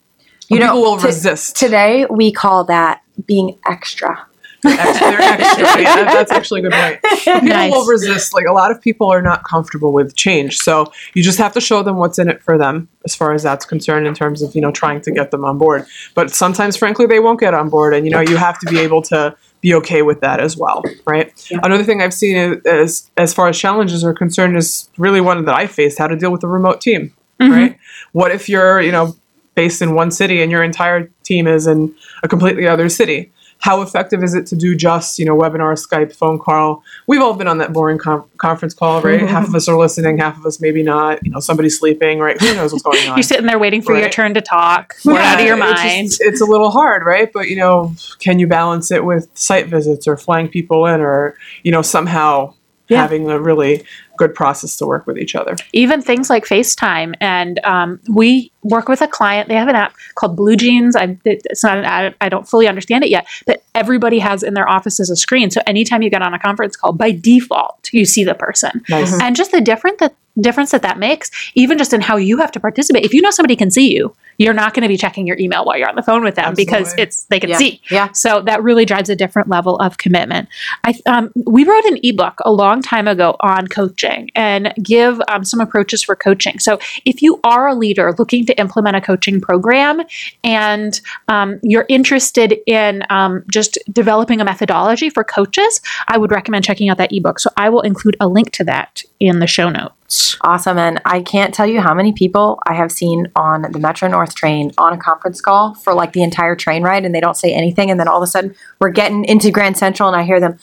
You 0.48 0.58
people 0.58 0.74
know, 0.74 0.80
will 0.80 0.96
to- 0.98 1.06
resist. 1.06 1.56
Today 1.56 2.06
we 2.11 2.32
call 2.32 2.64
that 2.64 3.02
being 3.26 3.58
extra. 3.68 4.26
Extra- 4.64 5.11
they're 5.11 5.20
extra. 5.20 5.82
Yeah, 5.82 6.04
that's 6.04 6.32
actually 6.32 6.61
a 6.61 6.62
good 6.64 6.72
point. 6.72 7.00
People 7.24 7.42
Nice. 7.42 7.72
will 7.72 7.87
resist. 7.87 8.34
Like 8.34 8.46
a 8.46 8.52
lot 8.52 8.70
of 8.72 8.80
people 8.80 9.12
are 9.12 9.22
not 9.22 9.44
comfortable 9.44 9.92
with 9.92 10.16
change, 10.16 10.58
so 10.58 10.92
you 11.14 11.22
just 11.22 11.38
have 11.38 11.52
to 11.52 11.61
show 11.61 11.82
them 11.82 11.96
what's 11.96 12.18
in 12.18 12.28
it 12.28 12.42
for 12.42 12.58
them, 12.58 12.88
as 13.04 13.14
far 13.14 13.32
as 13.32 13.44
that's 13.44 13.64
concerned, 13.64 14.06
in 14.06 14.14
terms 14.14 14.42
of 14.42 14.54
you 14.56 14.61
know 14.61 14.72
trying 14.72 15.00
to 15.02 15.12
get 15.12 15.30
them 15.30 15.44
on 15.44 15.58
board. 15.58 15.87
But 16.14 16.32
sometimes, 16.32 16.76
frankly, 16.76 17.06
they 17.06 17.20
won't 17.20 17.38
get 17.38 17.54
on 17.54 17.68
board, 17.68 17.94
and 17.94 18.04
you 18.04 18.11
know 18.11 18.20
you 18.20 18.37
have 18.37 18.58
to 18.58 18.66
be 18.66 18.80
able 18.80 19.02
to 19.02 19.37
be 19.61 19.74
okay 19.74 20.02
with 20.02 20.20
that 20.22 20.40
as 20.40 20.56
well, 20.56 20.82
right? 21.06 21.32
Another 21.62 21.84
thing 21.84 22.02
I've 22.02 22.14
seen 22.14 22.37
is, 22.37 22.62
is 22.64 23.11
as 23.16 23.32
far 23.32 23.48
as 23.48 23.58
challenges 23.58 24.02
are 24.02 24.14
concerned 24.14 24.56
is 24.56 24.88
really 24.98 25.20
one 25.20 25.44
that 25.44 25.54
I 25.54 25.68
faced: 25.68 25.98
how 25.98 26.08
to 26.08 26.16
deal 26.16 26.32
with 26.32 26.42
a 26.42 26.48
remote 26.48 26.80
team, 26.80 27.14
mm-hmm. 27.40 27.52
right? 27.52 27.78
What 28.11 28.32
if 28.32 28.48
you're 28.48 28.80
you 28.80 28.90
know 28.90 29.14
based 29.59 29.83
in 29.83 29.92
one 29.97 30.12
city 30.12 30.40
and 30.40 30.53
your 30.53 30.62
entire 30.62 31.11
team 31.25 31.49
is 31.49 31.66
in 31.66 31.92
a 32.23 32.29
completely 32.29 32.68
other 32.68 32.88
city? 32.88 33.33
How 33.61 33.83
effective 33.83 34.23
is 34.23 34.35
it 34.35 34.47
to 34.47 34.55
do 34.57 34.77
just 34.77 35.18
you 35.18 35.25
know 35.25 35.37
webinar, 35.37 35.75
Skype, 35.75 36.14
phone 36.14 36.38
call? 36.38 36.85
We've 37.09 37.21
all 37.21 37.35
been 37.35 37.49
on 37.49 37.59
that 37.59 37.73
boring 37.73 37.99
com- 37.99 38.25
conference 38.37 38.73
call, 38.73 39.03
right? 39.03 39.21
half 39.37 39.49
of 39.49 39.55
us 39.57 39.66
are 39.68 39.77
listening, 39.77 40.16
half 40.18 40.38
of 40.38 40.47
us 40.47 40.61
maybe 40.61 40.85
not. 40.85 41.18
You 41.25 41.33
know, 41.33 41.40
somebody's 41.40 41.77
sleeping, 41.77 42.21
right? 42.21 42.40
Who 42.40 42.55
knows 42.55 42.71
what's 42.73 42.85
going 42.85 42.99
on? 43.09 43.16
You're 43.16 43.25
sitting 43.25 43.47
there 43.47 43.59
waiting 43.59 43.83
for 43.83 43.99
your 43.99 44.09
turn 44.11 44.33
to 44.35 44.40
talk. 44.40 44.94
We're 45.05 45.18
out 45.18 45.40
of 45.40 45.44
your 45.44 45.57
it's 45.59 45.73
mind. 45.83 46.07
just- 46.11 46.21
it's 46.21 46.40
a 46.40 46.44
little 46.44 46.71
hard, 46.71 47.03
right? 47.05 47.33
But 47.33 47.49
you 47.49 47.57
know, 47.57 47.97
can 48.21 48.38
you 48.38 48.47
balance 48.47 48.92
it 48.92 49.05
with 49.05 49.29
site 49.37 49.66
visits 49.66 50.07
or 50.07 50.16
flying 50.16 50.47
people 50.47 50.87
in, 50.87 51.01
or 51.01 51.35
you 51.64 51.73
know, 51.73 51.83
somehow 51.83 52.55
Yeah. 52.88 53.03
having 53.03 53.31
a 53.31 53.40
really 53.40 53.85
good 54.16 54.35
process 54.35 54.77
to 54.79 54.87
work 54.87 55.07
with 55.07 55.18
each 55.18 55.35
other? 55.35 55.57
even 55.72 56.03
things 56.03 56.29
like 56.29 56.44
FaceTime. 56.44 57.14
And 57.20 57.61
um, 57.64 58.01
we 58.09 58.51
work 58.62 58.88
with 58.88 59.01
a 59.01 59.09
client. 59.09 59.48
They 59.48 59.55
have 59.55 59.68
an 59.68 59.77
app 59.77 59.94
called 60.14 60.37
Blue 60.37 60.57
Jeans. 60.57 60.96
I, 60.96 61.16
it's 61.24 61.62
not 61.62 61.79
an 61.79 61.85
app. 61.85 62.14
I 62.20 62.29
don't 62.29 62.48
fully 62.48 62.66
understand 62.66 63.05
it 63.05 63.11
yet, 63.11 63.27
but 63.46 63.62
everybody 63.74 64.18
has 64.18 64.42
in 64.42 64.55
their 64.55 64.68
offices 64.68 65.11
a 65.11 65.16
screen. 65.16 65.51
So 65.51 65.61
anytime 65.66 66.03
you 66.03 66.11
get 66.11 66.22
on 66.22 66.35
a 66.35 66.38
conference 66.38 66.77
call, 66.77 66.92
by 66.92 67.12
default, 67.12 67.88
you 67.92 68.05
see 68.05 68.24
the 68.24 68.35
person. 68.35 68.83
Nice. 68.88 69.20
And 69.20 69.37
just 69.37 69.53
the 69.53 69.61
different 69.61 69.98
that 69.98 70.14
difference 70.40 70.70
that 70.70 70.83
that 70.83 70.98
makes, 70.98 71.31
even 71.55 71.79
just 71.79 71.92
in 71.92 72.01
how 72.01 72.16
you 72.16 72.38
have 72.38 72.53
to 72.53 72.61
participate. 72.61 73.05
If 73.05 73.14
you 73.14 73.20
know 73.22 73.31
somebody 73.31 73.57
can 73.57 73.70
see 73.70 73.94
you, 73.94 74.14
you're 74.38 74.55
not 74.55 74.72
going 74.72 74.83
to 74.83 74.88
be 74.88 74.96
checking 74.96 75.27
your 75.27 75.37
email 75.38 75.64
while 75.64 75.77
you're 75.77 75.88
on 75.88 75.96
the 75.96 76.03
phone 76.03 76.22
with 76.22 76.37
them 76.37 76.55
because 76.55 76.94
it's 76.96 77.24
they 77.24 77.40
can 77.40 77.51
Yeah. 77.51 77.59
see. 77.59 77.81
Yeah. 77.90 78.12
So 78.12 78.40
that 78.42 78.62
really 78.62 78.85
drives 78.85 79.11
a 79.11 79.16
different 79.16 79.48
level 79.48 79.77
of 79.79 79.98
commitment. 79.98 80.48
I 80.85 80.94
um, 81.07 81.33
we 81.35 81.64
wrote 81.64 81.85
an 81.85 81.98
ebook 82.03 82.38
a 82.44 82.53
long 82.53 82.81
time 82.81 83.09
ago 83.09 83.37
on 83.40 83.66
coaching 83.66 84.31
and 84.37 84.72
give 84.83 85.20
um, 85.29 85.44
some 85.44 85.61
approaches 85.61 86.03
for 86.05 86.14
coaching. 86.14 86.59
So 86.61 86.79
if 87.05 87.20
you 87.20 87.40
are 87.44 87.66
a 87.68 87.74
leader 87.74 88.14
looking 88.18 88.46
to 88.46 88.59
implement 88.61 88.96
a 88.96 89.01
coaching 89.01 89.40
program 89.40 90.03
and 90.44 91.01
um, 91.27 91.59
you're 91.62 91.87
interested 91.88 92.55
in 92.66 93.03
um, 93.11 93.42
just 93.51 93.79
developing 93.90 94.40
a 94.40 94.44
methodology 94.44 95.11
for 95.11 95.24
coaches, 95.24 95.81
I 96.07 96.16
would 96.16 96.31
recommend 96.31 96.64
checking 96.64 96.90
out 96.90 96.98
that 96.98 97.12
ebook. 97.12 97.40
So 97.40 97.51
I 97.57 97.68
will 97.70 97.81
include 97.83 98.16
a 98.20 98.29
link 98.29 98.53
to 98.53 98.64
that 98.64 99.03
in 99.18 99.40
the 99.40 99.46
show 99.46 99.68
notes. 99.68 99.94
Awesome. 100.40 100.79
And 100.79 101.01
I 101.05 101.21
can't 101.21 101.53
tell 101.53 101.66
you 101.66 101.81
how 101.81 101.92
many 101.92 102.12
people 102.12 102.59
I 102.66 102.75
have 102.75 102.90
seen 102.90 103.27
on 103.37 103.71
the 103.73 103.79
Metro 103.79 104.09
North 104.09 104.35
train 104.35 104.73
on 104.79 104.92
a 104.92 104.97
conference 104.97 105.40
call 105.40 105.75
for 105.75 105.92
like 105.92 106.12
the 106.12 106.23
entire 106.23 106.57
train 106.57 106.83
ride 106.83 107.05
and 107.05 107.14
they 107.14 107.21
don't 107.21 107.37
say 107.37 107.53
anything. 107.53 107.90
And 107.90 108.01
then 108.01 108.09
all 108.09 108.16
of 108.16 108.23
a 108.23 108.27
sudden 108.27 108.55
we're 108.81 108.90
getting 108.90 109.25
into 109.25 109.51
Grand 109.51 109.77
Central 109.77 110.09
and 110.09 110.16
I 110.16 110.23
hear 110.23 110.40
them 110.40 110.59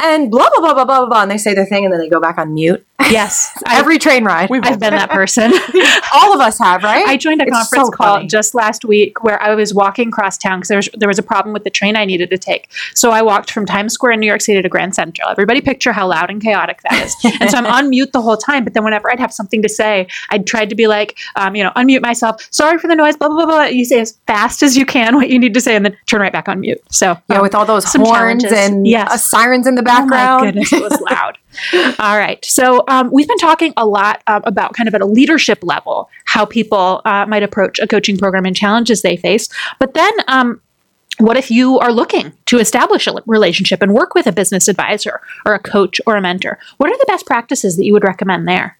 and 0.00 0.30
blah, 0.30 0.50
blah, 0.50 0.60
blah, 0.60 0.74
blah, 0.74 0.84
blah, 0.84 0.98
blah, 1.00 1.08
blah. 1.08 1.22
And 1.22 1.30
they 1.30 1.38
say 1.38 1.54
their 1.54 1.64
thing 1.64 1.84
and 1.84 1.92
then 1.92 2.00
they 2.00 2.08
go 2.08 2.20
back 2.20 2.36
on 2.36 2.52
mute. 2.52 2.86
Yes, 3.10 3.50
I've, 3.66 3.78
Every 3.80 3.98
train 3.98 4.24
ride. 4.24 4.50
We've 4.50 4.62
I've 4.64 4.78
been 4.78 4.94
that 4.94 5.10
person. 5.10 5.52
all 6.14 6.34
of 6.34 6.40
us 6.40 6.58
have, 6.58 6.82
right? 6.82 7.06
I 7.06 7.16
joined 7.16 7.40
a 7.40 7.44
It's 7.46 7.52
conference 7.56 7.86
so 7.86 7.90
call 7.90 8.16
funny. 8.16 8.26
just 8.28 8.54
last 8.54 8.84
week 8.84 9.22
where 9.24 9.42
I 9.42 9.54
was 9.54 9.72
walking 9.72 10.08
across 10.08 10.36
town 10.36 10.58
because 10.58 10.68
there 10.68 10.78
was, 10.78 10.88
there 10.96 11.08
was 11.08 11.18
a 11.18 11.22
problem 11.22 11.52
with 11.52 11.64
the 11.64 11.70
train 11.70 11.96
I 11.96 12.04
needed 12.04 12.30
to 12.30 12.38
take. 12.38 12.68
So 12.94 13.10
I 13.10 13.22
walked 13.22 13.50
from 13.50 13.64
Times 13.66 13.92
Square 13.94 14.12
in 14.12 14.20
New 14.20 14.26
York 14.26 14.40
City 14.40 14.60
to 14.60 14.68
Grand 14.68 14.94
Central. 14.94 15.28
Everybody 15.30 15.60
picture 15.60 15.92
how 15.92 16.08
loud 16.08 16.30
and 16.30 16.42
chaotic 16.42 16.80
that 16.82 17.04
is. 17.04 17.16
and 17.40 17.50
so 17.50 17.58
I'm 17.58 17.66
on 17.66 17.90
mute 17.90 18.12
the 18.12 18.20
whole 18.22 18.36
time. 18.36 18.64
But 18.64 18.74
then 18.74 18.84
whenever 18.84 19.10
I'd 19.10 19.20
have 19.20 19.32
something 19.32 19.62
to 19.62 19.68
say, 19.68 20.06
I'd 20.30 20.46
tried 20.46 20.68
to 20.70 20.74
be 20.74 20.86
like, 20.86 21.18
um, 21.36 21.56
you 21.56 21.64
know, 21.64 21.70
unmute 21.76 22.02
myself. 22.02 22.46
Sorry 22.50 22.78
for 22.78 22.88
the 22.88 22.96
noise. 22.96 23.16
Blah 23.16 23.28
blah 23.28 23.36
blah 23.36 23.46
blah. 23.46 23.64
You 23.64 23.84
say 23.84 24.00
as 24.00 24.18
fast 24.26 24.62
as 24.62 24.76
you 24.76 24.84
can 24.86 25.16
what 25.16 25.30
you 25.30 25.38
need 25.38 25.54
to 25.54 25.60
say, 25.60 25.74
and 25.76 25.84
then 25.84 25.96
turn 26.06 26.20
right 26.20 26.32
back 26.32 26.48
on 26.48 26.60
mute. 26.60 26.80
So 26.90 27.16
yeah, 27.28 27.36
um, 27.36 27.42
with 27.42 27.54
all 27.54 27.64
those 27.64 27.84
horns 27.94 28.42
challenges. 28.42 28.52
and 28.52 28.86
Yes. 28.86 29.10
uh, 29.10 29.16
sirens 29.16 29.66
in 29.66 29.74
the 29.74 29.82
Oh 29.82 29.84
background. 29.84 30.40
my 30.42 30.46
goodness, 30.50 30.72
it 30.72 30.82
was 30.82 31.00
loud. 31.00 31.38
All 31.98 32.16
right. 32.16 32.44
So 32.44 32.84
um, 32.88 33.10
we've 33.12 33.28
been 33.28 33.38
talking 33.38 33.72
a 33.76 33.86
lot 33.86 34.22
um, 34.26 34.42
about 34.44 34.74
kind 34.74 34.88
of 34.88 34.94
at 34.94 35.00
a 35.00 35.06
leadership 35.06 35.58
level 35.62 36.08
how 36.24 36.44
people 36.44 37.02
uh, 37.04 37.26
might 37.26 37.42
approach 37.42 37.78
a 37.78 37.86
coaching 37.86 38.16
program 38.16 38.46
and 38.46 38.54
challenges 38.54 39.02
they 39.02 39.16
face. 39.16 39.48
But 39.78 39.94
then, 39.94 40.12
um, 40.28 40.60
what 41.18 41.36
if 41.36 41.50
you 41.50 41.78
are 41.80 41.92
looking 41.92 42.32
to 42.46 42.58
establish 42.58 43.06
a 43.06 43.14
relationship 43.26 43.82
and 43.82 43.92
work 43.92 44.14
with 44.14 44.26
a 44.26 44.32
business 44.32 44.68
advisor 44.68 45.20
or 45.44 45.54
a 45.54 45.58
coach 45.58 46.00
or 46.06 46.16
a 46.16 46.20
mentor? 46.20 46.58
What 46.78 46.90
are 46.90 46.96
the 46.96 47.04
best 47.06 47.26
practices 47.26 47.76
that 47.76 47.84
you 47.84 47.92
would 47.92 48.04
recommend 48.04 48.48
there? 48.48 48.78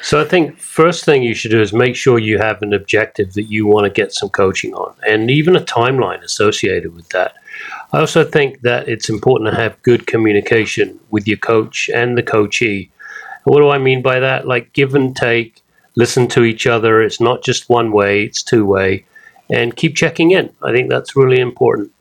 So 0.00 0.20
I 0.20 0.24
think 0.24 0.58
first 0.58 1.04
thing 1.04 1.22
you 1.22 1.34
should 1.34 1.50
do 1.50 1.60
is 1.60 1.72
make 1.72 1.94
sure 1.94 2.18
you 2.18 2.38
have 2.38 2.62
an 2.62 2.72
objective 2.72 3.34
that 3.34 3.44
you 3.44 3.66
want 3.66 3.84
to 3.84 3.90
get 3.90 4.12
some 4.12 4.30
coaching 4.30 4.72
on, 4.74 4.94
and 5.06 5.30
even 5.30 5.54
a 5.54 5.60
timeline 5.60 6.22
associated 6.22 6.94
with 6.94 7.08
that. 7.10 7.34
I 7.92 8.00
also 8.00 8.24
think 8.24 8.60
that 8.62 8.88
it's 8.88 9.08
important 9.08 9.50
to 9.50 9.60
have 9.60 9.82
good 9.82 10.06
communication 10.06 10.98
with 11.10 11.28
your 11.28 11.36
coach 11.38 11.90
and 11.92 12.16
the 12.16 12.22
coachee. 12.22 12.90
What 13.44 13.60
do 13.60 13.68
I 13.68 13.78
mean 13.78 14.02
by 14.02 14.20
that? 14.20 14.46
Like 14.46 14.72
give 14.72 14.94
and 14.94 15.14
take, 15.14 15.62
listen 15.96 16.28
to 16.28 16.44
each 16.44 16.66
other. 16.66 17.02
It's 17.02 17.20
not 17.20 17.42
just 17.42 17.68
one 17.68 17.92
way; 17.92 18.24
it's 18.24 18.42
two 18.42 18.64
way, 18.64 19.04
and 19.50 19.76
keep 19.76 19.96
checking 19.96 20.30
in. 20.30 20.54
I 20.62 20.72
think 20.72 20.88
that's 20.88 21.16
really 21.16 21.40
important. 21.40 21.92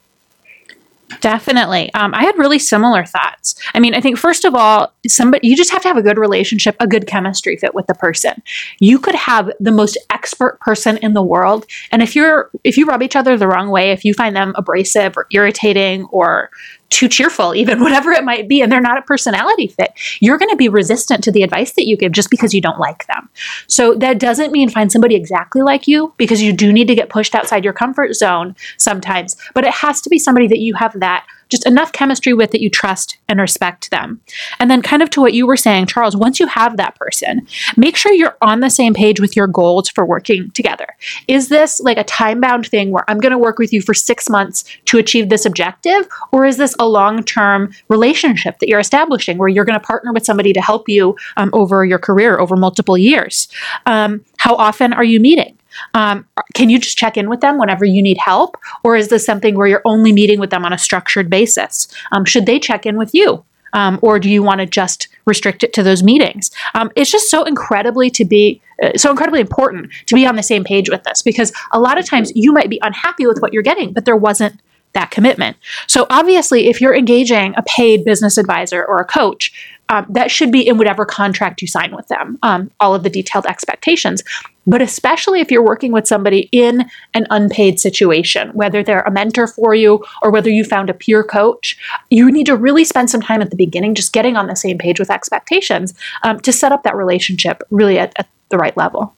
Definitely. 1.19 1.93
Um, 1.93 2.13
I 2.13 2.23
had 2.23 2.37
really 2.37 2.59
similar 2.59 3.05
thoughts. 3.05 3.55
I 3.73 3.79
mean, 3.79 3.93
I 3.93 4.01
think 4.01 4.17
first 4.17 4.45
of 4.45 4.55
all, 4.55 4.93
somebody 5.07 5.47
you 5.47 5.55
just 5.55 5.71
have 5.71 5.81
to 5.81 5.87
have 5.87 5.97
a 5.97 6.01
good 6.01 6.17
relationship, 6.17 6.75
a 6.79 6.87
good 6.87 7.07
chemistry 7.07 7.57
fit 7.57 7.75
with 7.75 7.87
the 7.87 7.93
person. 7.93 8.41
You 8.79 8.99
could 8.99 9.15
have 9.15 9.51
the 9.59 9.71
most 9.71 9.97
expert 10.09 10.59
person 10.61 10.97
in 10.97 11.13
the 11.13 11.23
world, 11.23 11.65
and 11.91 12.01
if 12.01 12.15
you're 12.15 12.49
if 12.63 12.77
you 12.77 12.85
rub 12.85 13.03
each 13.03 13.15
other 13.15 13.37
the 13.37 13.47
wrong 13.47 13.69
way, 13.69 13.91
if 13.91 14.05
you 14.05 14.13
find 14.13 14.35
them 14.35 14.53
abrasive 14.55 15.17
or 15.17 15.27
irritating 15.31 16.05
or 16.05 16.49
too 16.91 17.07
cheerful, 17.07 17.55
even 17.61 17.81
whatever 17.81 18.11
it 18.11 18.23
might 18.23 18.47
be, 18.47 18.61
and 18.61 18.71
they're 18.71 18.79
not 18.79 18.97
a 18.97 19.01
personality 19.01 19.67
fit, 19.67 19.93
you're 20.19 20.37
going 20.37 20.51
to 20.51 20.55
be 20.55 20.69
resistant 20.69 21.23
to 21.23 21.31
the 21.31 21.41
advice 21.41 21.71
that 21.73 21.87
you 21.87 21.97
give 21.97 22.11
just 22.11 22.29
because 22.29 22.53
you 22.53 22.61
don't 22.61 22.79
like 22.79 23.07
them. 23.07 23.27
So 23.67 23.95
that 23.95 24.19
doesn't 24.19 24.51
mean 24.51 24.69
find 24.69 24.91
somebody 24.91 25.15
exactly 25.15 25.61
like 25.61 25.87
you 25.87 26.13
because 26.17 26.41
you 26.41 26.53
do 26.53 26.71
need 26.71 26.87
to 26.87 26.95
get 26.95 27.09
pushed 27.09 27.33
outside 27.33 27.63
your 27.63 27.73
comfort 27.73 28.13
zone 28.13 28.55
sometimes, 28.77 29.35
but 29.53 29.63
it 29.63 29.73
has 29.73 30.01
to 30.01 30.09
be 30.09 30.19
somebody 30.19 30.47
that 30.47 30.59
you 30.59 30.75
have 30.75 30.99
that 30.99 31.25
just 31.51 31.67
enough 31.67 31.91
chemistry 31.91 32.33
with 32.33 32.51
that 32.51 32.61
you 32.61 32.69
trust 32.69 33.17
and 33.27 33.39
respect 33.39 33.91
them. 33.91 34.21
And 34.59 34.71
then, 34.71 34.81
kind 34.81 35.03
of 35.03 35.09
to 35.11 35.21
what 35.21 35.33
you 35.33 35.45
were 35.45 35.57
saying, 35.57 35.87
Charles, 35.87 36.15
once 36.15 36.39
you 36.39 36.47
have 36.47 36.77
that 36.77 36.95
person, 36.95 37.45
make 37.77 37.95
sure 37.95 38.11
you're 38.13 38.37
on 38.41 38.61
the 38.61 38.69
same 38.69 38.93
page 38.93 39.19
with 39.19 39.35
your 39.35 39.47
goals 39.47 39.89
for 39.89 40.05
working 40.05 40.49
together. 40.51 40.87
Is 41.27 41.49
this 41.49 41.79
like 41.81 41.97
a 41.97 42.03
time 42.03 42.39
bound 42.39 42.67
thing 42.67 42.91
where 42.91 43.03
I'm 43.09 43.19
going 43.19 43.31
to 43.31 43.37
work 43.37 43.59
with 43.59 43.73
you 43.73 43.81
for 43.81 43.93
six 43.93 44.29
months 44.29 44.63
to 44.85 44.97
achieve 44.97 45.29
this 45.29 45.45
objective? 45.45 46.07
Or 46.31 46.45
is 46.45 46.57
this 46.57 46.75
a 46.79 46.87
long 46.87 47.23
term 47.23 47.73
relationship 47.89 48.59
that 48.59 48.69
you're 48.69 48.79
establishing 48.79 49.37
where 49.37 49.49
you're 49.49 49.65
going 49.65 49.79
to 49.79 49.85
partner 49.85 50.13
with 50.13 50.25
somebody 50.25 50.53
to 50.53 50.61
help 50.61 50.87
you 50.87 51.15
um, 51.37 51.49
over 51.53 51.83
your 51.83 51.99
career 51.99 52.39
over 52.39 52.55
multiple 52.55 52.97
years? 52.97 53.49
Um, 53.85 54.23
how 54.37 54.55
often 54.55 54.93
are 54.93 55.03
you 55.03 55.19
meeting? 55.19 55.57
Um, 55.93 56.25
can 56.53 56.69
you 56.69 56.79
just 56.79 56.97
check 56.97 57.17
in 57.17 57.29
with 57.29 57.41
them 57.41 57.57
whenever 57.57 57.85
you 57.85 58.01
need 58.01 58.17
help? 58.17 58.57
Or 58.83 58.95
is 58.95 59.09
this 59.09 59.25
something 59.25 59.55
where 59.55 59.67
you're 59.67 59.81
only 59.85 60.11
meeting 60.11 60.39
with 60.39 60.49
them 60.49 60.65
on 60.65 60.73
a 60.73 60.77
structured 60.77 61.29
basis? 61.29 61.87
Um, 62.11 62.25
should 62.25 62.45
they 62.45 62.59
check 62.59 62.85
in 62.85 62.97
with 62.97 63.13
you? 63.13 63.43
Um, 63.73 63.99
or 64.01 64.19
do 64.19 64.29
you 64.29 64.43
want 64.43 64.59
to 64.59 64.65
just 64.65 65.07
restrict 65.25 65.63
it 65.63 65.73
to 65.73 65.83
those 65.83 66.03
meetings? 66.03 66.51
Um, 66.73 66.91
it's 66.95 67.11
just 67.11 67.29
so 67.29 67.43
incredibly 67.43 68.09
to 68.11 68.25
be 68.25 68.61
uh, 68.83 68.97
so 68.97 69.11
incredibly 69.11 69.39
important 69.39 69.91
to 70.07 70.15
be 70.15 70.25
on 70.25 70.35
the 70.35 70.43
same 70.43 70.63
page 70.63 70.89
with 70.89 71.03
this 71.03 71.21
because 71.21 71.53
a 71.71 71.79
lot 71.79 71.97
of 71.97 72.05
times 72.05 72.31
you 72.35 72.51
might 72.51 72.69
be 72.69 72.79
unhappy 72.81 73.25
with 73.25 73.39
what 73.39 73.53
you're 73.53 73.63
getting, 73.63 73.93
but 73.93 74.05
there 74.05 74.15
wasn't 74.15 74.59
that 74.93 75.11
commitment. 75.11 75.57
So 75.87 76.05
obviously, 76.09 76.67
if 76.67 76.81
you're 76.81 76.95
engaging 76.95 77.53
a 77.57 77.63
paid 77.63 78.03
business 78.03 78.37
advisor 78.37 78.83
or 78.83 78.99
a 78.99 79.05
coach, 79.05 79.51
um, 79.91 80.05
that 80.09 80.31
should 80.31 80.53
be 80.53 80.65
in 80.65 80.77
whatever 80.77 81.05
contract 81.05 81.61
you 81.61 81.67
sign 81.67 81.93
with 81.93 82.07
them, 82.07 82.39
um, 82.43 82.71
all 82.79 82.95
of 82.95 83.03
the 83.03 83.09
detailed 83.09 83.45
expectations. 83.45 84.23
But 84.65 84.81
especially 84.81 85.41
if 85.41 85.51
you're 85.51 85.65
working 85.65 85.91
with 85.91 86.07
somebody 86.07 86.47
in 86.53 86.89
an 87.13 87.27
unpaid 87.29 87.77
situation, 87.79 88.51
whether 88.51 88.83
they're 88.83 89.01
a 89.01 89.11
mentor 89.11 89.47
for 89.47 89.75
you 89.75 90.01
or 90.21 90.31
whether 90.31 90.49
you 90.49 90.63
found 90.63 90.89
a 90.89 90.93
peer 90.93 91.23
coach, 91.23 91.77
you 92.09 92.31
need 92.31 92.45
to 92.45 92.55
really 92.55 92.85
spend 92.85 93.09
some 93.09 93.21
time 93.21 93.41
at 93.41 93.49
the 93.49 93.57
beginning 93.57 93.93
just 93.93 94.13
getting 94.13 94.37
on 94.37 94.47
the 94.47 94.55
same 94.55 94.77
page 94.77 94.97
with 94.97 95.11
expectations 95.11 95.93
um, 96.23 96.39
to 96.39 96.53
set 96.53 96.71
up 96.71 96.83
that 96.83 96.95
relationship 96.95 97.61
really 97.69 97.99
at, 97.99 98.13
at 98.17 98.29
the 98.47 98.57
right 98.57 98.77
level. 98.77 99.13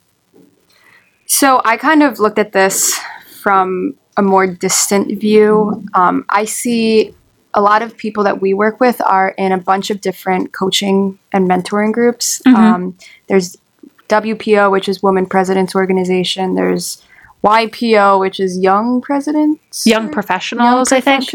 So 1.28 1.62
I 1.64 1.78
kind 1.78 2.02
of 2.02 2.20
looked 2.20 2.40
at 2.40 2.52
this 2.52 3.00
from 3.42 3.96
a 4.18 4.22
more 4.22 4.48
distant 4.48 5.20
view. 5.20 5.84
Um, 5.94 6.26
I 6.30 6.46
see 6.46 7.14
a 7.54 7.62
lot 7.62 7.82
of 7.82 7.96
people 7.98 8.24
that 8.24 8.42
we 8.42 8.54
work 8.54 8.80
with 8.80 9.00
are 9.02 9.30
in 9.38 9.52
a 9.52 9.58
bunch 9.58 9.90
of 9.92 10.02
different 10.02 10.54
coaching 10.54 11.20
and 11.32 11.50
mentoring 11.50 11.92
groups. 11.92 12.42
Mhm. 12.46 12.56
Um, 12.56 12.98
there's 13.28 13.58
WPO, 14.10 14.70
which 14.72 14.88
is 14.90 15.02
Women 15.04 15.26
Presidents 15.26 15.76
Organization. 15.76 16.56
There's 16.56 17.02
YPO, 17.44 18.20
which 18.20 18.40
is 18.40 18.58
Young 18.58 19.02
Presidents. 19.02 19.86
Young 19.86 20.04
Young 20.06 20.14
professionals, 20.14 20.92
I 20.92 21.02
think. 21.02 21.30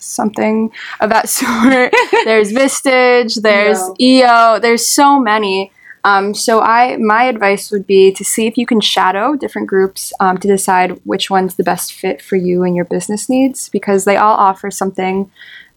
something 0.00 0.70
of 1.00 1.10
that 1.10 1.28
sort. 1.38 1.92
there's 2.24 2.52
Vistage, 2.52 3.42
there's 3.42 3.78
EO, 4.00 4.58
there's 4.60 4.86
so 4.86 5.20
many. 5.20 5.70
Um, 6.04 6.34
so 6.34 6.60
I, 6.60 6.96
my 6.96 7.24
advice 7.24 7.70
would 7.70 7.86
be 7.86 8.12
to 8.12 8.24
see 8.24 8.46
if 8.46 8.56
you 8.56 8.66
can 8.66 8.80
shadow 8.80 9.36
different 9.36 9.68
groups 9.68 10.12
um, 10.18 10.38
to 10.38 10.48
decide 10.48 11.00
which 11.04 11.30
one's 11.30 11.56
the 11.56 11.62
best 11.62 11.92
fit 11.92 12.22
for 12.22 12.36
you 12.36 12.62
and 12.62 12.74
your 12.74 12.86
business 12.86 13.28
needs, 13.28 13.68
because 13.68 14.04
they 14.04 14.16
all 14.16 14.34
offer 14.34 14.70
something 14.70 15.30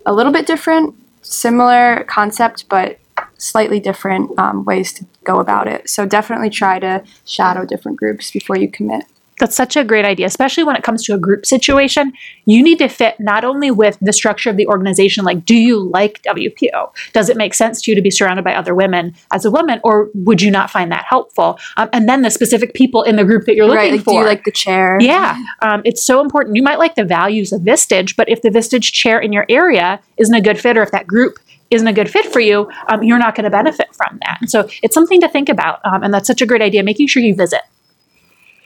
a 0.06 0.14
little 0.14 0.32
bit 0.32 0.48
different, 0.48 0.96
similar 1.22 2.06
concept, 2.06 2.70
but 2.70 3.00
slightly 3.38 3.80
different 3.80 4.38
um, 4.40 4.64
ways 4.66 4.94
to 4.94 5.06
go 5.24 5.40
about 5.40 5.68
it. 5.68 5.90
So 5.90 6.06
definitely 6.06 6.50
try 6.50 6.80
to 6.80 7.04
shadow 7.26 7.66
different 7.66 7.98
groups 7.98 8.32
before 8.32 8.58
you 8.58 8.70
commit. 8.70 9.06
That's 9.44 9.58
such 9.58 9.76
a 9.76 9.84
great 9.84 10.06
idea, 10.06 10.26
especially 10.26 10.64
when 10.64 10.78
it 10.78 10.84
comes 10.84 11.04
to 11.04 11.14
a 11.14 11.18
group 11.18 11.46
situation. 11.46 12.14
You 12.46 12.64
need 12.64 12.78
to 12.78 12.88
fit 12.88 13.20
not 13.20 13.44
only 13.44 13.72
with 13.72 13.98
the 14.00 14.14
structure 14.14 14.50
of 14.50 14.56
the 14.56 14.66
organization, 14.68 15.26
like, 15.26 15.44
do 15.44 15.54
you 15.54 15.82
like 15.82 16.22
WPO? 16.22 16.94
Does 17.12 17.28
it 17.28 17.36
make 17.36 17.54
sense 17.54 17.82
to 17.82 17.92
you 17.92 17.96
to 17.96 18.02
be 18.02 18.10
surrounded 18.10 18.46
by 18.46 18.56
other 18.56 18.74
women 18.74 19.14
as 19.34 19.44
a 19.44 19.52
woman, 19.52 19.82
or 19.84 20.10
would 20.14 20.42
you 20.42 20.50
not 20.50 20.72
find 20.72 20.94
that 20.94 21.04
helpful? 21.10 21.60
Um, 21.76 21.90
and 21.92 22.08
then 22.08 22.22
the 22.22 22.32
specific 22.32 22.74
people 22.74 23.04
in 23.04 23.18
the 23.18 23.26
group 23.26 23.46
that 23.48 23.56
you're 23.56 23.66
looking 23.66 23.80
right? 23.80 23.92
Like, 23.92 24.04
for. 24.04 24.12
do 24.12 24.20
you 24.20 24.26
like 24.26 24.46
the 24.46 24.52
chair? 24.52 24.98
Yeah, 25.02 25.38
um, 25.62 25.82
it's 25.84 26.02
so 26.02 26.22
important. 26.22 26.56
You 26.56 26.64
might 26.64 26.80
like 26.80 26.96
the 26.96 27.04
values 27.04 27.52
of 27.52 27.64
Vistage, 27.64 28.16
but 28.16 28.30
if 28.30 28.44
the 28.44 28.50
Vistage 28.50 28.94
chair 28.94 29.20
in 29.20 29.34
your 29.34 29.46
area 29.50 30.00
isn't 30.16 30.34
a 30.34 30.40
good 30.40 30.58
fit, 30.58 30.78
or 30.78 30.84
if 30.84 30.92
that 30.92 31.06
group 31.06 31.38
isn't 31.70 31.88
a 31.88 31.94
good 31.94 32.10
fit 32.10 32.32
for 32.32 32.40
you, 32.40 32.72
um, 32.88 33.04
you're 33.04 33.20
not 33.20 33.36
going 33.36 33.44
to 33.44 33.50
benefit 33.50 33.94
from 33.94 34.20
that. 34.26 34.50
So 34.50 34.70
it's 34.82 34.94
something 34.94 35.20
to 35.20 35.28
think 35.28 35.50
about, 35.50 35.82
um, 35.84 36.02
and 36.02 36.14
that's 36.14 36.28
such 36.28 36.42
a 36.42 36.46
great 36.46 36.62
idea. 36.62 36.82
Making 36.82 37.08
sure 37.08 37.22
you 37.22 37.36
visit. 37.36 37.64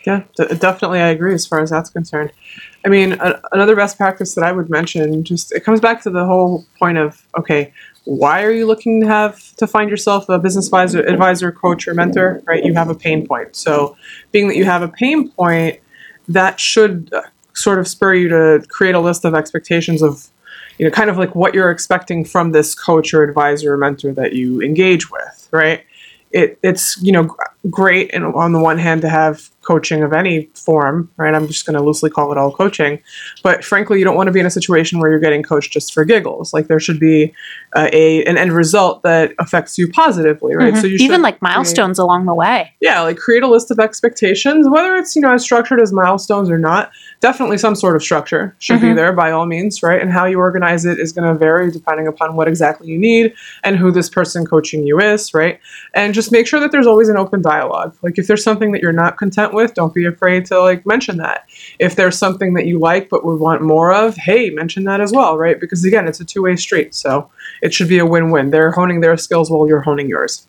Yeah, 0.08 0.24
d- 0.38 0.56
definitely, 0.56 1.02
I 1.02 1.10
agree 1.10 1.34
as 1.34 1.46
far 1.46 1.60
as 1.60 1.70
that's 1.70 1.90
concerned. 1.90 2.32
I 2.86 2.88
mean, 2.88 3.18
a- 3.20 3.42
another 3.52 3.76
best 3.76 3.98
practice 3.98 4.36
that 4.36 4.44
I 4.46 4.54
would 4.54 4.70
mention 4.70 5.26
just 5.26 5.52
it 5.52 5.66
comes 5.66 5.82
back 5.82 6.02
to 6.04 6.10
the 6.10 6.26
whole 6.26 6.66
point 6.80 6.98
of 6.98 7.28
okay, 7.38 7.74
why 8.06 8.42
are 8.44 8.52
you 8.52 8.66
looking 8.66 9.02
to 9.02 9.08
have 9.08 9.54
to 9.58 9.68
find 9.68 9.90
yourself 9.90 10.30
a 10.30 10.40
business 10.40 10.68
advisor, 10.68 11.02
advisor, 11.02 11.52
coach, 11.52 11.90
or 11.90 11.94
mentor? 11.94 12.42
Right, 12.46 12.64
you 12.64 12.74
have 12.74 12.90
a 12.90 12.96
pain 12.96 13.28
point. 13.28 13.58
So, 13.58 13.98
being 14.32 14.48
that 14.48 14.56
you 14.56 14.64
have 14.64 14.82
a 14.82 14.88
pain 14.88 15.30
point, 15.30 15.82
that 16.30 16.58
should 16.58 17.12
uh, 17.14 17.24
sort 17.52 17.78
of 17.78 17.86
spur 17.86 18.14
you 18.14 18.30
to 18.30 18.66
create 18.70 18.96
a 18.96 19.02
list 19.02 19.26
of 19.26 19.36
expectations 19.36 20.02
of 20.02 20.30
you 20.78 20.86
know 20.86 20.92
kind 20.92 21.10
of 21.10 21.18
like 21.18 21.36
what 21.36 21.54
you're 21.54 21.70
expecting 21.70 22.24
from 22.24 22.54
this 22.54 22.74
coach 22.74 23.14
or 23.14 23.24
advisor 23.24 23.74
or 23.74 23.78
mentor 23.78 24.14
that 24.14 24.32
you 24.32 24.62
engage 24.62 25.12
with 25.12 25.50
right 25.52 25.84
it, 26.32 26.60
it's 26.64 27.02
you 27.02 27.12
know 27.12 27.36
great 27.70 28.14
and 28.14 28.24
on 28.26 28.54
the 28.54 28.60
one 28.60 28.78
hand 28.78 29.02
to 29.02 29.10
have 29.10 29.50
coaching 29.62 30.02
of 30.02 30.14
any 30.14 30.50
form 30.54 31.10
right 31.18 31.36
i'm 31.36 31.46
just 31.48 31.66
going 31.66 31.76
to 31.78 31.84
loosely 31.84 32.10
call 32.10 32.32
it 32.32 32.38
all 32.38 32.56
coaching 32.56 32.98
but 33.44 33.66
frankly 33.66 34.00
you 34.00 34.06
don't 34.06 34.16
want 34.16 34.28
to 34.28 34.32
be 34.32 34.40
in 34.40 34.46
a 34.46 34.50
situation 34.50 34.98
where 35.00 35.10
you're 35.12 35.20
getting 35.20 35.44
coached 35.44 35.74
just 35.74 35.94
for 35.94 36.06
giggles 36.06 36.54
like 36.54 36.68
there 36.68 36.80
should 36.80 37.00
be 37.02 37.34
uh, 37.76 37.90
a 37.92 38.24
an 38.24 38.38
end 38.38 38.54
result 38.54 39.04
that 39.04 39.34
affects 39.40 39.78
you 39.78 39.90
positively 39.92 40.56
right 40.56 40.74
Mhm. 40.74 40.80
so 40.82 40.88
you 40.88 40.96
even 41.02 41.22
like 41.22 41.40
create- 41.40 41.52
milestones 41.54 42.00
along 42.00 42.26
the 42.28 42.34
way. 42.34 42.74
yeah 42.80 43.02
like 43.02 43.18
create 43.18 43.44
a 43.44 43.48
list 43.48 43.70
of 43.70 43.80
expectations 43.80 44.70
whether 44.70 44.96
it's 44.96 45.16
you 45.18 45.22
know 45.22 45.34
as 45.34 45.44
structured 45.44 45.82
as 45.82 45.92
milestones 45.92 46.50
or 46.50 46.58
not 46.58 46.90
definitely 47.20 47.58
some 47.58 47.76
sort 47.76 47.98
of 47.98 48.02
structure 48.04 48.56
should 48.60 48.80
be 48.80 48.88
Mhm. 48.88 48.96
there 48.96 49.12
by 49.12 49.32
all 49.32 49.46
means 49.46 49.84
right 49.84 50.02
and 50.02 50.12
how 50.14 50.26
you 50.26 50.40
organize 50.40 50.86
it 50.86 50.98
is 50.98 51.12
going 51.12 51.28
to 51.28 51.38
vary 51.38 51.70
depending 51.72 52.08
upon 52.08 52.38
what 52.38 52.48
exactly 52.48 52.88
you 52.88 52.98
need 52.98 53.34
and 53.66 53.76
who 53.76 53.92
this 53.92 54.10
person 54.10 54.46
coaching 54.46 54.88
you 54.88 54.98
is 55.02 55.34
right 55.34 55.60
and 55.94 56.14
just 56.14 56.32
make 56.32 56.48
sure 56.48 56.62
that 56.62 56.72
there's 56.72 56.88
always 56.88 57.10
an 57.10 57.18
open 57.18 57.42
dialogue 57.42 57.57
like 57.64 58.18
if 58.18 58.28
there's 58.28 58.44
something 58.44 58.72
that 58.72 58.82
you're 58.82 58.92
not 58.92 59.18
content 59.18 59.54
with 59.54 59.74
don't 59.74 59.94
be 59.94 60.06
afraid 60.06 60.46
to 60.46 60.60
like 60.60 60.86
mention 60.86 61.18
that 61.18 61.46
if 61.80 61.96
there's 61.96 62.18
something 62.18 62.54
that 62.54 62.66
you 62.66 62.80
like 62.80 63.10
but 63.10 63.26
would 63.26 63.40
want 63.40 63.62
more 63.62 63.94
of 63.94 64.16
hey 64.16 64.50
mention 64.50 64.84
that 64.84 65.02
as 65.02 65.12
well 65.12 65.38
right 65.38 65.60
because 65.60 65.84
again 65.86 66.08
it's 66.08 66.20
a 66.20 66.26
two-way 66.26 66.56
street 66.56 66.94
so 66.94 67.30
it 67.62 67.74
should 67.74 67.88
be 67.88 68.00
a 68.00 68.06
win-win 68.06 68.50
they're 68.50 68.72
honing 68.72 69.02
their 69.02 69.18
skills 69.18 69.50
while 69.50 69.68
you're 69.68 69.82
honing 69.82 70.10
yours 70.10 70.48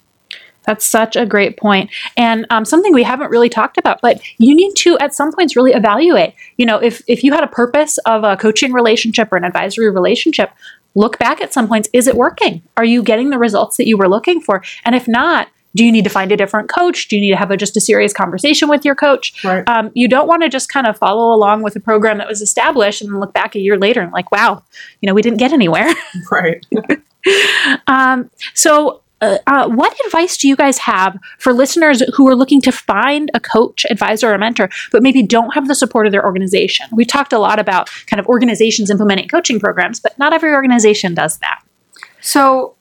That's 0.67 0.85
such 0.85 1.17
a 1.17 1.25
great 1.25 1.57
point. 1.57 1.89
And 2.15 2.45
um, 2.51 2.67
something 2.67 2.93
we 2.93 3.03
haven't 3.03 3.31
really 3.31 3.49
talked 3.49 3.79
about, 3.79 4.03
but 4.03 4.21
you 4.37 4.55
need 4.55 4.75
to 4.79 4.99
at 4.99 5.15
some 5.15 5.33
points 5.33 5.57
really 5.57 5.73
evaluate. 5.73 6.35
You 6.59 6.67
know, 6.67 6.77
if 6.77 7.01
if 7.07 7.25
you 7.25 7.33
had 7.33 7.43
a 7.43 7.49
purpose 7.49 7.97
of 8.05 8.23
a 8.23 8.37
coaching 8.37 8.75
relationship 8.75 9.33
or 9.33 9.39
an 9.39 9.45
advisory 9.45 9.91
relationship, 9.91 10.51
look 10.95 11.19
back 11.19 11.41
at 11.41 11.55
some 11.55 11.69
points. 11.69 11.89
Is 11.95 12.07
it 12.07 12.17
working? 12.17 12.61
Are 12.77 12.85
you 12.85 13.03
getting 13.03 13.31
the 13.31 13.39
results 13.39 13.79
that 13.79 13.87
you 13.87 13.97
were 13.97 14.11
looking 14.11 14.43
for? 14.43 14.63
And 14.85 14.95
if 14.95 15.09
not, 15.09 15.49
do 15.75 15.85
you 15.85 15.93
need 15.93 16.05
to 16.05 16.11
find 16.11 16.33
a 16.33 16.37
different 16.37 16.69
coach? 16.69 17.09
Do 17.09 17.17
you 17.17 17.23
need 17.23 17.31
to 17.31 17.37
have 17.37 17.51
a, 17.51 17.57
just 17.57 17.77
a 17.77 17.81
serious 17.81 18.13
conversation 18.13 18.69
with 18.69 18.85
your 18.85 18.95
coach? 18.95 19.45
right 19.45 19.69
Um, 19.69 19.91
you 19.95 20.09
don't 20.09 20.27
want 20.27 20.43
to 20.43 20.49
just 20.49 20.69
kind 20.69 20.87
of 20.87 20.97
follow 20.99 21.35
along 21.35 21.63
with 21.63 21.77
a 21.77 21.81
program 21.81 22.19
that 22.19 22.29
was 22.29 22.41
established 22.41 23.01
and 23.03 23.11
then 23.11 23.21
look 23.21 23.33
back 23.33 23.55
a 23.55 23.61
year 23.61 23.79
later 23.79 24.01
and 24.01 24.13
like, 24.13 24.33
wow, 24.33 24.63
you 25.01 25.07
know, 25.07 25.15
we 25.15 25.23
didn't 25.23 25.39
get 25.39 25.53
anywhere. 25.53 25.93
right 26.31 26.65
Um, 27.87 28.31
so, 28.55 29.03
uh, 29.21 29.39
uh, 29.49 29.69
what 29.69 29.97
advice 30.07 30.37
do 30.37 30.47
you 30.47 30.55
guys 30.55 30.79
have 30.79 31.19
for 31.39 31.53
listeners 31.53 32.03
who 32.15 32.29
are 32.29 32.37
looking 32.37 32.61
to 32.61 32.71
find 32.71 33.31
a 33.35 33.41
coach, 33.41 33.85
advisor, 33.91 34.33
or 34.33 34.39
mentor, 34.39 34.71
but 34.93 35.03
maybe 35.03 35.25
don't 35.25 35.55
have 35.55 35.67
the 35.67 35.75
support 35.75 36.07
of 36.07 36.13
their 36.13 36.25
organization? 36.25 36.87
We've 36.93 37.09
talked 37.09 37.33
a 37.33 37.39
lot 37.39 37.59
about 37.59 37.91
kind 38.07 38.21
of 38.21 38.27
organizations 38.27 38.91
implementing 38.91 39.27
coaching 39.27 39.59
programs, 39.59 39.99
but 39.99 40.17
not 40.19 40.33
every 40.33 40.53
organization 40.53 41.15
does 41.15 41.39
that. 41.39 41.61
So, 42.21 42.77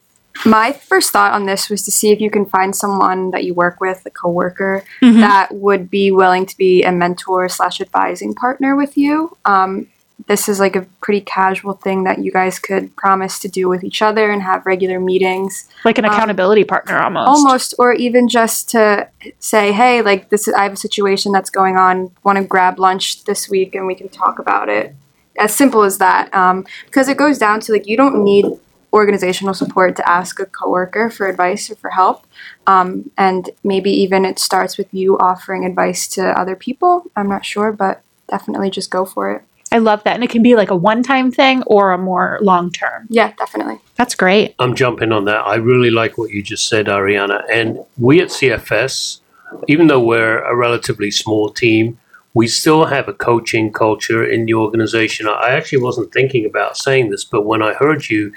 my 0.45 0.71
first 0.71 1.11
thought 1.11 1.33
on 1.33 1.45
this 1.45 1.69
was 1.69 1.83
to 1.83 1.91
see 1.91 2.11
if 2.11 2.19
you 2.21 2.29
can 2.29 2.45
find 2.45 2.75
someone 2.75 3.31
that 3.31 3.43
you 3.43 3.53
work 3.53 3.79
with, 3.81 4.03
a 4.05 4.09
coworker, 4.09 4.83
Mhm. 5.01 5.19
that 5.21 5.53
would 5.53 5.89
be 5.89 6.11
willing 6.11 6.45
to 6.45 6.57
be 6.57 6.83
a 6.83 6.91
mentor 6.91 7.49
slash 7.49 7.81
advising 7.81 8.33
partner 8.33 8.75
with 8.75 8.97
you. 8.97 9.35
Um, 9.45 9.87
this 10.27 10.49
is 10.49 10.59
like 10.59 10.75
a 10.75 10.81
pretty 11.01 11.21
casual 11.21 11.73
thing 11.73 12.03
that 12.03 12.17
you 12.19 12.31
guys 12.31 12.57
could 12.59 12.93
promise 12.95 13.37
to 13.39 13.47
do 13.47 13.69
with 13.69 13.83
each 13.83 14.01
other 14.01 14.31
and 14.31 14.41
have 14.41 14.65
regular 14.65 14.99
meetings, 14.99 15.65
Like 15.85 15.97
an 15.99 16.05
Um, 16.05 16.11
accountability 16.11 16.63
partner 16.63 16.97
almost. 16.99 17.27
almost, 17.29 17.73
or 17.77 17.93
even 17.93 18.27
just 18.27 18.67
to 18.71 19.07
say, 19.39 19.71
"Hey, 19.71 20.01
like 20.01 20.29
this, 20.29 20.47
is, 20.47 20.53
I 20.55 20.63
have 20.63 20.73
a 20.73 20.77
situation 20.77 21.31
that's 21.31 21.51
going 21.51 21.77
on. 21.77 22.09
Want 22.23 22.37
to 22.39 22.43
grab 22.43 22.79
lunch 22.79 23.23
this 23.25 23.47
week 23.47 23.75
and 23.75 23.85
we 23.85 23.93
can 23.95 24.09
talk 24.09 24.39
about 24.39 24.69
it." 24.69 24.95
As 25.39 25.53
simple 25.53 25.83
as 25.83 25.99
that, 25.99 26.33
um, 26.33 26.65
because 26.85 27.07
it 27.07 27.15
goes 27.17 27.37
down 27.37 27.59
to 27.61 27.71
like 27.71 27.85
you 27.87 27.95
don't 27.95 28.23
need 28.23 28.45
organizational 28.93 29.53
support 29.53 29.95
to 29.97 30.09
ask 30.09 30.39
a 30.39 30.45
coworker 30.45 31.09
for 31.09 31.27
advice 31.27 31.69
or 31.69 31.75
for 31.75 31.89
help. 31.89 32.25
Um, 32.65 33.11
and 33.17 33.49
maybe 33.63 33.91
even 33.91 34.25
it 34.25 34.39
starts 34.39 34.77
with 34.77 34.93
you 34.93 35.17
offering 35.17 35.65
advice 35.65 36.07
to 36.09 36.39
other 36.39 36.55
people. 36.55 37.03
I'm 37.15 37.29
not 37.29 37.45
sure, 37.45 37.71
but 37.71 38.01
definitely 38.29 38.69
just 38.69 38.89
go 38.89 39.05
for 39.05 39.31
it. 39.31 39.43
I 39.71 39.79
love 39.79 40.03
that. 40.03 40.15
And 40.15 40.23
it 40.23 40.29
can 40.29 40.43
be 40.43 40.55
like 40.55 40.69
a 40.71 40.75
one 40.75 41.03
time 41.03 41.31
thing 41.31 41.63
or 41.63 41.91
a 41.91 41.97
more 41.97 42.39
long 42.41 42.71
term. 42.71 43.07
Yeah, 43.09 43.33
definitely. 43.37 43.79
That's 43.95 44.15
great. 44.15 44.55
I'm 44.59 44.75
jumping 44.75 45.11
on 45.11 45.25
that. 45.25 45.45
I 45.45 45.55
really 45.55 45.91
like 45.91 46.17
what 46.17 46.31
you 46.31 46.41
just 46.41 46.69
said, 46.69 46.85
Ariana. 46.85 47.43
And 47.51 47.79
we 47.97 48.21
at 48.21 48.29
CFS, 48.29 49.19
even 49.67 49.87
though 49.87 50.01
we're 50.01 50.39
a 50.43 50.55
relatively 50.55 51.11
small 51.11 51.49
team, 51.49 51.97
we 52.33 52.47
still 52.47 52.85
have 52.85 53.07
a 53.07 53.13
coaching 53.13 53.73
culture 53.73 54.23
in 54.23 54.45
the 54.45 54.53
organization. 54.53 55.27
I 55.27 55.51
actually 55.51 55.81
wasn't 55.81 56.13
thinking 56.13 56.45
about 56.45 56.77
saying 56.77 57.09
this, 57.09 57.25
but 57.25 57.45
when 57.45 57.63
I 57.63 57.73
heard 57.73 58.09
you, 58.09 58.31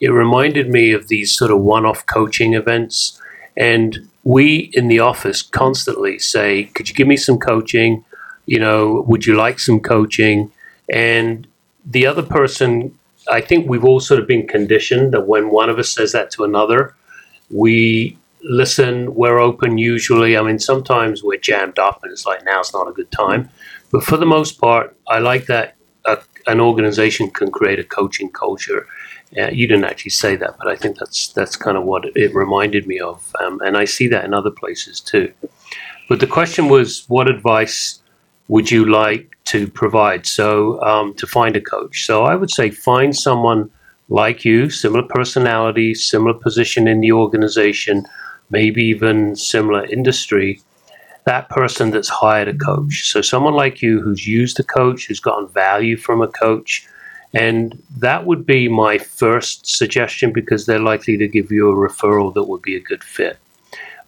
it 0.00 0.10
reminded 0.10 0.68
me 0.70 0.92
of 0.92 1.08
these 1.08 1.36
sort 1.36 1.50
of 1.50 1.60
one 1.60 1.86
off 1.86 2.04
coaching 2.06 2.54
events. 2.54 3.20
And 3.56 4.08
we 4.24 4.70
in 4.72 4.88
the 4.88 5.00
office 5.00 5.42
constantly 5.42 6.18
say, 6.18 6.64
Could 6.64 6.88
you 6.88 6.94
give 6.94 7.08
me 7.08 7.16
some 7.16 7.38
coaching? 7.38 8.04
You 8.46 8.58
know, 8.58 9.04
would 9.06 9.26
you 9.26 9.36
like 9.36 9.58
some 9.58 9.80
coaching? 9.80 10.50
And 10.92 11.46
the 11.84 12.06
other 12.06 12.22
person 12.22 12.98
I 13.28 13.40
think 13.40 13.68
we've 13.68 13.84
all 13.84 14.00
sort 14.00 14.20
of 14.20 14.26
been 14.26 14.46
conditioned 14.46 15.12
that 15.12 15.26
when 15.26 15.50
one 15.50 15.70
of 15.70 15.78
us 15.78 15.90
says 15.90 16.12
that 16.12 16.30
to 16.32 16.44
another, 16.44 16.94
we 17.50 18.18
listen, 18.42 19.14
we're 19.14 19.38
open 19.38 19.78
usually. 19.78 20.36
I 20.36 20.42
mean, 20.42 20.58
sometimes 20.58 21.22
we're 21.22 21.38
jammed 21.38 21.78
up 21.78 22.02
and 22.02 22.12
it's 22.12 22.26
like, 22.26 22.44
now's 22.44 22.72
not 22.74 22.88
a 22.88 22.92
good 22.92 23.10
time. 23.10 23.48
But 23.90 24.04
for 24.04 24.16
the 24.16 24.26
most 24.26 24.60
part, 24.60 24.94
I 25.08 25.18
like 25.18 25.46
that 25.46 25.76
a, 26.04 26.18
an 26.46 26.60
organization 26.60 27.30
can 27.30 27.50
create 27.50 27.78
a 27.78 27.84
coaching 27.84 28.30
culture. 28.30 28.86
Uh, 29.36 29.50
you 29.50 29.66
didn't 29.66 29.84
actually 29.84 30.10
say 30.10 30.36
that, 30.36 30.56
but 30.58 30.68
I 30.68 30.76
think 30.76 30.98
that's 30.98 31.28
that's 31.28 31.56
kind 31.56 31.76
of 31.76 31.84
what 31.84 32.04
it, 32.16 32.34
reminded 32.34 32.86
me 32.86 33.00
of, 33.00 33.34
um, 33.40 33.60
and 33.62 33.76
I 33.76 33.84
see 33.84 34.06
that 34.08 34.24
in 34.24 34.32
other 34.32 34.50
places 34.50 35.00
too. 35.00 35.32
But 36.08 36.20
the 36.20 36.26
question 36.26 36.68
was, 36.68 37.04
what 37.08 37.28
advice 37.28 38.00
would 38.48 38.70
you 38.70 38.84
like 38.84 39.36
to 39.46 39.66
provide? 39.66 40.26
So 40.26 40.80
um, 40.82 41.14
to 41.14 41.26
find 41.26 41.56
a 41.56 41.60
coach, 41.60 42.06
so 42.06 42.24
I 42.24 42.36
would 42.36 42.50
say 42.50 42.70
find 42.70 43.16
someone 43.16 43.70
like 44.08 44.44
you, 44.44 44.70
similar 44.70 45.02
personality, 45.02 45.94
similar 45.94 46.34
position 46.34 46.86
in 46.86 47.00
the 47.00 47.12
organization, 47.12 48.06
maybe 48.50 48.84
even 48.84 49.34
similar 49.34 49.84
industry. 49.86 50.60
That 51.24 51.48
person 51.48 51.90
that's 51.90 52.10
hired 52.10 52.48
a 52.48 52.54
coach. 52.54 53.10
So 53.10 53.22
someone 53.22 53.54
like 53.54 53.80
you 53.80 54.00
who's 54.00 54.28
used 54.28 54.60
a 54.60 54.62
coach, 54.62 55.06
who's 55.06 55.20
gotten 55.20 55.48
value 55.48 55.96
from 55.96 56.20
a 56.20 56.28
coach. 56.28 56.86
And 57.34 57.82
that 57.98 58.26
would 58.26 58.46
be 58.46 58.68
my 58.68 58.98
first 58.98 59.66
suggestion 59.66 60.32
because 60.32 60.66
they're 60.66 60.78
likely 60.78 61.16
to 61.16 61.26
give 61.26 61.50
you 61.50 61.68
a 61.68 61.74
referral 61.74 62.32
that 62.34 62.44
would 62.44 62.62
be 62.62 62.76
a 62.76 62.80
good 62.80 63.02
fit. 63.02 63.38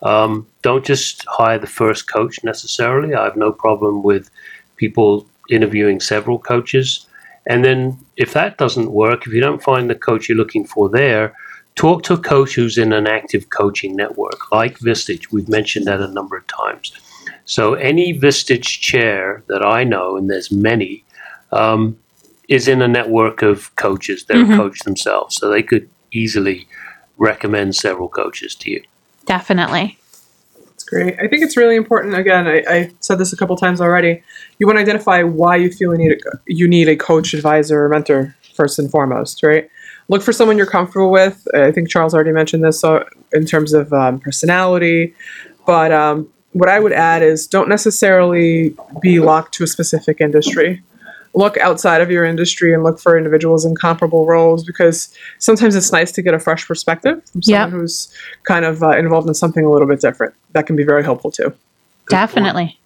Um, 0.03 0.47
don't 0.63 0.85
just 0.85 1.25
hire 1.27 1.59
the 1.59 1.67
first 1.67 2.11
coach 2.11 2.45
necessarily. 2.45 3.15
I 3.15 3.25
have 3.25 3.37
no 3.37 3.51
problem 3.51 4.03
with 4.03 4.31
people 4.77 5.27
interviewing 5.51 6.01
several 6.01 6.39
coaches. 6.39 7.07
And 7.47 7.65
then 7.65 7.99
if 8.17 8.33
that 8.35 8.59
doesn't 8.59 8.93
work, 8.93 9.27
if 9.27 9.33
you 9.33 9.41
don't 9.41 9.63
find 9.63 9.89
the 9.89 9.95
coach 9.95 10.29
you're 10.29 10.39
looking 10.39 10.67
for 10.67 10.89
there, 10.89 11.35
talk 11.77 12.03
to 12.05 12.15
a 12.15 12.19
coach 12.19 12.55
who's 12.55 12.79
in 12.79 12.93
an 12.93 13.07
active 13.07 13.51
coaching 13.51 13.97
network 13.97 14.51
like 14.53 14.79
Vistage. 14.79 15.33
We've 15.33 15.49
mentioned 15.49 15.87
that 15.87 16.01
a 16.01 16.09
number 16.09 16.37
of 16.37 16.47
times. 16.47 16.93
So 17.45 17.75
any 17.75 18.19
Vistage 18.19 18.81
chair 18.81 19.43
that 19.49 19.65
I 19.65 19.85
know, 19.85 20.17
and 20.17 20.29
there's 20.29 20.51
many, 20.51 21.05
um, 21.53 21.97
is 22.49 22.69
in 22.69 22.81
a 22.83 22.89
network 22.89 23.43
of 23.43 23.75
coaches. 23.77 24.25
They're 24.25 24.45
Mhm. 24.45 24.55
a 24.55 24.57
coach 24.57 24.81
themselves, 24.81 25.37
so 25.37 25.49
they 25.49 25.63
could 25.63 25.89
easily 26.13 26.67
recommend 27.19 27.75
several 27.75 28.09
coaches 28.09 28.55
to 28.57 28.71
you. 28.71 28.83
Definitely. 29.27 29.99
That's 30.65 30.85
great. 30.85 31.15
I 31.19 31.27
think 31.27 31.43
it's 31.43 31.57
really 31.57 31.75
important. 31.77 32.15
Again, 32.15 32.47
I, 32.47 32.63
I 32.69 32.91
said 33.01 33.19
this 33.19 33.33
a 33.33 33.37
couple 33.37 33.57
times 33.57 33.81
already. 33.81 34.23
You 34.59 34.67
want 34.67 34.77
to 34.77 34.83
identify 34.83 35.23
why 35.23 35.57
you 35.57 35.71
feel 35.71 35.93
you 35.93 35.99
need 35.99 36.13
a, 36.13 36.39
you 36.47 36.69
need 36.69 36.89
a 36.89 36.97
coach, 36.97 37.35
advisor, 37.35 37.85
or 37.85 37.89
mentor 37.89 38.37
first 38.55 38.79
and 38.79 38.91
foremost, 38.91 39.43
right? 39.43 39.69
Look 40.09 40.23
for 40.23 40.33
someone 40.33 40.57
you're 40.57 40.67
comfortable 40.67 41.11
with. 41.11 41.47
I 41.55 41.73
think 41.73 41.89
Charles 41.89 42.15
already 42.15 42.31
mentioned 42.33 42.63
this 42.63 42.81
so 42.81 43.05
in 43.33 43.45
terms 43.45 43.73
of 43.73 43.93
um, 43.93 44.21
personality, 44.21 45.15
but 45.67 45.91
um, 45.93 46.29
what 46.53 46.69
I 46.69 46.79
would 46.79 46.93
add 46.93 47.23
is 47.23 47.47
don't 47.47 47.69
necessarily 47.69 48.75
be 49.01 49.19
locked 49.19 49.53
to 49.55 49.65
a 49.65 49.67
specific 49.67 50.21
industry. 50.21 50.83
Look 51.37 51.57
outside 51.59 52.01
of 52.01 52.11
your 52.11 52.25
industry 52.25 52.73
and 52.75 52.83
look 52.83 52.99
for 52.99 53.17
individuals 53.17 53.65
in 53.65 53.77
comparable 53.77 54.27
roles 54.27 54.65
because 54.65 55.15
sometimes 55.39 55.77
it's 55.77 55.93
nice 55.93 56.11
to 56.13 56.23
get 56.23 56.33
a 56.35 56.39
fresh 56.39 56.67
perspective 56.67 57.23
from 57.31 57.43
someone 57.43 57.71
Yep. 57.73 57.79
who's 57.81 58.09
kind 58.45 58.65
of 58.65 58.83
uh, 58.83 58.97
involved 58.97 59.29
in 59.29 59.35
something 59.35 59.65
a 59.65 59.71
little 59.71 59.87
bit 59.87 60.01
different. 60.01 60.35
That 60.53 60.67
can 60.67 60.77
be 60.77 60.83
very 60.85 61.05
helpful 61.05 61.31
too. 61.31 61.53
Definitely. 62.09 62.79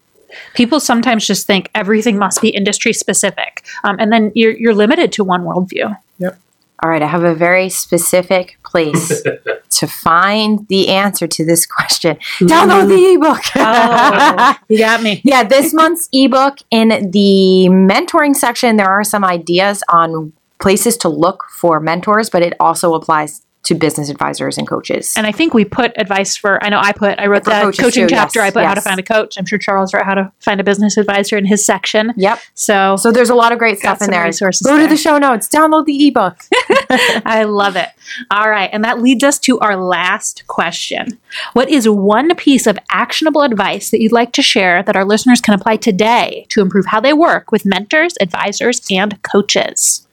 People 0.55 0.80
sometimes 0.80 1.26
just 1.26 1.46
think 1.46 1.70
everything 1.74 2.18
must 2.18 2.40
be 2.42 2.48
industry 2.51 2.92
specific, 2.92 3.64
um, 3.84 3.96
and 3.98 4.12
then 4.12 4.30
you're 4.34 4.53
you're 4.53 4.74
limited 4.74 5.11
to 5.12 5.24
one 5.24 5.42
worldview. 5.44 5.96
Yep. 6.18 6.38
All 6.82 6.90
right, 6.90 7.03
I 7.03 7.07
have 7.07 7.24
a 7.24 7.34
very 7.34 7.68
specific 7.68 8.59
place 8.64 9.22
to 9.70 9.86
find 9.86 10.66
the 10.68 10.88
answer 10.88 11.26
to 11.26 11.44
this 11.44 11.66
question. 11.66 12.16
Mm-hmm. 12.16 12.46
Download 12.46 12.88
the 12.88 13.14
ebook. 13.14 13.42
Oh, 13.56 14.56
you 14.68 14.78
got 14.78 15.02
me. 15.02 15.20
yeah, 15.24 15.44
this 15.44 15.72
month's 15.72 16.08
ebook 16.12 16.58
in 16.70 17.10
the 17.10 17.68
mentoring 17.70 18.34
section, 18.34 18.76
there 18.76 18.90
are 18.90 19.04
some 19.04 19.24
ideas 19.24 19.82
on 19.88 20.32
places 20.60 20.96
to 20.98 21.08
look 21.08 21.44
for 21.50 21.80
mentors, 21.80 22.30
but 22.30 22.42
it 22.42 22.54
also 22.60 22.94
applies 22.94 23.42
to 23.62 23.74
business 23.74 24.08
advisors 24.08 24.56
and 24.56 24.66
coaches. 24.66 25.12
And 25.16 25.26
I 25.26 25.32
think 25.32 25.52
we 25.52 25.64
put 25.64 25.92
advice 25.96 26.34
for. 26.36 26.62
I 26.64 26.70
know 26.70 26.78
I 26.80 26.92
put. 26.92 27.18
I 27.18 27.26
wrote 27.26 27.44
For 27.44 27.50
the 27.50 27.61
coaching 27.78 28.06
too, 28.08 28.14
chapter. 28.14 28.40
yes, 28.40 28.48
I 28.48 28.50
put 28.50 28.64
how 28.64 28.74
to 28.74 28.80
find 28.80 28.98
a 28.98 29.02
coach. 29.02 29.36
I'm 29.38 29.44
sure 29.44 29.58
Charles 29.58 29.92
wrote 29.92 30.04
how 30.06 30.14
to 30.14 30.32
find 30.40 30.61
a 30.61 30.64
business 30.64 30.96
advisor 30.96 31.36
in 31.36 31.44
his 31.44 31.64
section. 31.64 32.12
yep. 32.16 32.38
So, 32.54 32.96
So 32.96 33.12
there's 33.12 33.28
a 33.30 33.34
lot 33.34 33.52
of 33.52 33.58
great 33.58 33.78
stuff 33.78 34.00
in 34.00 34.11
there. 34.11 34.24
resources 34.24 34.66
Go 34.66 34.78
to 34.78 34.86
the 34.86 34.96
show 34.96 35.18
notes, 35.18 35.48
download 35.48 35.84
the 35.84 36.06
ebook. 36.08 36.38
I 37.24 37.44
love 37.44 37.76
it. 37.76 37.88
All 38.30 38.48
right. 38.48 38.70
And 38.72 38.82
that 38.84 39.00
leads 39.02 39.22
us 39.22 39.38
to 39.40 39.58
our 39.61 39.76
last 39.76 40.46
question. 40.46 41.18
What 41.52 41.68
is 41.68 41.88
one 41.88 42.34
piece 42.36 42.66
of 42.66 42.78
actionable 42.90 43.42
advice 43.42 43.90
that 43.90 44.00
you'd 44.00 44.11
like 44.12 44.32
to 44.32 44.42
share 44.42 44.82
that 44.82 44.96
our 44.96 45.04
listeners 45.04 45.40
can 45.40 45.54
apply 45.54 45.76
today 45.76 46.46
to 46.48 46.61
improve 46.61 46.86
how 46.86 47.00
they 47.00 47.12
work 47.12 47.52
with 47.52 47.64
mentors, 47.66 48.14
advisors, 48.20 48.80
and 48.90 49.20
coaches? 49.22 50.06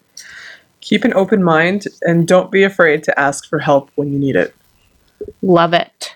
Keep 0.88 1.04
an 1.04 1.14
open 1.16 1.44
mind 1.44 1.84
and 2.04 2.26
don't 2.26 2.50
be 2.50 2.64
afraid 2.64 3.04
to 3.04 3.20
ask 3.20 3.46
for 3.50 3.60
help 3.60 3.92
when 3.96 4.14
you 4.14 4.18
need 4.18 4.38
it. 4.38 4.56
Love 5.42 5.74
it. 5.74 6.16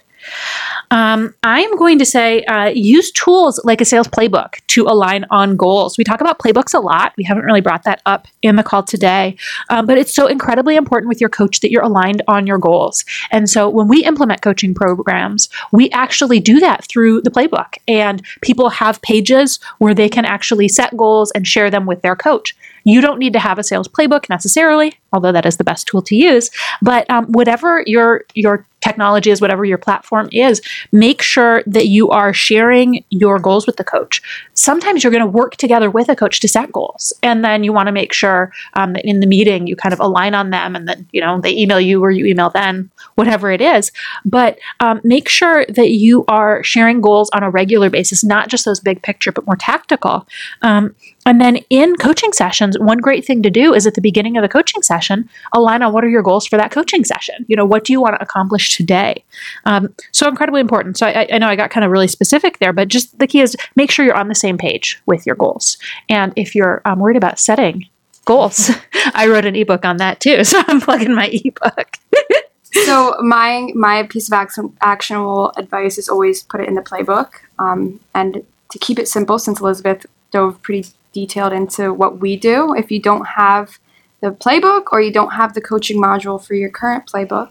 Um, 0.91 1.33
I 1.41 1.61
am 1.61 1.77
going 1.77 1.97
to 1.99 2.05
say 2.05 2.43
uh, 2.43 2.65
use 2.67 3.11
tools 3.11 3.61
like 3.63 3.79
a 3.79 3.85
sales 3.85 4.09
playbook 4.09 4.55
to 4.67 4.83
align 4.83 5.25
on 5.31 5.55
goals. 5.55 5.97
We 5.97 6.03
talk 6.03 6.19
about 6.19 6.37
playbooks 6.37 6.73
a 6.73 6.79
lot. 6.79 7.13
We 7.17 7.23
haven't 7.23 7.45
really 7.45 7.61
brought 7.61 7.83
that 7.85 8.01
up 8.05 8.27
in 8.41 8.57
the 8.57 8.63
call 8.63 8.83
today, 8.83 9.37
um, 9.69 9.85
but 9.85 9.97
it's 9.97 10.13
so 10.13 10.27
incredibly 10.27 10.75
important 10.75 11.07
with 11.07 11.21
your 11.21 11.29
coach 11.29 11.61
that 11.61 11.71
you're 11.71 11.81
aligned 11.81 12.21
on 12.27 12.45
your 12.45 12.57
goals. 12.57 13.05
And 13.31 13.49
so 13.49 13.69
when 13.69 13.87
we 13.87 14.03
implement 14.03 14.41
coaching 14.41 14.73
programs, 14.73 15.47
we 15.71 15.89
actually 15.91 16.41
do 16.41 16.59
that 16.59 16.85
through 16.89 17.21
the 17.21 17.31
playbook. 17.31 17.75
And 17.87 18.21
people 18.41 18.69
have 18.69 19.01
pages 19.01 19.59
where 19.77 19.93
they 19.93 20.09
can 20.09 20.25
actually 20.25 20.67
set 20.67 20.95
goals 20.97 21.31
and 21.31 21.47
share 21.47 21.71
them 21.71 21.85
with 21.85 22.01
their 22.01 22.17
coach. 22.17 22.53
You 22.83 22.99
don't 22.99 23.19
need 23.19 23.33
to 23.33 23.39
have 23.39 23.59
a 23.59 23.63
sales 23.63 23.87
playbook 23.87 24.27
necessarily, 24.29 24.93
although 25.13 25.31
that 25.31 25.45
is 25.45 25.57
the 25.57 25.63
best 25.63 25.87
tool 25.87 26.01
to 26.01 26.15
use. 26.15 26.49
But 26.81 27.09
um, 27.09 27.27
whatever 27.27 27.83
your 27.85 28.25
your 28.33 28.65
technology 28.81 29.29
is, 29.29 29.41
whatever 29.41 29.63
your 29.63 29.77
platform 29.77 30.27
is, 30.31 30.61
make 30.91 31.21
sure 31.21 31.63
that 31.65 31.87
you 31.87 32.09
are 32.09 32.33
sharing 32.33 33.03
your 33.09 33.39
goals 33.39 33.65
with 33.65 33.77
the 33.77 33.83
coach. 33.83 34.21
Sometimes 34.53 35.03
you're 35.03 35.11
going 35.11 35.23
to 35.23 35.27
work 35.27 35.55
together 35.55 35.89
with 35.89 36.09
a 36.09 36.15
coach 36.15 36.39
to 36.41 36.47
set 36.47 36.71
goals, 36.71 37.13
and 37.23 37.43
then 37.43 37.63
you 37.63 37.71
want 37.71 37.87
to 37.87 37.91
make 37.91 38.13
sure 38.13 38.51
um, 38.73 38.93
that 38.93 39.05
in 39.05 39.19
the 39.19 39.27
meeting 39.27 39.67
you 39.67 39.75
kind 39.75 39.93
of 39.93 39.99
align 39.99 40.33
on 40.33 40.49
them, 40.49 40.75
and 40.75 40.87
then 40.87 41.07
you 41.11 41.21
know 41.21 41.39
they 41.39 41.55
email 41.55 41.79
you 41.79 42.03
or 42.03 42.11
you 42.11 42.25
email 42.25 42.49
them, 42.49 42.91
whatever 43.15 43.51
it 43.51 43.61
is. 43.61 43.91
But 44.25 44.59
um, 44.79 44.99
make 45.03 45.29
sure 45.29 45.65
that 45.69 45.91
you 45.91 46.25
are 46.27 46.63
sharing 46.63 47.01
goals 47.01 47.29
on 47.33 47.43
a 47.43 47.49
regular 47.49 47.89
basis, 47.89 48.23
not 48.23 48.49
just 48.49 48.65
those 48.65 48.79
big 48.79 49.01
picture, 49.01 49.31
but 49.31 49.45
more 49.45 49.55
tactical. 49.55 50.27
Um, 50.61 50.95
and 51.25 51.39
then 51.39 51.57
in 51.69 51.95
coaching 51.97 52.33
sessions, 52.33 52.77
one 52.79 52.97
great 52.97 53.25
thing 53.25 53.43
to 53.43 53.49
do 53.49 53.73
is 53.73 53.85
at 53.85 53.93
the 53.93 54.01
beginning 54.01 54.37
of 54.37 54.41
the 54.41 54.49
coaching 54.49 54.81
session, 54.81 55.29
align 55.53 55.83
on 55.83 55.93
what 55.93 56.03
are 56.03 56.09
your 56.09 56.23
goals 56.23 56.47
for 56.47 56.57
that 56.57 56.71
coaching 56.71 57.03
session. 57.03 57.45
You 57.47 57.55
know, 57.55 57.65
what 57.65 57.83
do 57.83 57.93
you 57.93 58.01
want 58.01 58.15
to 58.15 58.21
accomplish 58.23 58.75
today? 58.75 59.23
Um, 59.65 59.93
so 60.11 60.27
incredibly 60.27 60.61
important. 60.61 60.97
So 60.97 61.07
I, 61.07 61.27
I 61.31 61.37
know 61.37 61.47
I 61.47 61.55
got 61.55 61.69
kind 61.69 61.85
of 61.85 61.91
really 61.91 62.07
specific 62.07 62.57
there, 62.59 62.73
but 62.73 62.87
just 62.87 63.17
the 63.19 63.27
key 63.27 63.41
is 63.41 63.55
make 63.75 63.91
sure 63.91 64.03
you're 64.03 64.15
on 64.15 64.29
the 64.29 64.35
same 64.35 64.57
page 64.57 64.99
with 65.05 65.25
your 65.25 65.35
goals. 65.35 65.77
And 66.09 66.33
if 66.35 66.55
you're 66.55 66.81
um, 66.85 66.99
worried 66.99 67.17
about 67.17 67.39
setting 67.39 67.87
goals, 68.25 68.71
I 69.13 69.27
wrote 69.27 69.45
an 69.45 69.55
ebook 69.55 69.85
on 69.85 69.97
that 69.97 70.19
too. 70.19 70.43
So 70.51 70.61
I'm 70.67 70.81
plugging 70.81 71.13
my 71.13 71.27
ebook. 71.31 71.97
so 72.85 73.15
my 73.21 73.69
my 73.75 74.03
piece 74.03 74.27
of 74.27 74.33
action, 74.33 74.75
actionable 74.81 75.53
advice 75.55 75.97
is 75.97 76.09
always 76.09 76.43
put 76.43 76.61
it 76.61 76.67
in 76.67 76.75
the 76.75 76.81
playbook 76.81 77.29
um, 77.59 77.99
and 78.13 78.43
to 78.71 78.79
keep 78.79 78.99
it 78.99 79.07
simple 79.07 79.39
since 79.39 79.59
elizabeth 79.59 80.05
dove 80.31 80.61
pretty 80.61 80.89
detailed 81.13 81.53
into 81.53 81.93
what 81.93 82.19
we 82.19 82.35
do 82.35 82.73
if 82.75 82.91
you 82.91 82.99
don't 82.99 83.25
have 83.25 83.79
the 84.21 84.31
playbook 84.31 84.85
or 84.91 85.01
you 85.01 85.11
don't 85.11 85.31
have 85.31 85.53
the 85.53 85.61
coaching 85.61 86.01
module 86.01 86.43
for 86.43 86.53
your 86.53 86.69
current 86.69 87.05
playbook 87.11 87.49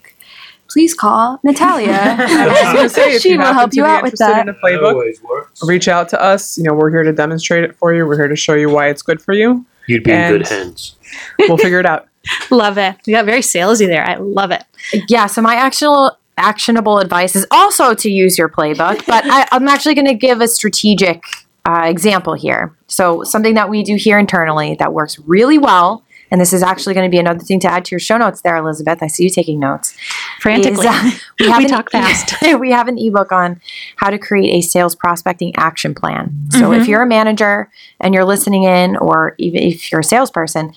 please 0.68 0.94
call 0.94 1.40
natalia 1.42 1.92
I 2.18 2.46
was 2.46 2.58
just 2.58 2.74
gonna 2.74 2.88
say, 2.88 3.18
she 3.18 3.36
will 3.36 3.52
help 3.52 3.74
you 3.74 3.84
out 3.84 4.02
with 4.02 4.14
that 4.18 4.46
In 4.46 4.54
a 4.54 4.54
playbook, 4.54 5.14
reach 5.62 5.88
out 5.88 6.08
to 6.10 6.20
us. 6.20 6.56
You 6.56 6.64
know, 6.64 6.74
we're 6.74 6.90
here 6.90 7.02
to 7.02 7.12
demonstrate 7.12 7.64
it 7.64 7.76
for 7.76 7.92
you. 7.92 8.06
We're 8.06 8.16
here 8.16 8.28
to 8.28 8.36
show 8.36 8.54
you 8.54 8.70
why 8.70 8.88
it's 8.88 9.02
good 9.02 9.20
for 9.20 9.34
you. 9.34 9.64
You'd 9.86 10.04
be 10.04 10.12
in 10.12 10.30
good 10.30 10.46
hands. 10.46 10.96
We'll 11.40 11.58
figure 11.58 11.80
it 11.80 11.86
out. 11.86 12.08
love 12.50 12.78
it. 12.78 12.96
You 13.06 13.14
got 13.14 13.24
very 13.24 13.40
salesy 13.40 13.86
there. 13.86 14.08
I 14.08 14.16
love 14.16 14.50
it. 14.50 14.64
Yeah, 15.08 15.26
so 15.26 15.42
my 15.42 15.54
actual 15.54 16.16
actionable 16.36 16.98
advice 16.98 17.34
is 17.36 17.46
also 17.50 17.94
to 17.94 18.10
use 18.10 18.38
your 18.38 18.48
playbook, 18.48 19.04
but 19.06 19.24
I, 19.26 19.48
I'm 19.52 19.68
actually 19.68 19.94
going 19.94 20.06
to 20.06 20.14
give 20.14 20.40
a 20.40 20.48
strategic 20.48 21.24
uh, 21.66 21.82
example 21.86 22.34
here. 22.34 22.74
So, 22.86 23.22
something 23.24 23.54
that 23.54 23.68
we 23.68 23.82
do 23.82 23.96
here 23.96 24.18
internally 24.18 24.76
that 24.78 24.92
works 24.92 25.18
really 25.26 25.58
well, 25.58 26.04
and 26.30 26.40
this 26.40 26.52
is 26.52 26.62
actually 26.62 26.94
going 26.94 27.08
to 27.08 27.10
be 27.10 27.18
another 27.18 27.40
thing 27.40 27.58
to 27.60 27.68
add 27.68 27.84
to 27.86 27.90
your 27.90 27.98
show 28.00 28.16
notes 28.16 28.40
there, 28.42 28.56
Elizabeth. 28.56 29.02
I 29.02 29.08
see 29.08 29.24
you 29.24 29.30
taking 29.30 29.58
notes. 29.60 29.96
Frantically. 30.40 30.86
is, 30.86 30.92
uh, 30.92 31.10
we, 31.40 31.46
We 31.46 31.52
have 31.52 31.62
an- 31.62 31.68
talk 31.68 31.90
fast. 31.90 32.34
we 32.60 32.70
have 32.70 32.86
an 32.88 32.98
ebook 32.98 33.32
on 33.32 33.60
how 33.96 34.10
to 34.10 34.18
create 34.18 34.52
a 34.52 34.60
sales 34.62 34.94
prospecting 34.94 35.54
action 35.56 35.94
plan. 35.94 36.32
So 36.50 36.72
if 36.72 36.84
Mhm. 36.84 36.88
you're 36.88 37.02
a 37.02 37.06
manager 37.06 37.70
and 38.00 38.14
you're 38.14 38.24
listening 38.24 38.62
in, 38.62 38.96
or 38.96 39.34
even 39.38 39.62
if 39.62 39.90
you're 39.90 40.00
a 40.02 40.04
salesperson, 40.04 40.72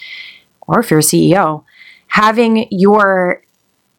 or 0.68 0.80
if 0.80 0.90
you're 0.90 1.00
a 1.02 1.04
CEO, 1.04 1.64
having 2.08 2.68
your 2.72 3.43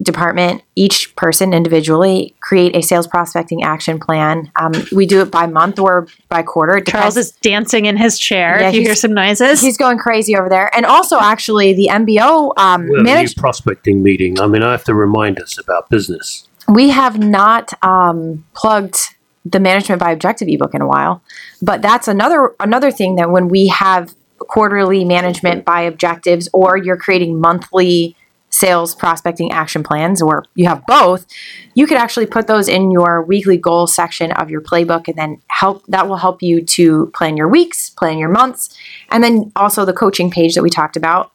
department, 0.05 0.63
each 0.77 1.15
person 1.17 1.53
individually, 1.53 2.35
create 2.41 2.77
a 2.77 2.83
sales 2.83 3.07
prospecting 3.07 3.63
action 3.63 3.99
plan. 3.99 4.51
Um, 4.57 4.73
we 4.93 5.07
do 5.07 5.21
it 5.23 5.31
by 5.31 5.47
month 5.47 5.79
or 5.79 6.07
by 6.29 6.43
quarter. 6.43 6.81
Charles 6.81 7.17
is 7.17 7.33
dancing 7.33 7.87
in 7.87 7.97
his 7.97 8.19
chair. 8.19 8.61
Yeah, 8.61 8.69
if 8.69 8.75
you 8.75 8.83
hear 8.83 8.95
some 8.95 9.13
noises, 9.15 9.61
He's 9.61 9.77
going 9.77 9.99
crazy 9.99 10.37
over 10.37 10.49
there. 10.49 10.75
And 10.77 10.87
also, 10.87 11.19
actually, 11.19 11.73
the 11.73 11.89
MBO 11.91 12.53
um, 12.57 12.89
We 12.89 12.97
have 12.99 13.05
managed. 13.05 13.37
new 13.37 13.41
prospecting 13.41 14.03
meeting. 14.03 14.39
I 14.41 14.47
mean, 14.47 14.63
I 14.63 14.71
have 14.71 14.85
to 14.85 14.95
remind 14.95 15.41
us 15.41 15.59
about 15.59 15.89
business. 15.91 16.47
we 16.69 16.91
have 16.91 17.19
not 17.19 17.73
um, 17.85 18.45
plugged 18.55 18.99
the 19.45 19.61
management 19.61 20.01
by 20.01 20.11
objective 20.11 20.49
ebook 20.49 20.75
in 20.75 20.81
a 20.81 20.87
while 20.87 21.23
but 21.61 21.83
that's 21.83 22.09
another 22.09 22.55
another 22.61 22.91
thing 22.91 23.17
that 23.17 23.31
when 23.31 23.49
we 23.49 23.67
have 23.67 24.15
quarterly 24.39 25.05
management 25.05 25.67
by 25.67 25.83
objectives 25.83 26.49
or 26.55 26.79
you're 26.79 26.97
creating 26.97 27.39
monthly 27.39 28.17
sales 28.55 28.95
prospecting 28.95 29.51
action 29.51 29.83
plans 29.83 30.23
or 30.23 30.45
you 30.55 30.67
have 30.67 30.81
both 30.87 31.27
you 31.75 31.87
could 31.89 31.97
actually 31.99 32.25
put 32.25 32.47
those 32.47 32.69
in 32.69 32.93
your 32.93 33.23
weekly 33.23 33.57
goal 33.57 33.87
section 33.87 34.31
of 34.33 34.49
your 34.49 34.61
playbook 34.61 35.09
and 35.09 35.17
then 35.17 35.41
help 35.49 35.85
that 35.89 36.09
will 36.09 36.17
help 36.17 36.41
you 36.41 36.63
to 36.63 37.07
plan 37.15 37.37
your 37.37 37.49
weeks 37.49 37.91
plan 37.91 38.17
your 38.17 38.29
months 38.29 38.77
and 39.11 39.25
then 39.25 39.51
also 39.57 39.85
the 39.85 39.93
coaching 39.93 40.31
page 40.31 40.55
that 40.55 40.63
we 40.63 40.71
talked 40.71 40.97
about 40.97 41.33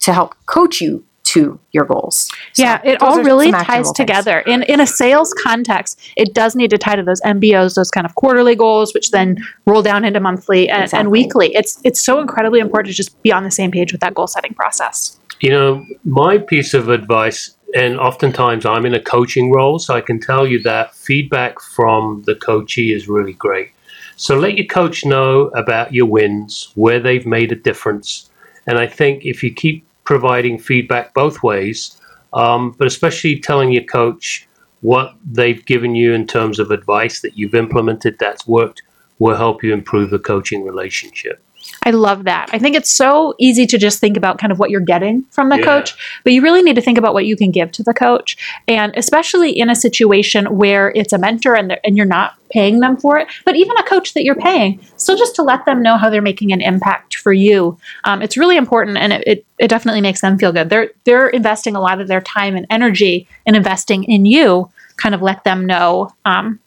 to 0.00 0.14
help 0.14 0.34
coach 0.46 0.80
you 0.80 1.04
to 1.32 1.58
your 1.72 1.84
goals. 1.84 2.28
So 2.52 2.62
yeah, 2.62 2.80
it 2.84 3.00
all 3.00 3.22
really 3.22 3.50
ties 3.50 3.86
things. 3.86 3.92
together. 3.92 4.40
In 4.40 4.62
in 4.64 4.80
a 4.80 4.86
sales 4.86 5.32
context, 5.42 5.98
it 6.16 6.34
does 6.34 6.54
need 6.54 6.70
to 6.70 6.78
tie 6.78 6.96
to 6.96 7.02
those 7.02 7.20
MBOs, 7.22 7.74
those 7.74 7.90
kind 7.90 8.04
of 8.04 8.14
quarterly 8.16 8.54
goals, 8.54 8.92
which 8.92 9.12
then 9.12 9.38
roll 9.66 9.82
down 9.82 10.04
into 10.04 10.20
monthly 10.20 10.68
and, 10.68 10.82
Exactly. 10.84 11.00
and 11.00 11.10
weekly. 11.10 11.54
It's 11.54 11.80
it's 11.84 12.00
so 12.02 12.20
incredibly 12.20 12.60
important 12.60 12.90
to 12.90 12.96
just 12.96 13.22
be 13.22 13.32
on 13.32 13.44
the 13.44 13.50
same 13.50 13.70
page 13.70 13.92
with 13.92 14.00
that 14.02 14.14
goal 14.14 14.26
setting 14.26 14.52
process. 14.52 15.18
You 15.42 15.50
know, 15.50 15.84
my 16.04 16.38
piece 16.38 16.72
of 16.72 16.88
advice, 16.88 17.56
and 17.74 17.98
oftentimes 17.98 18.64
I'm 18.64 18.86
in 18.86 18.94
a 18.94 19.02
coaching 19.02 19.50
role, 19.50 19.80
so 19.80 19.92
I 19.92 20.00
can 20.00 20.20
tell 20.20 20.46
you 20.46 20.62
that 20.62 20.94
feedback 20.94 21.60
from 21.60 22.22
the 22.26 22.36
coachee 22.36 22.92
is 22.92 23.08
really 23.08 23.32
great. 23.32 23.72
So 24.14 24.38
let 24.38 24.56
your 24.56 24.68
coach 24.68 25.04
know 25.04 25.48
about 25.48 25.92
your 25.92 26.06
wins, 26.06 26.70
where 26.76 27.00
they've 27.00 27.26
made 27.26 27.50
a 27.50 27.56
difference. 27.56 28.30
And 28.68 28.78
I 28.78 28.86
think 28.86 29.24
if 29.24 29.42
you 29.42 29.52
keep 29.52 29.84
providing 30.04 30.60
feedback 30.60 31.12
both 31.12 31.42
ways, 31.42 32.00
um, 32.32 32.76
but 32.78 32.86
especially 32.86 33.40
telling 33.40 33.72
your 33.72 33.82
coach 33.82 34.46
what 34.80 35.16
they've 35.28 35.66
given 35.66 35.96
you 35.96 36.12
in 36.12 36.28
terms 36.28 36.60
of 36.60 36.70
advice 36.70 37.20
that 37.22 37.36
you've 37.36 37.56
implemented 37.56 38.16
that's 38.20 38.46
worked, 38.46 38.82
will 39.18 39.34
help 39.34 39.64
you 39.64 39.72
improve 39.72 40.10
the 40.10 40.20
coaching 40.20 40.64
relationship. 40.64 41.42
I 41.84 41.90
love 41.90 42.24
that. 42.24 42.48
I 42.52 42.58
think 42.58 42.76
it's 42.76 42.90
so 42.90 43.34
easy 43.38 43.66
to 43.66 43.76
just 43.76 43.98
think 43.98 44.16
about 44.16 44.38
kind 44.38 44.52
of 44.52 44.58
what 44.58 44.70
you're 44.70 44.80
getting 44.80 45.24
from 45.30 45.48
the 45.48 45.58
Yeah. 45.58 45.64
coach, 45.64 45.94
but 46.22 46.32
you 46.32 46.40
really 46.40 46.62
need 46.62 46.76
to 46.76 46.80
think 46.80 46.96
about 46.96 47.12
what 47.12 47.26
you 47.26 47.36
can 47.36 47.50
give 47.50 47.72
to 47.72 47.82
the 47.82 47.92
coach. 47.92 48.36
And 48.68 48.92
especially 48.96 49.50
in 49.58 49.68
a 49.68 49.74
situation 49.74 50.56
where 50.56 50.90
it's 50.94 51.12
a 51.12 51.18
mentor 51.18 51.54
and, 51.54 51.76
and 51.82 51.96
you're 51.96 52.06
not 52.06 52.34
paying 52.50 52.78
them 52.80 52.96
for 52.96 53.18
it, 53.18 53.26
but 53.44 53.56
even 53.56 53.76
a 53.78 53.82
coach 53.82 54.14
that 54.14 54.22
you're 54.24 54.36
paying, 54.36 54.78
still 54.96 55.16
just 55.16 55.34
to 55.36 55.42
let 55.42 55.64
them 55.64 55.82
know 55.82 55.96
how 55.96 56.08
they're 56.08 56.22
making 56.22 56.52
an 56.52 56.60
impact 56.60 57.16
for 57.16 57.32
you. 57.32 57.76
Um, 58.04 58.22
it's 58.22 58.36
really 58.36 58.56
important 58.56 58.96
and 58.96 59.12
it, 59.12 59.24
it, 59.26 59.46
it 59.58 59.68
definitely 59.68 60.02
makes 60.02 60.20
them 60.20 60.38
feel 60.38 60.52
good. 60.52 60.70
They're, 60.70 60.90
they're 61.04 61.28
investing 61.30 61.74
a 61.74 61.80
lot 61.80 62.00
of 62.00 62.06
their 62.06 62.20
time 62.20 62.54
and 62.54 62.66
energy 62.70 63.26
in 63.46 63.54
investing 63.56 64.04
in 64.04 64.24
you, 64.24 64.70
kind 64.98 65.14
of 65.14 65.22
let 65.22 65.42
them 65.44 65.66
know 65.66 66.14
um, 66.26 66.60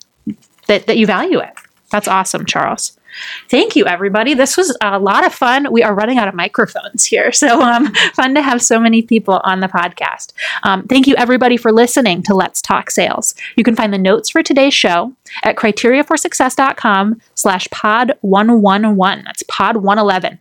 that, 0.68 0.88
that 0.88 0.98
you 0.98 1.06
value 1.06 1.40
it. 1.40 1.54
That's 1.92 2.08
awesome, 2.08 2.46
Charles. 2.46 2.98
Thank 3.50 3.76
you, 3.76 3.86
everybody. 3.86 4.34
This 4.34 4.58
was 4.58 4.76
a 4.82 5.00
lot 5.00 5.26
of 5.26 5.34
fun. 5.34 5.72
We 5.72 5.84
are 5.84 5.94
running 5.94 6.18
out 6.18 6.28
of 6.28 6.34
microphones 6.34 7.06
here, 7.06 7.32
so 7.32 7.62
um, 7.62 7.94
fun 8.14 8.36
to 8.36 8.42
have 8.42 8.62
so 8.62 8.80
many 8.80 9.02
people 9.02 9.42
on 9.44 9.60
the 9.60 9.68
podcast. 9.68 10.34
Um, 10.64 10.84
thank 10.84 11.08
you, 11.08 11.16
everybody, 11.16 11.58
for 11.58 11.72
listening 11.72 12.24
to 12.24 12.34
Let's 12.34 12.62
Talk 12.62 12.92
Sales. 12.92 13.36
You 13.56 13.64
can 13.64 13.76
find 13.76 13.94
the 13.94 13.98
notes 13.98 14.30
for 14.30 14.44
today's 14.44 14.74
show 14.74 15.14
at 15.44 15.56
criteriaforsuccess.com 15.56 17.22
slash 17.36 17.68
pod 17.72 18.14
111. 18.22 19.24
That's 19.26 19.44
pod 19.44 19.78
111. 19.78 20.40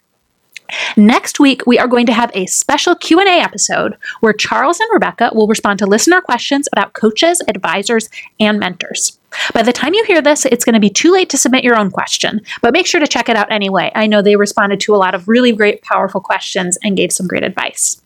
Next 0.96 1.40
week, 1.40 1.66
we 1.66 1.78
are 1.78 1.88
going 1.88 2.06
to 2.06 2.12
have 2.12 2.30
a 2.34 2.46
special 2.46 2.94
Q&A 2.94 3.24
episode 3.24 3.96
where 4.20 4.32
Charles 4.32 4.80
and 4.80 4.88
Rebecca 4.92 5.30
will 5.34 5.46
respond 5.46 5.78
to 5.80 5.86
listener 5.86 6.20
questions 6.20 6.68
about 6.72 6.92
coaches, 6.92 7.42
advisors, 7.48 8.08
and 8.40 8.58
mentors. 8.58 9.18
By 9.52 9.62
the 9.62 9.72
time 9.72 9.94
you 9.94 10.04
hear 10.04 10.22
this, 10.22 10.44
it's 10.44 10.64
going 10.64 10.74
to 10.74 10.80
be 10.80 10.90
too 10.90 11.12
late 11.12 11.28
to 11.30 11.38
submit 11.38 11.64
your 11.64 11.76
own 11.76 11.90
question, 11.90 12.40
but 12.62 12.72
make 12.72 12.86
sure 12.86 13.00
to 13.00 13.06
check 13.06 13.28
it 13.28 13.36
out 13.36 13.50
anyway. 13.50 13.90
I 13.94 14.06
know 14.06 14.22
they 14.22 14.36
responded 14.36 14.80
to 14.80 14.94
a 14.94 14.96
lot 14.96 15.14
of 15.14 15.28
really 15.28 15.52
great, 15.52 15.82
powerful 15.82 16.20
questions 16.20 16.78
and 16.82 16.96
gave 16.96 17.12
some 17.12 17.26
great 17.26 17.42
advice. 17.42 18.00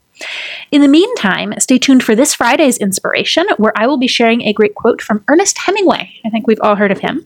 In 0.71 0.83
the 0.83 0.89
meantime, 0.89 1.55
stay 1.59 1.79
tuned 1.79 2.03
for 2.03 2.15
this 2.15 2.35
Friday's 2.35 2.79
inspiration, 2.79 3.47
where 3.57 3.73
I 3.77 3.87
will 3.87 3.97
be 3.97 4.09
sharing 4.09 4.43
a 4.43 4.53
great 4.53 4.75
quote 4.75 5.01
from 5.01 5.25
Ernest 5.29 5.59
Hemingway. 5.59 6.13
I 6.25 6.31
think 6.31 6.47
we've 6.47 6.61
all 6.61 6.77
heard 6.77 6.91
of 6.91 6.99
him. 6.99 7.25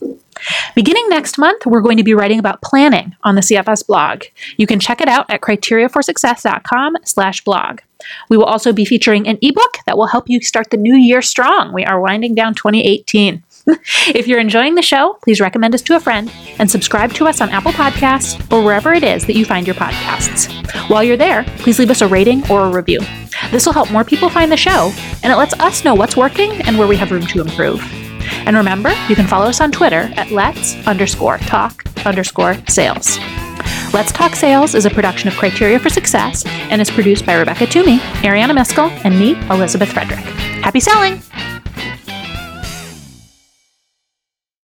Beginning 0.74 1.09
next 1.09 1.38
month, 1.38 1.66
we're 1.66 1.80
going 1.80 1.97
to 1.97 2.03
be 2.03 2.14
writing 2.14 2.38
about 2.38 2.62
planning 2.62 3.14
on 3.22 3.34
the 3.34 3.40
CFS 3.40 3.86
blog. 3.86 4.24
You 4.57 4.66
can 4.66 4.80
check 4.80 5.01
it 5.01 5.09
out 5.09 5.26
at 5.28 5.40
criteriaforsuccess.com 5.40 6.97
slash 7.05 7.45
blog. 7.45 7.80
We 8.28 8.36
will 8.36 8.45
also 8.45 8.72
be 8.72 8.84
featuring 8.84 9.28
an 9.28 9.38
ebook 9.43 9.78
that 9.86 9.97
will 9.97 10.07
help 10.07 10.28
you 10.28 10.40
start 10.40 10.70
the 10.70 10.76
new 10.76 10.95
year 10.97 11.22
strong. 11.22 11.72
We 11.72 11.84
are 11.84 12.01
winding 12.01 12.34
down 12.34 12.55
2018. 12.55 13.43
if 14.09 14.27
you're 14.27 14.41
enjoying 14.41 14.75
the 14.75 14.83
show, 14.83 15.19
please 15.23 15.41
recommend 15.41 15.75
us 15.75 15.83
to 15.83 15.97
a 15.97 16.01
friend 16.01 16.33
and 16.59 16.71
subscribe 16.71 17.13
to 17.15 17.27
us 17.27 17.41
on 17.41 17.51
Apple 17.51 17.73
Podcasts 17.73 18.41
or 18.53 18.65
wherever 18.65 18.93
it 18.93 19.05
is 19.05 19.27
that 19.27 19.37
you 19.37 19.45
find 19.45 19.67
your 19.67 19.77
podcasts. 19.77 20.51
While 20.89 21.05
you're 21.05 21.17
there, 21.17 21.45
please 21.59 21.79
leave 21.79 21.91
us 21.91 22.01
a 22.01 22.09
rating 22.09 22.49
or 22.51 22.63
a 22.63 22.71
review. 22.71 23.01
This 23.51 23.67
will 23.67 23.73
help 23.73 23.91
more 23.91 24.05
people 24.05 24.29
find 24.29 24.51
the 24.51 24.57
show, 24.57 24.93
and 25.23 25.33
it 25.33 25.37
lets 25.37 25.55
us 25.55 25.85
know 25.85 25.95
what's 25.95 26.17
working 26.17 26.51
and 26.63 26.79
where 26.79 26.89
we 26.89 26.97
have 26.97 27.11
room 27.11 27.27
to 27.27 27.41
improve. 27.41 27.81
And 28.47 28.57
remember, 28.57 28.93
you 29.09 29.15
can 29.15 29.27
follow 29.27 29.47
us 29.47 29.61
on 29.61 29.73
Twitter 29.73 30.11
at 30.17 30.31
let's 30.31 30.75
underscore 30.87 31.39
talk 31.39 31.85
underscore 32.05 32.57
sales. 32.67 33.19
Let's 33.93 34.11
Talk 34.11 34.35
Sales 34.35 34.75
is 34.75 34.87
a 34.87 34.91
production 34.91 35.29
of 35.29 35.35
Criteria 35.35 35.79
for 35.79 35.91
Success 35.91 36.45
and 36.47 36.81
is 36.81 36.91
produced 36.91 37.27
by 37.27 37.35
Rebecca 37.35 37.67
Toomey, 37.67 37.99
Ariana 38.23 38.57
Miskell, 38.57 38.89
and 39.05 39.19
me, 39.19 39.35
Elizabeth 39.51 39.93
Frederick. 39.93 40.25
Happy 40.65 40.81
selling! 40.81 41.21